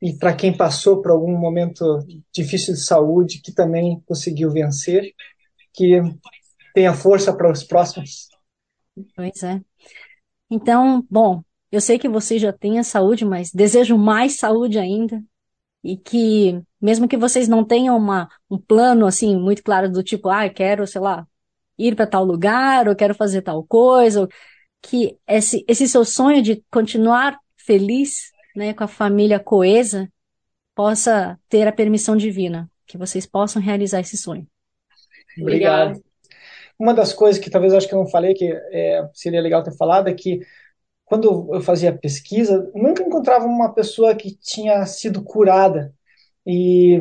e 0.00 0.12
para 0.16 0.34
quem 0.34 0.56
passou 0.56 1.00
por 1.00 1.10
algum 1.10 1.36
momento 1.36 1.98
difícil 2.32 2.74
de 2.74 2.84
saúde 2.84 3.40
que 3.42 3.52
também 3.52 4.02
conseguiu 4.06 4.50
vencer, 4.50 5.12
que 5.72 6.00
tenha 6.74 6.92
força 6.92 7.32
para 7.32 7.50
os 7.50 7.64
próximos. 7.64 8.28
Pois 9.14 9.42
é. 9.42 9.60
Então, 10.50 11.04
bom, 11.10 11.42
eu 11.72 11.80
sei 11.80 11.98
que 11.98 12.08
você 12.08 12.38
já 12.38 12.52
tem 12.52 12.78
a 12.78 12.84
saúde, 12.84 13.24
mas 13.24 13.50
desejo 13.52 13.96
mais 13.96 14.38
saúde 14.38 14.78
ainda 14.78 15.22
e 15.82 15.96
que 15.96 16.60
mesmo 16.80 17.08
que 17.08 17.16
vocês 17.16 17.48
não 17.48 17.64
tenham 17.64 17.96
uma, 17.96 18.28
um 18.50 18.58
plano 18.58 19.06
assim 19.06 19.36
muito 19.36 19.62
claro 19.62 19.90
do 19.90 20.02
tipo, 20.02 20.28
ah, 20.28 20.48
quero, 20.48 20.86
sei 20.86 21.00
lá, 21.00 21.26
ir 21.78 21.94
para 21.94 22.06
tal 22.06 22.24
lugar, 22.24 22.88
ou 22.88 22.96
quero 22.96 23.14
fazer 23.14 23.42
tal 23.42 23.64
coisa, 23.64 24.28
que 24.82 25.16
esse, 25.26 25.64
esse 25.68 25.88
seu 25.88 26.04
sonho 26.04 26.42
de 26.42 26.62
continuar 26.70 27.38
feliz, 27.56 28.32
né, 28.56 28.72
com 28.72 28.84
a 28.84 28.88
família 28.88 29.38
coesa, 29.38 30.10
possa 30.74 31.38
ter 31.48 31.68
a 31.68 31.72
permissão 31.72 32.16
divina, 32.16 32.70
que 32.86 32.98
vocês 32.98 33.26
possam 33.26 33.60
realizar 33.60 34.00
esse 34.00 34.16
sonho. 34.16 34.46
Obrigado. 35.38 36.02
Uma 36.78 36.92
das 36.92 37.12
coisas 37.12 37.42
que 37.42 37.50
talvez 37.50 37.72
eu 37.72 37.78
acho 37.78 37.88
que 37.88 37.94
eu 37.94 38.00
não 38.00 38.06
falei, 38.06 38.34
que 38.34 38.50
é, 38.72 39.08
seria 39.14 39.40
legal 39.40 39.62
ter 39.62 39.76
falado, 39.76 40.08
é 40.08 40.14
que 40.14 40.40
quando 41.04 41.54
eu 41.54 41.60
fazia 41.60 41.96
pesquisa, 41.96 42.70
nunca 42.74 43.02
encontrava 43.02 43.46
uma 43.46 43.72
pessoa 43.72 44.14
que 44.14 44.36
tinha 44.36 44.84
sido 44.86 45.22
curada. 45.22 45.94
E 46.44 47.00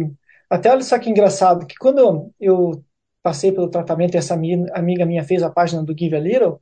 até 0.50 0.72
olha 0.72 0.84
só 0.84 0.98
que 1.00 1.10
engraçado, 1.10 1.66
que 1.66 1.76
quando 1.76 2.00
eu, 2.00 2.34
eu 2.40 2.86
passei 3.22 3.52
pelo 3.52 3.70
tratamento 3.70 4.14
e 4.14 4.18
essa 4.18 4.36
amiga 4.36 5.06
minha 5.06 5.24
fez 5.24 5.42
a 5.42 5.50
página 5.50 5.84
do 5.84 5.98
Give 5.98 6.16
a 6.16 6.20
Little, 6.20 6.60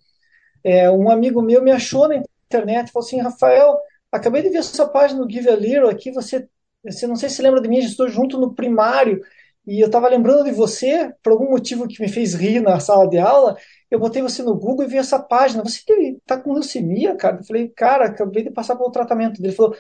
é, 0.63 0.89
um 0.89 1.09
amigo 1.09 1.41
meu 1.41 1.61
me 1.61 1.71
achou 1.71 2.07
na 2.07 2.15
internet 2.15 2.87
e 2.87 2.91
falou 2.91 3.05
assim, 3.05 3.19
Rafael, 3.19 3.77
acabei 4.14 4.41
de 4.41 4.49
ver 4.49 4.64
sua 4.64 4.88
página 4.88 5.20
do 5.26 5.32
Give 5.32 5.49
a 5.49 5.55
Little 5.55 5.89
aqui, 5.89 6.11
você, 6.11 6.47
você 6.84 7.07
não 7.07 7.16
sei 7.16 7.30
se 7.30 7.41
lembra 7.41 7.61
de 7.61 7.68
mim, 7.68 7.80
estou 7.80 8.07
junto 8.07 8.39
no 8.39 8.53
primário, 8.53 9.22
e 9.66 9.80
eu 9.80 9.88
estava 9.88 10.09
lembrando 10.09 10.43
de 10.43 10.51
você, 10.51 11.14
por 11.24 11.32
algum 11.32 11.49
motivo 11.49 11.88
que 11.88 12.01
me 12.01 12.09
fez 12.09 12.34
rir 12.34 12.61
na 12.61 12.80
sala 12.80 13.07
de 13.09 13.18
aula, 13.18 13.57
eu 13.89 13.97
botei 13.99 14.22
você 14.22 14.43
no 14.43 14.55
Google 14.55 14.86
e 14.86 14.88
vi 14.89 14.97
essa 14.97 15.20
página. 15.20 15.64
Você 15.64 15.84
está 16.18 16.38
com 16.38 16.53
leucemia, 16.53 17.16
cara? 17.16 17.38
Eu 17.38 17.43
falei, 17.45 17.70
cara, 17.70 18.05
acabei 18.07 18.43
de 18.43 18.51
passar 18.51 18.76
pelo 18.76 18.91
tratamento. 18.91 19.41
Ele 19.41 19.53
falou, 19.53 19.76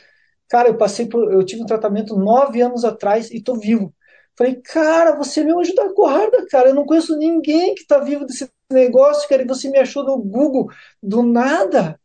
cara, 0.49 0.69
eu 0.69 0.77
passei 0.77 1.07
por, 1.07 1.31
eu 1.33 1.43
tive 1.43 1.63
um 1.63 1.65
tratamento 1.65 2.15
nove 2.15 2.61
anos 2.61 2.85
atrás 2.85 3.29
e 3.31 3.37
estou 3.37 3.57
vivo. 3.59 3.85
Eu 3.85 3.91
falei, 4.37 4.55
cara, 4.61 5.15
você 5.15 5.43
me 5.43 5.51
ajuda 5.59 5.85
a 5.85 5.93
corda, 5.93 6.45
cara. 6.49 6.69
Eu 6.69 6.75
não 6.75 6.85
conheço 6.85 7.17
ninguém 7.17 7.75
que 7.75 7.81
está 7.81 7.99
vivo 7.99 8.25
desse 8.25 8.49
negócio, 8.71 9.27
cara. 9.27 9.41
E 9.43 9.47
você 9.47 9.69
me 9.69 9.79
achou 9.79 10.03
no 10.03 10.17
Google 10.17 10.69
do 11.01 11.23
nada. 11.23 11.99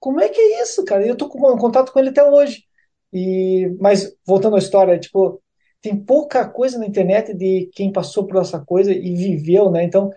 Como 0.00 0.20
é 0.20 0.28
que 0.28 0.40
é 0.40 0.62
isso, 0.62 0.84
cara? 0.84 1.06
Eu 1.06 1.12
estou 1.12 1.28
com 1.28 1.38
contato 1.58 1.92
com 1.92 1.98
ele 2.00 2.08
até 2.08 2.24
hoje. 2.24 2.64
E, 3.12 3.68
mas 3.80 4.16
voltando 4.26 4.56
à 4.56 4.58
história, 4.58 4.98
tipo, 4.98 5.42
tem 5.82 5.96
pouca 5.96 6.48
coisa 6.48 6.78
na 6.78 6.86
internet 6.86 7.34
de 7.34 7.70
quem 7.74 7.92
passou 7.92 8.26
por 8.26 8.40
essa 8.40 8.60
coisa 8.60 8.92
e 8.92 9.14
viveu, 9.14 9.70
né? 9.70 9.84
Então, 9.84 10.10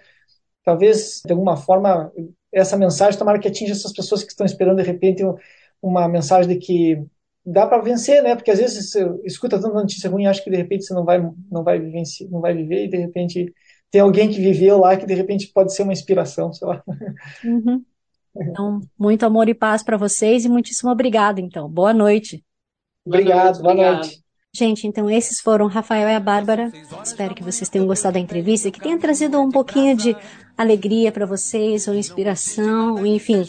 talvez, 0.63 1.21
de 1.25 1.31
alguma 1.31 1.57
forma, 1.57 2.11
essa 2.51 2.77
mensagem, 2.77 3.17
tomara 3.19 3.39
que 3.39 3.47
atinja 3.47 3.73
essas 3.73 3.93
pessoas 3.93 4.23
que 4.23 4.31
estão 4.31 4.45
esperando, 4.45 4.77
de 4.77 4.83
repente, 4.83 5.23
uma 5.81 6.07
mensagem 6.07 6.53
de 6.53 6.65
que 6.65 7.03
dá 7.45 7.67
para 7.67 7.81
vencer, 7.81 8.23
né? 8.23 8.35
Porque 8.35 8.51
às 8.51 8.59
vezes 8.59 8.91
você 8.91 9.05
escuta 9.25 9.59
tanta 9.59 9.73
notícia 9.73 10.09
ruim 10.09 10.27
acha 10.27 10.41
que, 10.41 10.49
de 10.49 10.57
repente, 10.57 10.85
você 10.85 10.93
não 10.93 11.03
vai, 11.03 11.19
não 11.51 11.63
vai, 11.63 11.79
vencer, 11.79 12.29
não 12.29 12.39
vai 12.39 12.53
viver 12.53 12.85
e, 12.85 12.89
de 12.89 12.97
repente, 12.97 13.53
tem 13.91 14.01
alguém 14.01 14.29
que 14.29 14.39
viveu 14.39 14.79
lá 14.79 14.95
que, 14.95 15.05
de 15.05 15.13
repente, 15.13 15.51
pode 15.53 15.73
ser 15.73 15.83
uma 15.83 15.93
inspiração, 15.93 16.53
sei 16.53 16.67
lá. 16.67 16.83
Uhum. 17.43 17.83
Então, 18.35 18.79
muito 18.97 19.25
amor 19.25 19.47
e 19.47 19.53
paz 19.53 19.83
para 19.83 19.97
vocês 19.97 20.45
e 20.45 20.49
muitíssimo 20.49 20.91
obrigado, 20.91 21.39
então. 21.39 21.69
Boa 21.69 21.93
noite. 21.93 22.43
Obrigado, 23.05 23.61
boa 23.61 23.73
noite. 23.73 23.85
Boa 23.85 23.95
noite. 23.97 24.23
Gente, 24.55 24.85
então 24.85 25.09
esses 25.09 25.41
foram 25.41 25.65
Rafael 25.65 26.07
e 26.07 26.13
a 26.13 26.19
Bárbara. 26.19 26.71
Espero 27.03 27.33
que 27.33 27.43
vocês 27.43 27.67
tenham 27.69 27.87
gostado 27.87 28.13
da 28.13 28.19
entrevista, 28.19 28.69
que 28.69 28.79
tenha 28.79 28.99
trazido 28.99 29.41
um 29.41 29.49
pouquinho 29.49 29.95
de 29.97 30.15
alegria 30.55 31.11
para 31.11 31.25
vocês, 31.25 31.87
ou 31.87 31.95
inspiração, 31.95 33.03
enfim. 33.03 33.47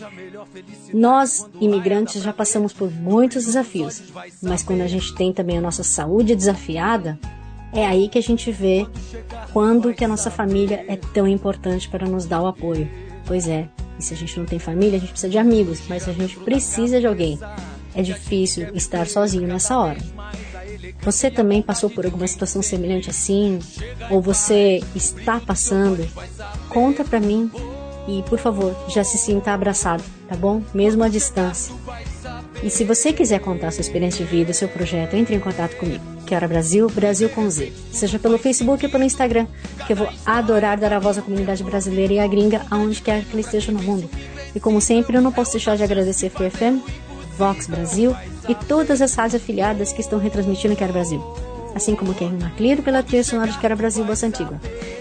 Nós, 0.95 1.47
imigrantes, 1.61 2.23
já 2.23 2.33
passamos 2.33 2.73
por 2.73 2.91
muitos 2.91 3.45
desafios, 3.45 4.03
mas 4.43 4.63
quando 4.63 4.81
a 4.81 4.87
gente 4.87 5.15
tem 5.15 5.31
também 5.31 5.59
a 5.59 5.61
nossa 5.61 5.85
saúde 5.85 6.35
desafiada, 6.35 7.19
é 7.71 7.85
aí 7.85 8.09
que 8.09 8.19
a 8.19 8.23
gente 8.23 8.51
vê 8.51 8.87
quando 9.53 9.93
que 9.93 10.07
a 10.07 10.09
nossa 10.09 10.31
família 10.31 10.87
é 10.89 10.97
tão 10.97 11.29
importante 11.29 11.87
para 11.87 12.09
nos 12.09 12.25
dar 12.25 12.41
o 12.41 12.47
apoio. 12.47 12.89
Pois 13.27 13.47
é, 13.47 13.69
e 13.99 14.03
se 14.03 14.15
a 14.15 14.17
gente 14.17 14.39
não 14.39 14.47
tem 14.47 14.59
família, 14.59 14.97
a 14.97 15.01
gente 15.01 15.11
precisa 15.11 15.31
de 15.31 15.39
amigos, 15.39 15.81
mas 15.89 16.09
a 16.09 16.13
gente 16.13 16.37
precisa 16.39 17.01
de 17.01 17.07
alguém. 17.07 17.39
É 17.95 18.03
difícil 18.03 18.75
estar 18.75 19.07
sozinho 19.07 19.47
nessa 19.47 19.79
hora. 19.79 19.99
Você 21.03 21.31
também 21.31 21.63
passou 21.63 21.89
por 21.89 22.05
alguma 22.05 22.27
situação 22.27 22.63
semelhante 22.63 23.11
assim? 23.11 23.59
Ou 24.11 24.21
você 24.21 24.83
está 24.95 25.39
passando? 25.41 26.07
Conta 26.69 27.05
para 27.05 27.21
mim 27.21 27.51
e, 28.09 28.23
por 28.29 28.39
favor, 28.39 28.75
já 28.89 29.05
se 29.05 29.17
sinta 29.17 29.53
abraçado, 29.53 30.03
tá 30.29 30.37
bom? 30.37 30.63
Mesmo 30.75 31.05
à 31.05 31.09
distância. 31.09 31.75
E 32.63 32.71
se 32.71 32.85
você 32.85 33.13
quiser 33.13 33.41
contar 33.41 33.71
sua 33.71 33.83
experiência 33.83 34.25
de 34.25 34.31
vida, 34.31 34.53
seu 34.53 34.69
projeto, 34.69 35.15
entre 35.15 35.35
em 35.35 35.41
contato 35.41 35.77
comigo. 35.77 36.03
Quero 36.27 36.49
Brasil, 36.49 36.89
Brasil 36.89 37.29
com 37.29 37.49
Z. 37.51 37.73
Seja 37.93 38.19
pelo 38.19 38.39
Facebook 38.39 38.85
ou 38.85 38.91
pelo 38.91 39.05
Instagram, 39.05 39.47
que 39.87 39.93
eu 39.93 39.97
vou 39.97 40.09
adorar 40.25 40.79
dar 40.79 40.93
a 40.93 40.99
voz 40.99 41.19
à 41.19 41.23
comunidade 41.23 41.63
brasileira 41.63 42.15
e 42.15 42.19
à 42.19 42.27
gringa 42.27 42.63
aonde 42.71 43.03
quer 43.03 43.25
que 43.25 43.33
ela 43.33 43.41
esteja 43.41 43.71
no 43.71 43.83
mundo. 43.83 44.09
E 44.55 44.61
como 44.61 44.81
sempre, 44.81 45.17
eu 45.17 45.23
não 45.23 45.33
posso 45.33 45.53
deixar 45.53 45.77
de 45.77 45.83
agradecer 45.83 46.31
Free 46.31 46.49
FM, 46.49 46.81
Vox 47.37 47.67
Brasil 47.67 48.17
e 48.49 48.55
todas 48.55 49.03
as 49.03 49.15
rádios 49.15 49.43
afiliadas 49.43 49.93
que 49.93 50.01
estão 50.01 50.19
retransmitindo 50.19 50.77
Quero 50.77 50.93
Brasil. 50.93 51.23
Assim 51.75 51.97
como 51.97 52.15
Kevin 52.15 52.39
MacLeod 52.39 52.83
pela 52.83 53.03
trilha 53.03 53.25
sonora 53.25 53.51
de 53.51 53.59
Quero 53.59 53.77
Brasil 53.77 54.05
Bossa 54.05 54.27
Antigua. 54.27 54.61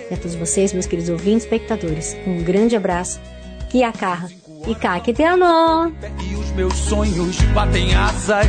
E 0.10 0.14
a 0.14 0.18
todos 0.18 0.36
vocês, 0.36 0.74
meus 0.74 0.88
queridos 0.88 1.10
ouvintes 1.10 1.43
e 1.43 1.47
espectadores, 1.47 2.18
um 2.26 2.43
grande 2.43 2.76
abraço. 2.76 3.22
Que 3.70 3.84
a 3.84 3.91
carra 3.91 4.30
e 4.68 4.76
cá 4.76 4.99
que 4.99 5.14
te. 5.14 5.24
E 5.24 6.36
os 6.36 6.51
meus 6.51 6.74
sonhos 6.74 7.41
batem 7.53 7.93
asas. 7.93 8.47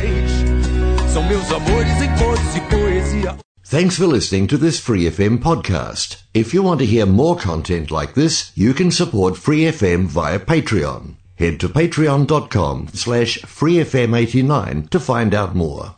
São 1.13 1.23
meus 1.23 1.49
amores 1.51 2.01
em 2.01 2.09
cores 2.17 2.55
e 2.55 2.61
poesia. 2.61 3.35
Thanks 3.67 3.97
for 3.97 4.07
listening 4.07 4.45
to 4.47 4.57
this 4.57 4.79
Free 4.79 5.09
FM 5.09 5.39
podcast. 5.39 6.17
If 6.33 6.53
you 6.53 6.63
want 6.63 6.79
to 6.79 6.85
hear 6.85 7.05
more 7.05 7.35
content 7.35 7.89
like 7.89 8.13
this, 8.13 8.51
you 8.55 8.73
can 8.73 8.91
support 8.91 9.37
Free 9.37 9.65
FM 9.71 10.05
via 10.05 10.39
Patreon. 10.39 11.15
Head 11.35 11.59
to 11.59 11.69
patreon.com 11.69 12.89
slash 12.93 13.39
freefm89 13.39 14.89
to 14.91 14.99
find 14.99 15.33
out 15.33 15.55
more. 15.55 15.95